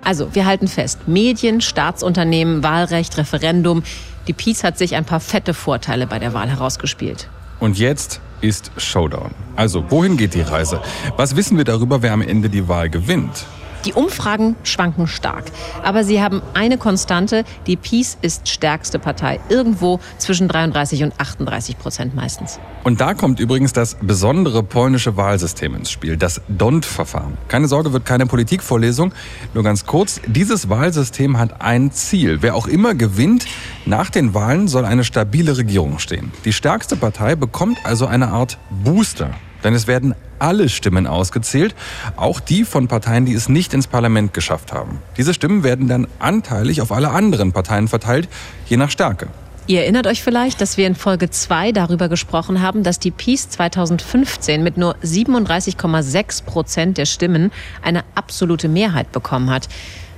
Also, 0.06 0.32
wir 0.36 0.46
halten 0.46 0.68
fest, 0.68 1.08
Medien, 1.08 1.60
Staatsunternehmen, 1.60 2.62
Wahlrecht, 2.62 3.18
Referendum. 3.18 3.82
Die 4.28 4.32
Peace 4.32 4.62
hat 4.62 4.78
sich 4.78 4.94
ein 4.94 5.04
paar 5.04 5.18
fette 5.18 5.52
Vorteile 5.52 6.06
bei 6.06 6.20
der 6.20 6.32
Wahl 6.32 6.48
herausgespielt. 6.48 7.28
Und 7.58 7.76
jetzt 7.76 8.20
ist 8.40 8.70
Showdown. 8.76 9.32
Also, 9.56 9.84
wohin 9.90 10.16
geht 10.16 10.34
die 10.34 10.42
Reise? 10.42 10.80
Was 11.16 11.34
wissen 11.34 11.56
wir 11.56 11.64
darüber, 11.64 12.02
wer 12.02 12.12
am 12.12 12.22
Ende 12.22 12.48
die 12.48 12.68
Wahl 12.68 12.88
gewinnt? 12.88 13.46
Die 13.86 13.92
Umfragen 13.92 14.56
schwanken 14.64 15.06
stark. 15.06 15.44
Aber 15.84 16.02
sie 16.02 16.20
haben 16.20 16.42
eine 16.54 16.76
Konstante. 16.76 17.44
Die 17.68 17.76
Peace 17.76 18.18
ist 18.20 18.48
stärkste 18.48 18.98
Partei. 18.98 19.38
Irgendwo 19.48 20.00
zwischen 20.18 20.48
33 20.48 21.04
und 21.04 21.20
38 21.20 21.78
Prozent 21.78 22.14
meistens. 22.16 22.58
Und 22.82 23.00
da 23.00 23.14
kommt 23.14 23.38
übrigens 23.38 23.72
das 23.72 23.96
besondere 24.00 24.64
polnische 24.64 25.16
Wahlsystem 25.16 25.76
ins 25.76 25.92
Spiel, 25.92 26.16
das 26.16 26.40
DONT-Verfahren. 26.48 27.38
Keine 27.46 27.68
Sorge, 27.68 27.92
wird 27.92 28.04
keine 28.04 28.26
Politikvorlesung. 28.26 29.14
Nur 29.54 29.62
ganz 29.62 29.86
kurz. 29.86 30.20
Dieses 30.26 30.68
Wahlsystem 30.68 31.38
hat 31.38 31.60
ein 31.62 31.92
Ziel. 31.92 32.42
Wer 32.42 32.56
auch 32.56 32.66
immer 32.66 32.96
gewinnt, 32.96 33.46
nach 33.84 34.10
den 34.10 34.34
Wahlen 34.34 34.66
soll 34.66 34.84
eine 34.84 35.04
stabile 35.04 35.56
Regierung 35.56 36.00
stehen. 36.00 36.32
Die 36.44 36.52
stärkste 36.52 36.96
Partei 36.96 37.36
bekommt 37.36 37.78
also 37.84 38.06
eine 38.06 38.28
Art 38.28 38.58
Booster. 38.82 39.30
Denn 39.64 39.74
es 39.74 39.86
werden 39.86 40.14
alle 40.38 40.68
Stimmen 40.68 41.06
ausgezählt, 41.06 41.74
auch 42.16 42.40
die 42.40 42.64
von 42.64 42.88
Parteien, 42.88 43.24
die 43.24 43.34
es 43.34 43.48
nicht 43.48 43.74
ins 43.74 43.86
Parlament 43.86 44.34
geschafft 44.34 44.72
haben. 44.72 45.00
Diese 45.16 45.34
Stimmen 45.34 45.64
werden 45.64 45.88
dann 45.88 46.06
anteilig 46.18 46.82
auf 46.82 46.92
alle 46.92 47.10
anderen 47.10 47.52
Parteien 47.52 47.88
verteilt, 47.88 48.28
je 48.66 48.76
nach 48.76 48.90
Stärke. 48.90 49.28
Ihr 49.68 49.80
erinnert 49.80 50.06
euch 50.06 50.22
vielleicht, 50.22 50.60
dass 50.60 50.76
wir 50.76 50.86
in 50.86 50.94
Folge 50.94 51.28
2 51.28 51.72
darüber 51.72 52.08
gesprochen 52.08 52.62
haben, 52.62 52.84
dass 52.84 53.00
die 53.00 53.10
Peace 53.10 53.48
2015 53.48 54.62
mit 54.62 54.76
nur 54.76 54.94
37,6 54.98 56.44
Prozent 56.44 56.98
der 56.98 57.06
Stimmen 57.06 57.50
eine 57.82 58.04
absolute 58.14 58.68
Mehrheit 58.68 59.10
bekommen 59.10 59.50
hat. 59.50 59.68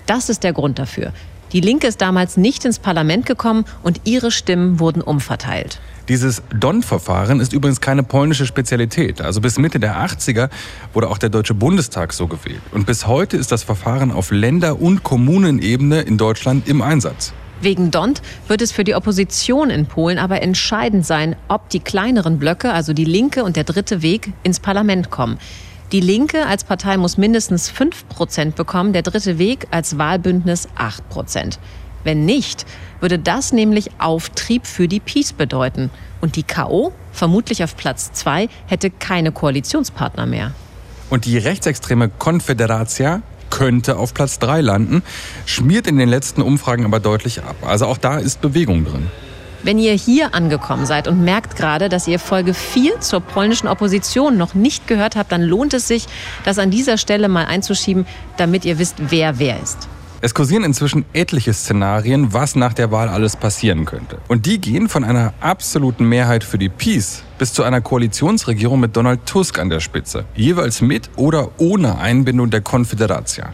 Das 0.05 0.29
ist 0.29 0.45
der 0.45 0.53
Grund 0.53 0.79
dafür. 0.79 1.15
Die 1.53 1.61
Linke 1.61 1.87
ist 1.87 2.03
damals 2.03 2.37
nicht 2.37 2.67
ins 2.67 2.79
Parlament 2.79 3.25
gekommen 3.25 3.65
und 3.83 4.03
ihre 4.05 4.31
Stimmen 4.31 4.81
wurden 4.81 5.01
umverteilt. 5.01 5.81
Dieses 6.09 6.43
Don-Verfahren 6.55 7.41
ist 7.41 7.53
übrigens 7.53 7.81
keine 7.81 8.03
polnische 8.03 8.47
Spezialität. 8.47 9.23
Also 9.23 9.41
bis 9.41 9.59
Mitte 9.59 9.81
der 9.81 9.97
80er 9.97 10.51
wurde 10.93 11.09
auch 11.09 11.19
der 11.19 11.31
Deutsche 11.31 11.55
Bundestag 11.55 12.13
so 12.13 12.27
gewählt. 12.27 12.61
Und 12.73 12.87
bis 12.87 13.07
heute 13.07 13.37
ist 13.37 13.51
das 13.51 13.63
Verfahren 13.63 14.13
auf 14.13 14.31
Länder- 14.31 14.81
und 14.81 15.05
Kommunenebene 15.05 16.01
in 16.03 16.19
Deutschland 16.19 16.69
im 16.69 16.83
Einsatz. 16.83 17.33
Wegen 17.61 17.91
DONT 17.91 18.23
wird 18.47 18.63
es 18.63 18.71
für 18.71 18.85
die 18.85 18.95
Opposition 18.95 19.71
in 19.71 19.87
Polen 19.87 20.19
aber 20.19 20.43
entscheidend 20.43 21.05
sein, 21.05 21.35
ob 21.49 21.69
die 21.71 21.81
kleineren 21.81 22.39
Blöcke, 22.39 22.73
also 22.73 22.93
die 22.93 23.05
Linke 23.05 23.43
und 23.43 23.57
der 23.57 23.65
Dritte 23.65 24.01
Weg, 24.01 24.33
ins 24.45 24.61
Parlament 24.61 25.11
kommen. 25.11 25.39
Die 25.91 26.01
Linke 26.01 26.45
als 26.45 26.65
Partei 26.65 26.99
muss 26.99 27.17
mindestens 27.17 27.71
5 27.71 28.09
Prozent 28.11 28.57
bekommen, 28.57 28.93
der 28.93 29.01
dritte 29.01 29.39
Weg 29.39 29.69
als 29.71 29.97
Wahlbündnis 29.97 30.69
8 30.77 31.09
Prozent. 31.09 31.59
Wenn 32.05 32.27
nicht, 32.27 32.67
würde 33.01 33.19
das 33.19 33.55
nämlich 33.55 33.91
Auftrieb 33.99 34.67
für 34.67 34.87
die 34.87 35.01
Peace 35.01 35.33
bedeuten. 35.33 35.89
Und 36.21 36.37
die 36.37 36.43
KO, 36.43 36.93
vermutlich 37.11 37.65
auf 37.65 37.75
Platz 37.75 38.13
2, 38.13 38.51
hätte 38.67 38.91
keine 38.91 39.33
Koalitionspartner 39.33 40.27
mehr. 40.27 40.53
Und 41.09 41.25
die 41.25 41.39
rechtsextreme 41.39 42.11
Confederacia 42.11 43.23
könnte 43.49 43.97
auf 43.97 44.13
Platz 44.13 44.39
3 44.41 44.61
landen, 44.61 45.03
schmiert 45.47 45.87
in 45.87 45.97
den 45.97 46.11
letzten 46.11 46.43
Umfragen 46.43 46.85
aber 46.85 47.01
deutlich 47.01 47.43
ab. 47.43 47.57
Also 47.63 47.87
auch 47.87 47.97
da 47.97 48.19
ist 48.19 48.43
Bewegung 48.43 48.85
drin. 48.85 49.07
Wenn 49.65 49.79
ihr 49.79 49.93
hier 49.93 50.35
angekommen 50.35 50.87
seid 50.87 51.09
und 51.09 51.25
merkt 51.25 51.57
gerade, 51.57 51.89
dass 51.89 52.07
ihr 52.07 52.21
Folge 52.21 52.55
4 52.55 53.01
zur 53.01 53.21
polnischen 53.21 53.67
Opposition 53.67 54.37
noch 54.37 54.55
nicht 54.55 54.87
gehört 54.87 55.17
habt, 55.17 55.33
dann 55.33 55.43
lohnt 55.43 55.75
es 55.75 55.89
sich, 55.89 56.07
das 56.45 56.61
an 56.61 56.71
dieser 56.71 56.97
Stelle 56.97 57.29
mal 57.29 57.47
einzuschieben, 57.47 58.07
damit 58.37 58.65
ihr 58.65 58.79
wisst, 58.79 58.97
wer 59.11 59.41
wer 59.41 59.61
ist. 59.61 59.89
Es 60.21 60.35
kursieren 60.35 60.65
inzwischen 60.65 61.05
etliche 61.13 61.53
Szenarien, 61.53 62.33
was 62.33 62.57
nach 62.57 62.73
der 62.73 62.91
Wahl 62.91 63.09
alles 63.09 63.37
passieren 63.37 63.85
könnte. 63.85 64.19
Und 64.29 64.47
die 64.47 64.61
gehen 64.61 64.89
von 64.89 65.05
einer 65.05 65.33
absoluten 65.41 66.09
Mehrheit 66.09 66.43
für 66.43 66.59
die 66.59 66.69
Peace 66.69 67.23
bis 67.39 67.53
zu 67.53 67.63
einer 67.63 67.81
Koalitionsregierung 67.81 68.81
mit 68.81 68.97
Donald 68.97 69.27
Tusk 69.27 69.59
an 69.59 69.71
der 69.71 69.81
Spitze. 69.81 70.25
Jeweils 70.35 70.81
mit 70.81 71.11
oder 71.17 71.51
ohne 71.59 71.99
Einbindung 71.99 72.51
der 72.51 72.61
Konföderatia. 72.61 73.53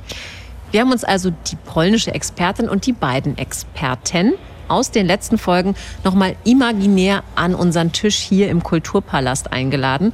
Wir 0.70 0.80
haben 0.80 0.90
uns 0.90 1.04
also 1.04 1.30
die 1.30 1.56
polnische 1.56 2.14
Expertin 2.14 2.68
und 2.68 2.86
die 2.86 2.92
beiden 2.92 3.36
Experten 3.36 4.32
aus 4.68 4.90
den 4.90 5.06
letzten 5.06 5.38
Folgen 5.38 5.74
nochmal 6.04 6.36
imaginär 6.44 7.22
an 7.34 7.54
unseren 7.54 7.92
Tisch 7.92 8.16
hier 8.16 8.48
im 8.48 8.62
Kulturpalast 8.62 9.52
eingeladen. 9.52 10.12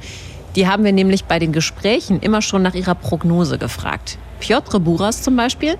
Die 0.55 0.67
haben 0.67 0.83
wir 0.83 0.91
nämlich 0.91 1.25
bei 1.25 1.39
den 1.39 1.51
Gesprächen 1.53 2.19
immer 2.19 2.41
schon 2.41 2.61
nach 2.61 2.73
ihrer 2.73 2.95
Prognose 2.95 3.57
gefragt. 3.57 4.17
Piotr 4.39 4.79
Buras 4.79 5.21
zum 5.21 5.35
Beispiel 5.35 5.77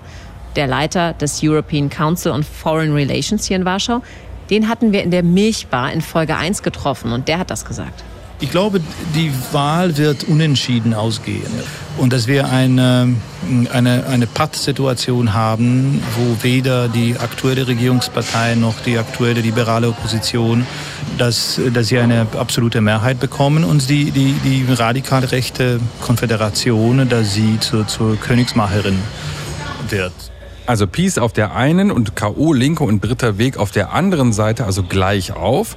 der 0.55 0.67
Leiter 0.67 1.13
des 1.13 1.41
European 1.43 1.89
Council 1.89 2.31
on 2.31 2.43
Foreign 2.43 2.93
Relations 2.93 3.45
hier 3.45 3.57
in 3.57 3.65
Warschau, 3.65 4.01
den 4.49 4.67
hatten 4.67 4.91
wir 4.91 5.03
in 5.03 5.11
der 5.11 5.23
Milchbar 5.23 5.93
in 5.93 6.01
Folge 6.01 6.35
1 6.35 6.61
getroffen 6.61 7.13
und 7.13 7.27
der 7.27 7.39
hat 7.39 7.49
das 7.49 7.65
gesagt. 7.65 8.03
Ich 8.41 8.49
glaube, 8.49 8.81
die 9.15 9.31
Wahl 9.51 9.97
wird 9.97 10.23
unentschieden 10.23 10.95
ausgehen 10.95 11.51
und 11.97 12.11
dass 12.11 12.25
wir 12.25 12.49
eine, 12.49 13.15
eine, 13.71 14.07
eine 14.07 14.25
Pattsituation 14.25 15.35
haben, 15.35 16.01
wo 16.17 16.43
weder 16.43 16.87
die 16.87 17.17
aktuelle 17.19 17.67
Regierungspartei 17.67 18.55
noch 18.55 18.79
die 18.81 18.97
aktuelle 18.97 19.41
liberale 19.41 19.89
Opposition, 19.89 20.65
dass, 21.19 21.61
dass 21.71 21.89
sie 21.89 21.99
eine 21.99 22.25
absolute 22.35 22.81
Mehrheit 22.81 23.19
bekommen 23.19 23.63
und 23.63 23.87
die, 23.89 24.09
die, 24.09 24.33
die 24.43 24.65
radikal 24.73 25.23
rechte 25.23 25.79
Konföderation, 26.01 27.07
dass 27.07 27.35
sie 27.35 27.59
zur, 27.59 27.87
zur 27.87 28.17
Königsmacherin 28.17 28.97
wird. 29.87 30.13
Also 30.65 30.87
Peace 30.87 31.17
auf 31.17 31.33
der 31.33 31.55
einen 31.55 31.91
und 31.91 32.15
KO 32.15 32.53
Linke 32.53 32.83
und 32.83 33.03
Dritter 33.03 33.37
Weg 33.37 33.57
auf 33.57 33.71
der 33.71 33.93
anderen 33.93 34.31
Seite, 34.31 34.65
also 34.65 34.83
gleich 34.83 35.33
auf. 35.33 35.75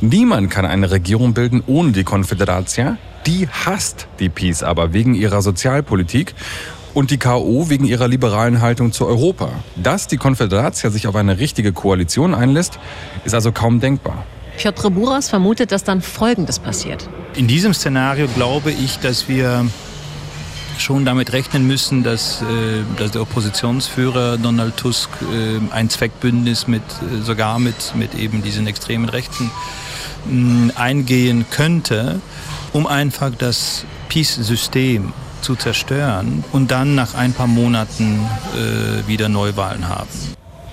Niemand 0.00 0.50
kann 0.50 0.64
eine 0.64 0.90
Regierung 0.90 1.34
bilden 1.34 1.62
ohne 1.66 1.92
die 1.92 2.04
Konföderatia. 2.04 2.96
Die 3.26 3.48
hasst 3.48 4.08
die 4.18 4.28
Peace 4.28 4.62
aber 4.62 4.92
wegen 4.92 5.14
ihrer 5.14 5.42
Sozialpolitik 5.42 6.34
und 6.94 7.10
die 7.10 7.18
KO 7.18 7.68
wegen 7.68 7.84
ihrer 7.84 8.08
liberalen 8.08 8.60
Haltung 8.60 8.92
zu 8.92 9.06
Europa. 9.06 9.50
Dass 9.76 10.08
die 10.08 10.16
Konföderatia 10.16 10.90
sich 10.90 11.06
auf 11.06 11.14
eine 11.14 11.38
richtige 11.38 11.72
Koalition 11.72 12.34
einlässt, 12.34 12.78
ist 13.24 13.34
also 13.34 13.52
kaum 13.52 13.80
denkbar. 13.80 14.24
Piotr 14.58 14.90
Buras 14.90 15.28
vermutet, 15.28 15.72
dass 15.72 15.84
dann 15.84 16.02
Folgendes 16.02 16.58
passiert. 16.58 17.08
In 17.36 17.46
diesem 17.46 17.72
Szenario 17.72 18.26
glaube 18.28 18.70
ich, 18.70 18.98
dass 18.98 19.28
wir 19.28 19.66
schon 20.78 21.04
damit 21.04 21.32
rechnen 21.32 21.66
müssen, 21.66 22.02
dass, 22.02 22.42
äh, 22.42 22.44
dass 22.96 23.12
der 23.12 23.22
Oppositionsführer 23.22 24.38
Donald 24.38 24.76
Tusk 24.76 25.10
äh, 25.22 25.60
ein 25.72 25.90
Zweckbündnis 25.90 26.66
mit 26.66 26.82
äh, 26.82 27.22
sogar 27.22 27.58
mit, 27.58 27.94
mit 27.94 28.14
eben 28.14 28.42
diesen 28.42 28.66
extremen 28.66 29.08
Rechten 29.08 29.50
eingehen 30.76 31.46
könnte, 31.50 32.20
um 32.72 32.86
einfach 32.86 33.32
das 33.36 33.84
Peace-System 34.08 35.12
zu 35.40 35.56
zerstören 35.56 36.44
und 36.52 36.70
dann 36.70 36.94
nach 36.94 37.14
ein 37.14 37.32
paar 37.32 37.48
Monaten 37.48 38.20
äh, 38.54 39.08
wieder 39.08 39.28
Neuwahlen 39.28 39.88
haben. 39.88 40.08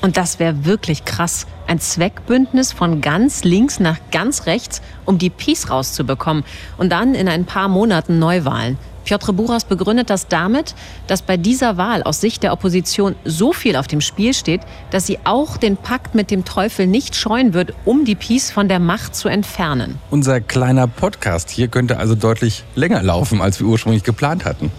Und 0.02 0.18
das 0.18 0.40
wäre 0.40 0.66
wirklich 0.66 1.04
krass. 1.06 1.46
Ein 1.68 1.80
Zweckbündnis 1.80 2.72
von 2.72 3.02
ganz 3.02 3.44
links 3.44 3.80
nach 3.80 3.98
ganz 4.12 4.46
rechts, 4.46 4.82
um 5.06 5.18
die 5.18 5.30
Peace 5.30 5.70
rauszubekommen. 5.70 6.44
Und 6.78 6.92
dann 6.92 7.16
in 7.16 7.28
ein 7.28 7.46
paar 7.46 7.68
Monaten 7.68 8.18
Neuwahlen. 8.18 8.78
Piotr 9.04 9.34
Buras 9.34 9.66
begründet 9.66 10.10
das 10.10 10.28
damit, 10.28 10.76
dass 11.08 11.22
bei 11.22 11.36
dieser 11.36 11.78
Wahl 11.78 12.04
aus 12.04 12.22
Sicht 12.22 12.44
der 12.44 12.54
Opposition 12.54 13.16
so 13.26 13.54
viel 13.54 13.76
auf 13.76 13.88
dem 13.88 14.02
Spiel 14.02 14.34
steht, 14.34 14.62
dass 14.92 15.08
sie 15.08 15.18
auch 15.24 15.58
den 15.58 15.78
Pakt 15.78 16.16
mit 16.16 16.30
dem 16.32 16.46
Teufel 16.46 16.86
nicht 16.86 17.16
scheuen 17.16 17.54
wird, 17.54 17.74
um 17.86 18.06
die 18.06 18.16
Peace 18.16 18.52
von 18.52 18.68
der 18.68 18.80
Macht 18.80 19.16
zu 19.16 19.28
entfernen. 19.28 19.98
Unser 20.12 20.42
kleiner 20.42 20.88
Podcast 20.88 21.50
hier 21.50 21.70
könnte 21.70 21.98
also 21.98 22.14
deutlich 22.14 22.64
länger 22.76 23.02
laufen, 23.02 23.42
als 23.42 23.60
wir 23.60 23.68
ursprünglich 23.68 24.04
geplant 24.04 24.46
hatten. 24.46 24.72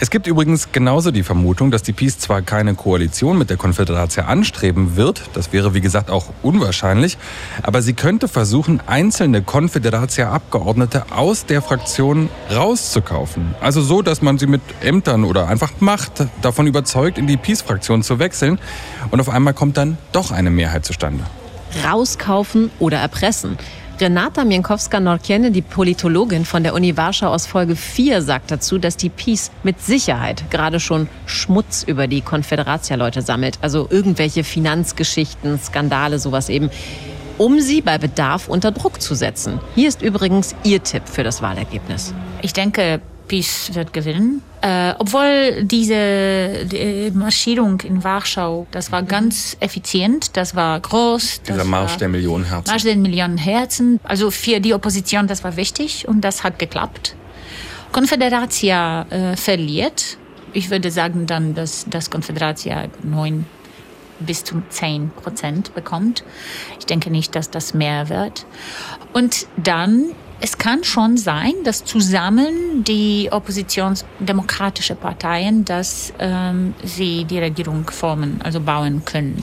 Es 0.00 0.10
gibt 0.10 0.28
übrigens 0.28 0.70
genauso 0.70 1.10
die 1.10 1.24
Vermutung, 1.24 1.72
dass 1.72 1.82
die 1.82 1.92
Peace 1.92 2.20
zwar 2.20 2.40
keine 2.40 2.74
Koalition 2.74 3.36
mit 3.36 3.50
der 3.50 3.56
Konföderatia 3.56 4.26
anstreben 4.26 4.94
wird, 4.94 5.22
das 5.34 5.52
wäre 5.52 5.74
wie 5.74 5.80
gesagt 5.80 6.08
auch 6.08 6.26
unwahrscheinlich, 6.40 7.18
aber 7.64 7.82
sie 7.82 7.94
könnte 7.94 8.28
versuchen, 8.28 8.80
einzelne 8.86 9.42
Konföderatia-Abgeordnete 9.42 11.06
aus 11.10 11.46
der 11.46 11.62
Fraktion 11.62 12.28
rauszukaufen. 12.54 13.56
Also 13.60 13.82
so, 13.82 14.00
dass 14.00 14.22
man 14.22 14.38
sie 14.38 14.46
mit 14.46 14.60
Ämtern 14.82 15.24
oder 15.24 15.48
einfach 15.48 15.72
Macht 15.80 16.26
davon 16.42 16.68
überzeugt, 16.68 17.18
in 17.18 17.26
die 17.26 17.36
Peace-Fraktion 17.36 18.04
zu 18.04 18.20
wechseln 18.20 18.60
und 19.10 19.18
auf 19.20 19.28
einmal 19.28 19.52
kommt 19.52 19.76
dann 19.76 19.98
doch 20.12 20.30
eine 20.30 20.50
Mehrheit 20.50 20.86
zustande. 20.86 21.24
Rauskaufen 21.84 22.70
oder 22.78 22.98
erpressen. 22.98 23.58
Renata 24.00 24.44
Mienkowska-Norkiene, 24.44 25.50
die 25.50 25.62
Politologin 25.62 26.44
von 26.44 26.62
der 26.62 26.74
Uni 26.74 26.96
Warschau 26.96 27.28
aus 27.28 27.46
Folge 27.46 27.74
4, 27.74 28.22
sagt 28.22 28.52
dazu, 28.52 28.78
dass 28.78 28.96
die 28.96 29.08
Peace 29.08 29.50
mit 29.64 29.80
Sicherheit 29.80 30.44
gerade 30.50 30.78
schon 30.78 31.08
Schmutz 31.26 31.82
über 31.82 32.06
die 32.06 32.20
Konföderatia-Leute 32.20 33.22
sammelt. 33.22 33.58
Also 33.60 33.88
irgendwelche 33.90 34.44
Finanzgeschichten, 34.44 35.58
Skandale, 35.58 36.20
sowas 36.20 36.48
eben, 36.48 36.70
um 37.38 37.58
sie 37.60 37.80
bei 37.80 37.98
Bedarf 37.98 38.48
unter 38.48 38.70
Druck 38.70 39.02
zu 39.02 39.16
setzen. 39.16 39.58
Hier 39.74 39.88
ist 39.88 40.00
übrigens 40.00 40.54
ihr 40.62 40.82
Tipp 40.82 41.02
für 41.06 41.24
das 41.24 41.42
Wahlergebnis. 41.42 42.14
Ich 42.40 42.52
denke, 42.52 43.00
Peace 43.28 43.70
wird 43.74 43.92
gewinnen. 43.92 44.42
Äh, 44.60 44.94
obwohl 44.98 45.62
diese 45.62 46.64
die 46.64 47.12
Marschierung 47.14 47.80
in 47.82 48.02
Warschau, 48.02 48.66
das 48.72 48.90
war 48.90 49.02
ganz 49.02 49.56
effizient, 49.60 50.36
das 50.36 50.56
war 50.56 50.80
groß. 50.80 51.42
Das 51.44 51.56
Dieser 51.56 51.64
Marsch 51.64 51.96
der 51.98 52.08
Millionen 52.08 52.44
Herzen. 52.44 52.70
Marsch 52.70 52.82
der 52.82 52.96
Millionen 52.96 53.38
Herzen. 53.38 54.00
Also 54.02 54.30
für 54.30 54.58
die 54.58 54.74
Opposition, 54.74 55.28
das 55.28 55.44
war 55.44 55.56
wichtig 55.56 56.08
und 56.08 56.22
das 56.22 56.42
hat 56.42 56.58
geklappt. 56.58 57.14
Konföderatia 57.92 59.06
äh, 59.10 59.36
verliert. 59.36 60.18
Ich 60.52 60.70
würde 60.70 60.90
sagen 60.90 61.26
dann, 61.26 61.54
dass 61.54 61.86
das 61.88 62.10
Konföderatia 62.10 62.86
neun 63.02 63.46
bis 64.20 64.44
zu 64.44 64.62
10 64.68 65.10
Prozent 65.10 65.74
bekommt. 65.74 66.24
Ich 66.78 66.86
denke 66.86 67.10
nicht, 67.10 67.34
dass 67.34 67.50
das 67.50 67.74
mehr 67.74 68.08
wird. 68.08 68.46
Und 69.12 69.46
dann 69.56 70.06
es 70.40 70.58
kann 70.58 70.84
schon 70.84 71.16
sein, 71.16 71.52
dass 71.64 71.84
zusammen 71.84 72.84
die 72.84 73.28
oppositionsdemokratische 73.30 74.94
Parteien, 74.94 75.64
dass 75.64 76.12
ähm, 76.18 76.74
sie 76.84 77.24
die 77.24 77.38
Regierung 77.38 77.90
formen, 77.90 78.40
also 78.42 78.60
bauen 78.60 79.04
können. 79.04 79.42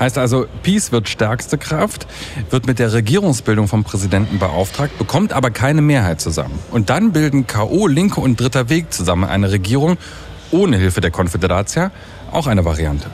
Heißt 0.00 0.18
also, 0.18 0.46
Peace 0.62 0.90
wird 0.90 1.08
stärkste 1.08 1.58
Kraft, 1.58 2.06
wird 2.50 2.66
mit 2.66 2.78
der 2.78 2.92
Regierungsbildung 2.92 3.68
vom 3.68 3.84
Präsidenten 3.84 4.38
beauftragt, 4.38 4.98
bekommt 4.98 5.32
aber 5.32 5.50
keine 5.50 5.82
Mehrheit 5.82 6.20
zusammen. 6.20 6.58
Und 6.72 6.90
dann 6.90 7.12
bilden 7.12 7.46
KO, 7.46 7.86
Linke 7.86 8.20
und 8.20 8.40
Dritter 8.40 8.68
Weg 8.68 8.92
zusammen 8.92 9.24
eine 9.24 9.52
Regierung 9.52 9.96
ohne 10.50 10.76
Hilfe 10.76 11.00
der 11.00 11.10
Konföderatia, 11.10 11.92
auch 12.32 12.46
eine 12.46 12.64
Variante. 12.64 13.06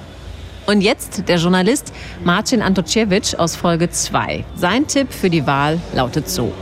Und 0.66 0.80
jetzt 0.80 1.28
der 1.28 1.36
Journalist 1.36 1.92
Marcin 2.24 2.62
Antociewicz 2.62 3.34
aus 3.34 3.56
Folge 3.56 3.90
2. 3.90 4.44
Sein 4.54 4.86
Tipp 4.86 5.12
für 5.12 5.30
die 5.30 5.46
Wahl 5.46 5.80
lautet 5.94 6.28
so 6.28 6.52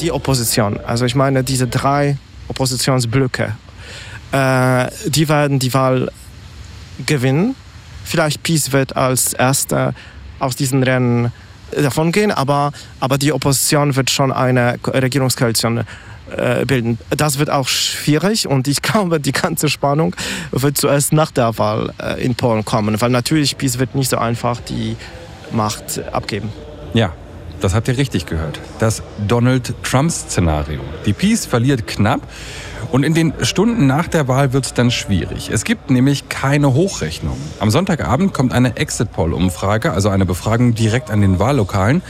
die 0.00 0.12
Opposition. 0.12 0.78
Also 0.86 1.04
ich 1.04 1.14
meine, 1.14 1.44
diese 1.44 1.66
drei 1.66 2.16
Oppositionsblöcke, 2.48 3.54
äh, 4.32 4.86
die 5.06 5.28
werden 5.28 5.58
die 5.58 5.72
Wahl 5.74 6.10
gewinnen. 7.06 7.54
Vielleicht 8.04 8.42
Peace 8.42 8.72
wird 8.72 8.96
als 8.96 9.32
erster 9.32 9.94
aus 10.38 10.56
diesen 10.56 10.82
Rennen 10.82 11.32
davon 11.72 12.12
gehen, 12.12 12.30
aber, 12.30 12.72
aber 13.00 13.18
die 13.18 13.32
Opposition 13.32 13.96
wird 13.96 14.10
schon 14.10 14.32
eine 14.32 14.78
Regierungskoalition 14.86 15.84
äh, 16.36 16.64
bilden. 16.64 16.98
Das 17.10 17.38
wird 17.38 17.50
auch 17.50 17.68
schwierig 17.68 18.46
und 18.46 18.68
ich 18.68 18.82
glaube, 18.82 19.20
die 19.20 19.32
ganze 19.32 19.68
Spannung 19.68 20.14
wird 20.50 20.78
zuerst 20.78 21.12
nach 21.12 21.30
der 21.30 21.58
Wahl 21.58 21.92
äh, 22.02 22.24
in 22.24 22.34
Polen 22.34 22.64
kommen, 22.64 23.00
weil 23.00 23.10
natürlich 23.10 23.58
Peace 23.58 23.78
wird 23.78 23.94
nicht 23.94 24.10
so 24.10 24.18
einfach 24.18 24.60
die 24.60 24.96
Macht 25.50 26.00
abgeben. 26.12 26.50
Ja, 26.94 27.12
das 27.60 27.74
habt 27.74 27.88
ihr 27.88 27.96
richtig 27.98 28.26
gehört. 28.26 28.60
Das 28.78 29.02
Donald 29.26 29.74
Trump-Szenario. 29.82 30.80
Die 31.06 31.12
Peace 31.12 31.46
verliert 31.46 31.86
knapp 31.86 32.20
Und 32.90 33.02
in 33.02 33.12
den 33.12 33.34
Stunden 33.42 33.86
nach 33.86 34.08
der 34.08 34.28
Wahl 34.28 34.52
wird 34.52 34.66
es 34.66 34.74
dann 34.74 34.90
schwierig. 34.90 35.50
Es 35.50 35.64
gibt 35.64 35.90
nämlich 35.90 36.28
keine 36.28 36.72
Hochrechnung. 36.72 37.36
Am 37.60 37.70
Sonntagabend 37.70 38.32
kommt 38.32 38.52
eine 38.52 38.76
Exit-Poll-Umfrage, 38.76 39.92
also 39.92 40.08
eine 40.08 40.24
Befragung 40.24 40.74
direkt 40.74 41.10
an 41.10 41.20
den 41.20 41.38
Wahllokalen. 41.38 42.02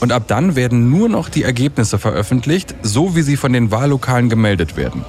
Und 0.00 0.12
ab 0.12 0.24
dann 0.26 0.56
werden 0.56 0.90
nur 0.90 1.08
noch 1.08 1.28
die 1.28 1.42
Ergebnisse 1.42 1.98
veröffentlicht, 1.98 2.74
so 2.82 3.16
wie 3.16 3.22
sie 3.22 3.36
von 3.36 3.52
den 3.52 3.70
Wahllokalen 3.70 4.28
gemeldet 4.28 4.76
werden. 4.76 5.04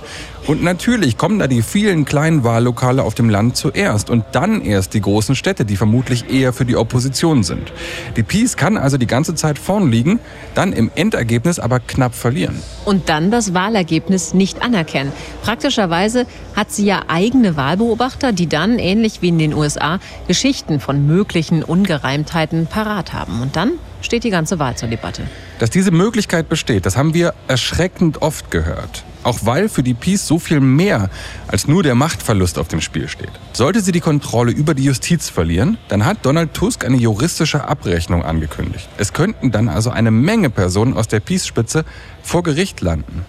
Und 0.47 0.63
natürlich 0.63 1.17
kommen 1.17 1.39
da 1.39 1.47
die 1.47 1.61
vielen 1.61 2.05
kleinen 2.05 2.45
Wahllokale 2.45 3.03
auf 3.03 3.13
dem 3.15 3.29
Land 3.29 3.57
zuerst 3.57 4.09
und 4.09 4.23
dann 4.31 4.61
erst 4.61 4.93
die 4.93 5.01
großen 5.01 5.35
Städte, 5.35 5.65
die 5.65 5.75
vermutlich 5.75 6.29
eher 6.29 6.53
für 6.53 6.63
die 6.63 6.77
Opposition 6.77 7.43
sind. 7.43 7.73
Die 8.15 8.23
Peace 8.23 8.55
kann 8.55 8.77
also 8.77 8.97
die 8.97 9.07
ganze 9.07 9.35
Zeit 9.35 9.59
vorn 9.59 9.91
liegen, 9.91 10.21
dann 10.55 10.71
im 10.71 10.89
Endergebnis 10.95 11.59
aber 11.59 11.81
knapp 11.81 12.15
verlieren. 12.15 12.55
Und 12.85 13.09
dann 13.09 13.29
das 13.29 13.53
Wahlergebnis 13.53 14.33
nicht 14.33 14.61
anerkennen. 14.61 15.11
Praktischerweise 15.43 16.25
hat 16.55 16.71
sie 16.71 16.85
ja 16.85 17.01
eigene 17.09 17.57
Wahlbeobachter, 17.57 18.31
die 18.31 18.47
dann, 18.47 18.79
ähnlich 18.79 19.21
wie 19.21 19.27
in 19.29 19.39
den 19.39 19.53
USA, 19.53 19.99
Geschichten 20.29 20.79
von 20.79 21.05
möglichen 21.05 21.61
Ungereimtheiten 21.61 22.67
parat 22.67 23.11
haben. 23.11 23.41
Und 23.41 23.57
dann 23.57 23.71
steht 24.01 24.23
die 24.23 24.29
ganze 24.29 24.59
Wahl 24.59 24.75
zur 24.75 24.89
Debatte. 24.89 25.23
Dass 25.59 25.69
diese 25.69 25.91
Möglichkeit 25.91 26.49
besteht, 26.49 26.85
das 26.85 26.97
haben 26.97 27.13
wir 27.13 27.33
erschreckend 27.47 28.21
oft 28.21 28.51
gehört. 28.51 29.03
Auch 29.23 29.39
weil 29.41 29.67
für 29.67 29.83
die 29.83 29.93
Peace 29.93 30.25
so 30.25 30.39
viel 30.39 30.59
mehr 30.59 31.09
als 31.47 31.67
nur 31.67 31.83
der 31.83 31.95
Machtverlust 31.95 32.57
auf 32.59 32.67
dem 32.67 32.79
Spiel 32.79 33.09
steht. 33.09 33.31
Sollte 33.53 33.81
sie 33.81 33.91
die 33.91 33.99
Kontrolle 33.99 34.51
über 34.51 34.73
die 34.73 34.85
Justiz 34.85 35.29
verlieren, 35.29 35.77
dann 35.89 36.05
hat 36.05 36.19
Donald 36.21 36.53
Tusk 36.53 36.85
eine 36.85 36.97
juristische 36.97 37.67
Abrechnung 37.67 38.23
angekündigt. 38.23 38.87
Es 38.97 39.13
könnten 39.13 39.51
dann 39.51 39.67
also 39.67 39.89
eine 39.89 40.11
Menge 40.11 40.49
Personen 40.49 40.95
aus 40.95 41.07
der 41.07 41.19
Peace-Spitze 41.19 41.83
vor 42.23 42.43
Gericht 42.43 42.81
landen. 42.81 43.25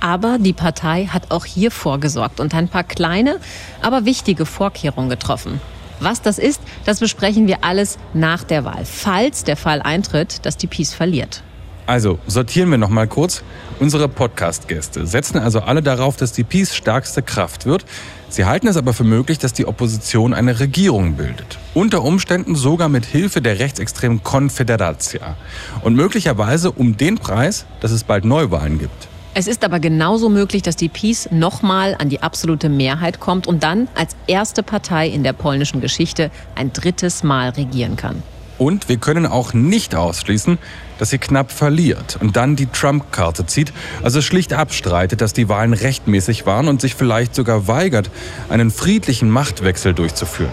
Aber 0.00 0.38
die 0.38 0.52
Partei 0.52 1.06
hat 1.06 1.30
auch 1.30 1.44
hier 1.44 1.70
vorgesorgt 1.70 2.40
und 2.40 2.54
ein 2.54 2.68
paar 2.68 2.84
kleine, 2.84 3.40
aber 3.82 4.04
wichtige 4.04 4.46
Vorkehrungen 4.46 5.10
getroffen. 5.10 5.60
Was 6.00 6.22
das 6.22 6.38
ist, 6.38 6.60
das 6.84 7.00
besprechen 7.00 7.46
wir 7.46 7.64
alles 7.64 7.98
nach 8.14 8.44
der 8.44 8.64
Wahl, 8.64 8.84
falls 8.84 9.44
der 9.44 9.56
Fall 9.56 9.82
eintritt, 9.82 10.44
dass 10.46 10.56
die 10.56 10.66
Peace 10.66 10.94
verliert. 10.94 11.42
Also 11.88 12.18
sortieren 12.26 12.70
wir 12.70 12.76
noch 12.76 12.90
mal 12.90 13.06
kurz. 13.06 13.42
Unsere 13.80 14.10
Podcast-Gäste 14.10 15.06
setzen 15.06 15.38
also 15.38 15.60
alle 15.60 15.82
darauf, 15.82 16.16
dass 16.16 16.32
die 16.32 16.44
Peace 16.44 16.74
stärkste 16.76 17.22
Kraft 17.22 17.64
wird. 17.64 17.86
Sie 18.28 18.44
halten 18.44 18.68
es 18.68 18.76
aber 18.76 18.92
für 18.92 19.04
möglich, 19.04 19.38
dass 19.38 19.54
die 19.54 19.64
Opposition 19.64 20.34
eine 20.34 20.60
Regierung 20.60 21.14
bildet. 21.14 21.58
Unter 21.72 22.04
Umständen 22.04 22.56
sogar 22.56 22.90
mit 22.90 23.06
Hilfe 23.06 23.40
der 23.40 23.58
rechtsextremen 23.58 24.22
Confederatia. 24.22 25.36
Und 25.82 25.94
möglicherweise 25.94 26.72
um 26.72 26.98
den 26.98 27.16
Preis, 27.16 27.64
dass 27.80 27.90
es 27.90 28.04
bald 28.04 28.26
Neuwahlen 28.26 28.78
gibt. 28.78 29.08
Es 29.38 29.46
ist 29.46 29.62
aber 29.62 29.78
genauso 29.78 30.28
möglich, 30.28 30.62
dass 30.62 30.74
die 30.74 30.88
PiS 30.88 31.28
nochmal 31.30 31.94
an 32.00 32.08
die 32.08 32.22
absolute 32.24 32.68
Mehrheit 32.68 33.20
kommt 33.20 33.46
und 33.46 33.62
dann 33.62 33.86
als 33.94 34.16
erste 34.26 34.64
Partei 34.64 35.06
in 35.06 35.22
der 35.22 35.32
polnischen 35.32 35.80
Geschichte 35.80 36.32
ein 36.56 36.72
drittes 36.72 37.22
Mal 37.22 37.50
regieren 37.50 37.94
kann. 37.94 38.20
Und 38.58 38.88
wir 38.88 38.96
können 38.96 39.26
auch 39.26 39.54
nicht 39.54 39.94
ausschließen, 39.94 40.58
dass 40.98 41.10
sie 41.10 41.18
knapp 41.18 41.52
verliert 41.52 42.18
und 42.20 42.34
dann 42.34 42.56
die 42.56 42.66
Trump-Karte 42.66 43.46
zieht, 43.46 43.72
also 44.02 44.22
schlicht 44.22 44.52
abstreitet, 44.54 45.20
dass 45.20 45.34
die 45.34 45.48
Wahlen 45.48 45.72
rechtmäßig 45.72 46.44
waren 46.44 46.66
und 46.66 46.80
sich 46.80 46.96
vielleicht 46.96 47.36
sogar 47.36 47.68
weigert, 47.68 48.10
einen 48.48 48.72
friedlichen 48.72 49.30
Machtwechsel 49.30 49.94
durchzuführen. 49.94 50.50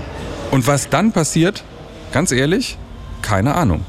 Und 0.52 0.68
was 0.68 0.90
dann 0.90 1.12
passiert, 1.12 1.64
ganz 2.12 2.32
ehrlich, 2.32 2.78
keine 3.24 3.56
Ahnung. 3.56 3.84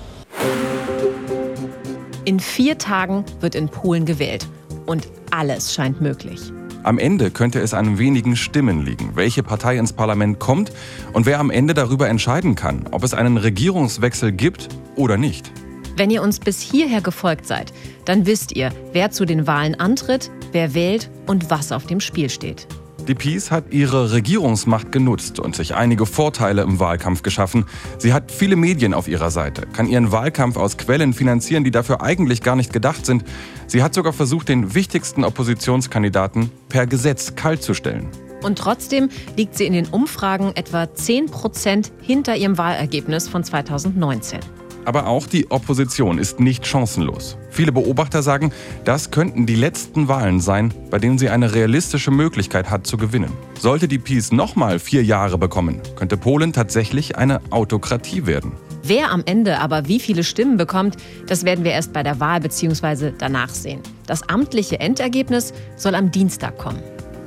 In 2.24 2.40
vier 2.40 2.78
Tagen 2.78 3.26
wird 3.40 3.54
in 3.54 3.68
Polen 3.68 4.06
gewählt 4.06 4.46
und 4.86 5.08
alles 5.30 5.74
scheint 5.74 6.00
möglich. 6.00 6.52
Am 6.82 6.98
Ende 6.98 7.30
könnte 7.32 7.60
es 7.60 7.74
an 7.74 7.98
wenigen 7.98 8.36
Stimmen 8.36 8.84
liegen, 8.84 9.16
welche 9.16 9.42
Partei 9.42 9.76
ins 9.76 9.92
Parlament 9.92 10.38
kommt 10.38 10.70
und 11.12 11.26
wer 11.26 11.40
am 11.40 11.50
Ende 11.50 11.74
darüber 11.74 12.08
entscheiden 12.08 12.54
kann, 12.54 12.86
ob 12.92 13.02
es 13.02 13.12
einen 13.12 13.36
Regierungswechsel 13.36 14.30
gibt 14.30 14.68
oder 14.94 15.16
nicht. 15.16 15.50
Wenn 15.96 16.10
ihr 16.10 16.22
uns 16.22 16.38
bis 16.38 16.60
hierher 16.60 17.00
gefolgt 17.00 17.46
seid, 17.46 17.72
dann 18.04 18.26
wisst 18.26 18.52
ihr, 18.52 18.70
wer 18.92 19.10
zu 19.10 19.24
den 19.24 19.46
Wahlen 19.46 19.74
antritt, 19.74 20.30
wer 20.52 20.74
wählt 20.74 21.10
und 21.26 21.50
was 21.50 21.72
auf 21.72 21.86
dem 21.86 22.00
Spiel 22.00 22.30
steht. 22.30 22.68
Die 23.08 23.14
Peace 23.14 23.52
hat 23.52 23.72
ihre 23.72 24.10
Regierungsmacht 24.10 24.90
genutzt 24.90 25.38
und 25.38 25.54
sich 25.54 25.76
einige 25.76 26.06
Vorteile 26.06 26.62
im 26.62 26.80
Wahlkampf 26.80 27.22
geschaffen. 27.22 27.64
Sie 27.98 28.12
hat 28.12 28.32
viele 28.32 28.56
Medien 28.56 28.94
auf 28.94 29.06
ihrer 29.06 29.30
Seite, 29.30 29.62
kann 29.72 29.86
ihren 29.86 30.10
Wahlkampf 30.10 30.56
aus 30.56 30.76
Quellen 30.76 31.12
finanzieren, 31.12 31.62
die 31.62 31.70
dafür 31.70 32.02
eigentlich 32.02 32.42
gar 32.42 32.56
nicht 32.56 32.72
gedacht 32.72 33.06
sind. 33.06 33.24
Sie 33.68 33.84
hat 33.84 33.94
sogar 33.94 34.12
versucht, 34.12 34.48
den 34.48 34.74
wichtigsten 34.74 35.22
Oppositionskandidaten 35.22 36.50
per 36.68 36.88
Gesetz 36.88 37.36
kaltzustellen. 37.36 38.08
Und 38.42 38.58
trotzdem 38.58 39.08
liegt 39.36 39.56
sie 39.56 39.66
in 39.66 39.72
den 39.72 39.86
Umfragen 39.86 40.50
etwa 40.56 40.92
10 40.92 41.26
Prozent 41.26 41.92
hinter 42.02 42.36
ihrem 42.36 42.58
Wahlergebnis 42.58 43.28
von 43.28 43.44
2019. 43.44 44.40
Aber 44.86 45.08
auch 45.08 45.26
die 45.26 45.50
Opposition 45.50 46.18
ist 46.18 46.38
nicht 46.38 46.64
chancenlos. 46.64 47.36
Viele 47.50 47.72
Beobachter 47.72 48.22
sagen, 48.22 48.52
das 48.84 49.10
könnten 49.10 49.44
die 49.44 49.56
letzten 49.56 50.06
Wahlen 50.06 50.40
sein, 50.40 50.72
bei 50.90 50.98
denen 50.98 51.18
sie 51.18 51.28
eine 51.28 51.54
realistische 51.54 52.12
Möglichkeit 52.12 52.70
hat 52.70 52.86
zu 52.86 52.96
gewinnen. 52.96 53.32
Sollte 53.58 53.88
die 53.88 53.98
Peace 53.98 54.30
nochmal 54.30 54.78
vier 54.78 55.02
Jahre 55.02 55.38
bekommen, 55.38 55.80
könnte 55.96 56.16
Polen 56.16 56.52
tatsächlich 56.52 57.18
eine 57.18 57.40
Autokratie 57.50 58.26
werden. 58.26 58.52
Wer 58.84 59.10
am 59.10 59.24
Ende 59.26 59.58
aber 59.58 59.88
wie 59.88 59.98
viele 59.98 60.22
Stimmen 60.22 60.56
bekommt, 60.56 60.96
das 61.26 61.44
werden 61.44 61.64
wir 61.64 61.72
erst 61.72 61.92
bei 61.92 62.04
der 62.04 62.20
Wahl 62.20 62.40
bzw. 62.40 63.10
danach 63.18 63.50
sehen. 63.50 63.80
Das 64.06 64.28
amtliche 64.28 64.78
Endergebnis 64.78 65.52
soll 65.76 65.96
am 65.96 66.12
Dienstag 66.12 66.56
kommen. 66.58 66.80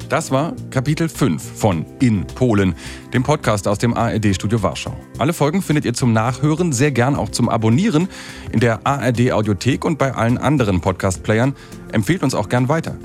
Das 0.09 0.31
war 0.31 0.55
Kapitel 0.71 1.07
5 1.07 1.39
von 1.59 1.85
In 1.99 2.25
Polen, 2.25 2.73
dem 3.13 3.21
Podcast 3.21 3.67
aus 3.67 3.77
dem 3.77 3.93
ARD-Studio 3.93 4.63
Warschau. 4.63 4.97
Alle 5.19 5.33
Folgen 5.33 5.61
findet 5.61 5.85
ihr 5.85 5.93
zum 5.93 6.13
Nachhören, 6.13 6.73
sehr 6.73 6.89
gern 6.89 7.15
auch 7.15 7.29
zum 7.29 7.47
Abonnieren 7.47 8.07
in 8.51 8.59
der 8.59 8.87
ARD-Audiothek 8.87 9.85
und 9.85 9.99
bei 9.99 10.15
allen 10.15 10.39
anderen 10.39 10.81
Podcast-Playern. 10.81 11.55
Empfehlt 11.91 12.23
uns 12.23 12.33
auch 12.33 12.49
gern 12.49 12.69
weiter. 12.69 12.95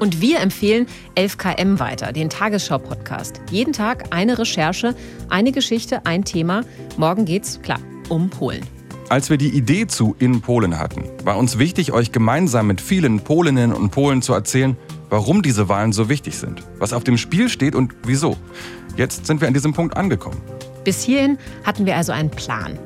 Und 0.00 0.20
wir 0.20 0.40
empfehlen 0.40 0.86
11KM 1.16 1.78
weiter, 1.78 2.12
den 2.12 2.28
Tagesschau-Podcast. 2.28 3.40
Jeden 3.52 3.72
Tag 3.72 4.06
eine 4.10 4.36
Recherche, 4.36 4.96
eine 5.28 5.52
Geschichte, 5.52 6.06
ein 6.06 6.24
Thema. 6.24 6.64
Morgen 6.96 7.24
geht's, 7.24 7.62
klar, 7.62 7.78
um 8.08 8.30
Polen. 8.30 8.62
Als 9.08 9.30
wir 9.30 9.36
die 9.36 9.50
Idee 9.50 9.86
zu 9.86 10.16
In 10.18 10.40
Polen 10.40 10.78
hatten, 10.80 11.04
war 11.22 11.36
uns 11.36 11.58
wichtig, 11.58 11.92
euch 11.92 12.10
gemeinsam 12.10 12.66
mit 12.66 12.80
vielen 12.80 13.20
Polinnen 13.20 13.72
und 13.72 13.90
Polen 13.90 14.22
zu 14.22 14.32
erzählen, 14.32 14.76
warum 15.12 15.42
diese 15.42 15.68
Wahlen 15.68 15.92
so 15.92 16.08
wichtig 16.08 16.36
sind, 16.36 16.62
was 16.78 16.94
auf 16.94 17.04
dem 17.04 17.18
Spiel 17.18 17.50
steht 17.50 17.74
und 17.74 17.94
wieso. 18.04 18.36
Jetzt 18.96 19.26
sind 19.26 19.42
wir 19.42 19.46
an 19.46 19.54
diesem 19.54 19.74
Punkt 19.74 19.94
angekommen. 19.94 20.40
Bis 20.84 21.02
hierhin 21.02 21.38
hatten 21.64 21.84
wir 21.84 21.96
also 21.96 22.12
einen 22.12 22.30
Plan. 22.30 22.78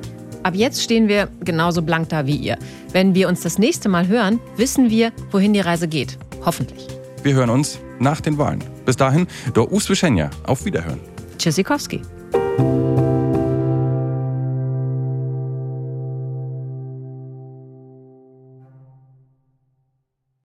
Ab 0.43 0.55
jetzt 0.57 0.83
stehen 0.83 1.07
wir 1.09 1.29
genauso 1.41 1.83
blank 1.83 2.09
da 2.09 2.27
wie 2.27 2.37
ihr. 2.37 2.59
Wenn 2.93 3.15
wir 3.15 3.29
uns 3.29 3.41
das 3.43 3.59
nächste 3.59 3.89
Mal 3.89 4.09
hören, 4.09 4.41
wissen 4.57 4.91
wir, 4.91 5.13
wohin 5.31 5.53
die 5.53 5.61
Reise 5.61 5.87
geht. 5.87 6.19
Hoffentlich. 6.45 6.89
Wir 7.23 7.35
hören 7.35 7.51
uns 7.51 7.79
nach 8.01 8.21
den 8.21 8.37
Wahlen. 8.39 8.63
Bis 8.85 8.97
dahin, 8.97 9.29
do 9.55 9.65
usłyszenia. 9.71 10.31
Auf 10.45 10.65
Wiederhören. 10.65 11.01
Tschüssikowski. 11.39 12.03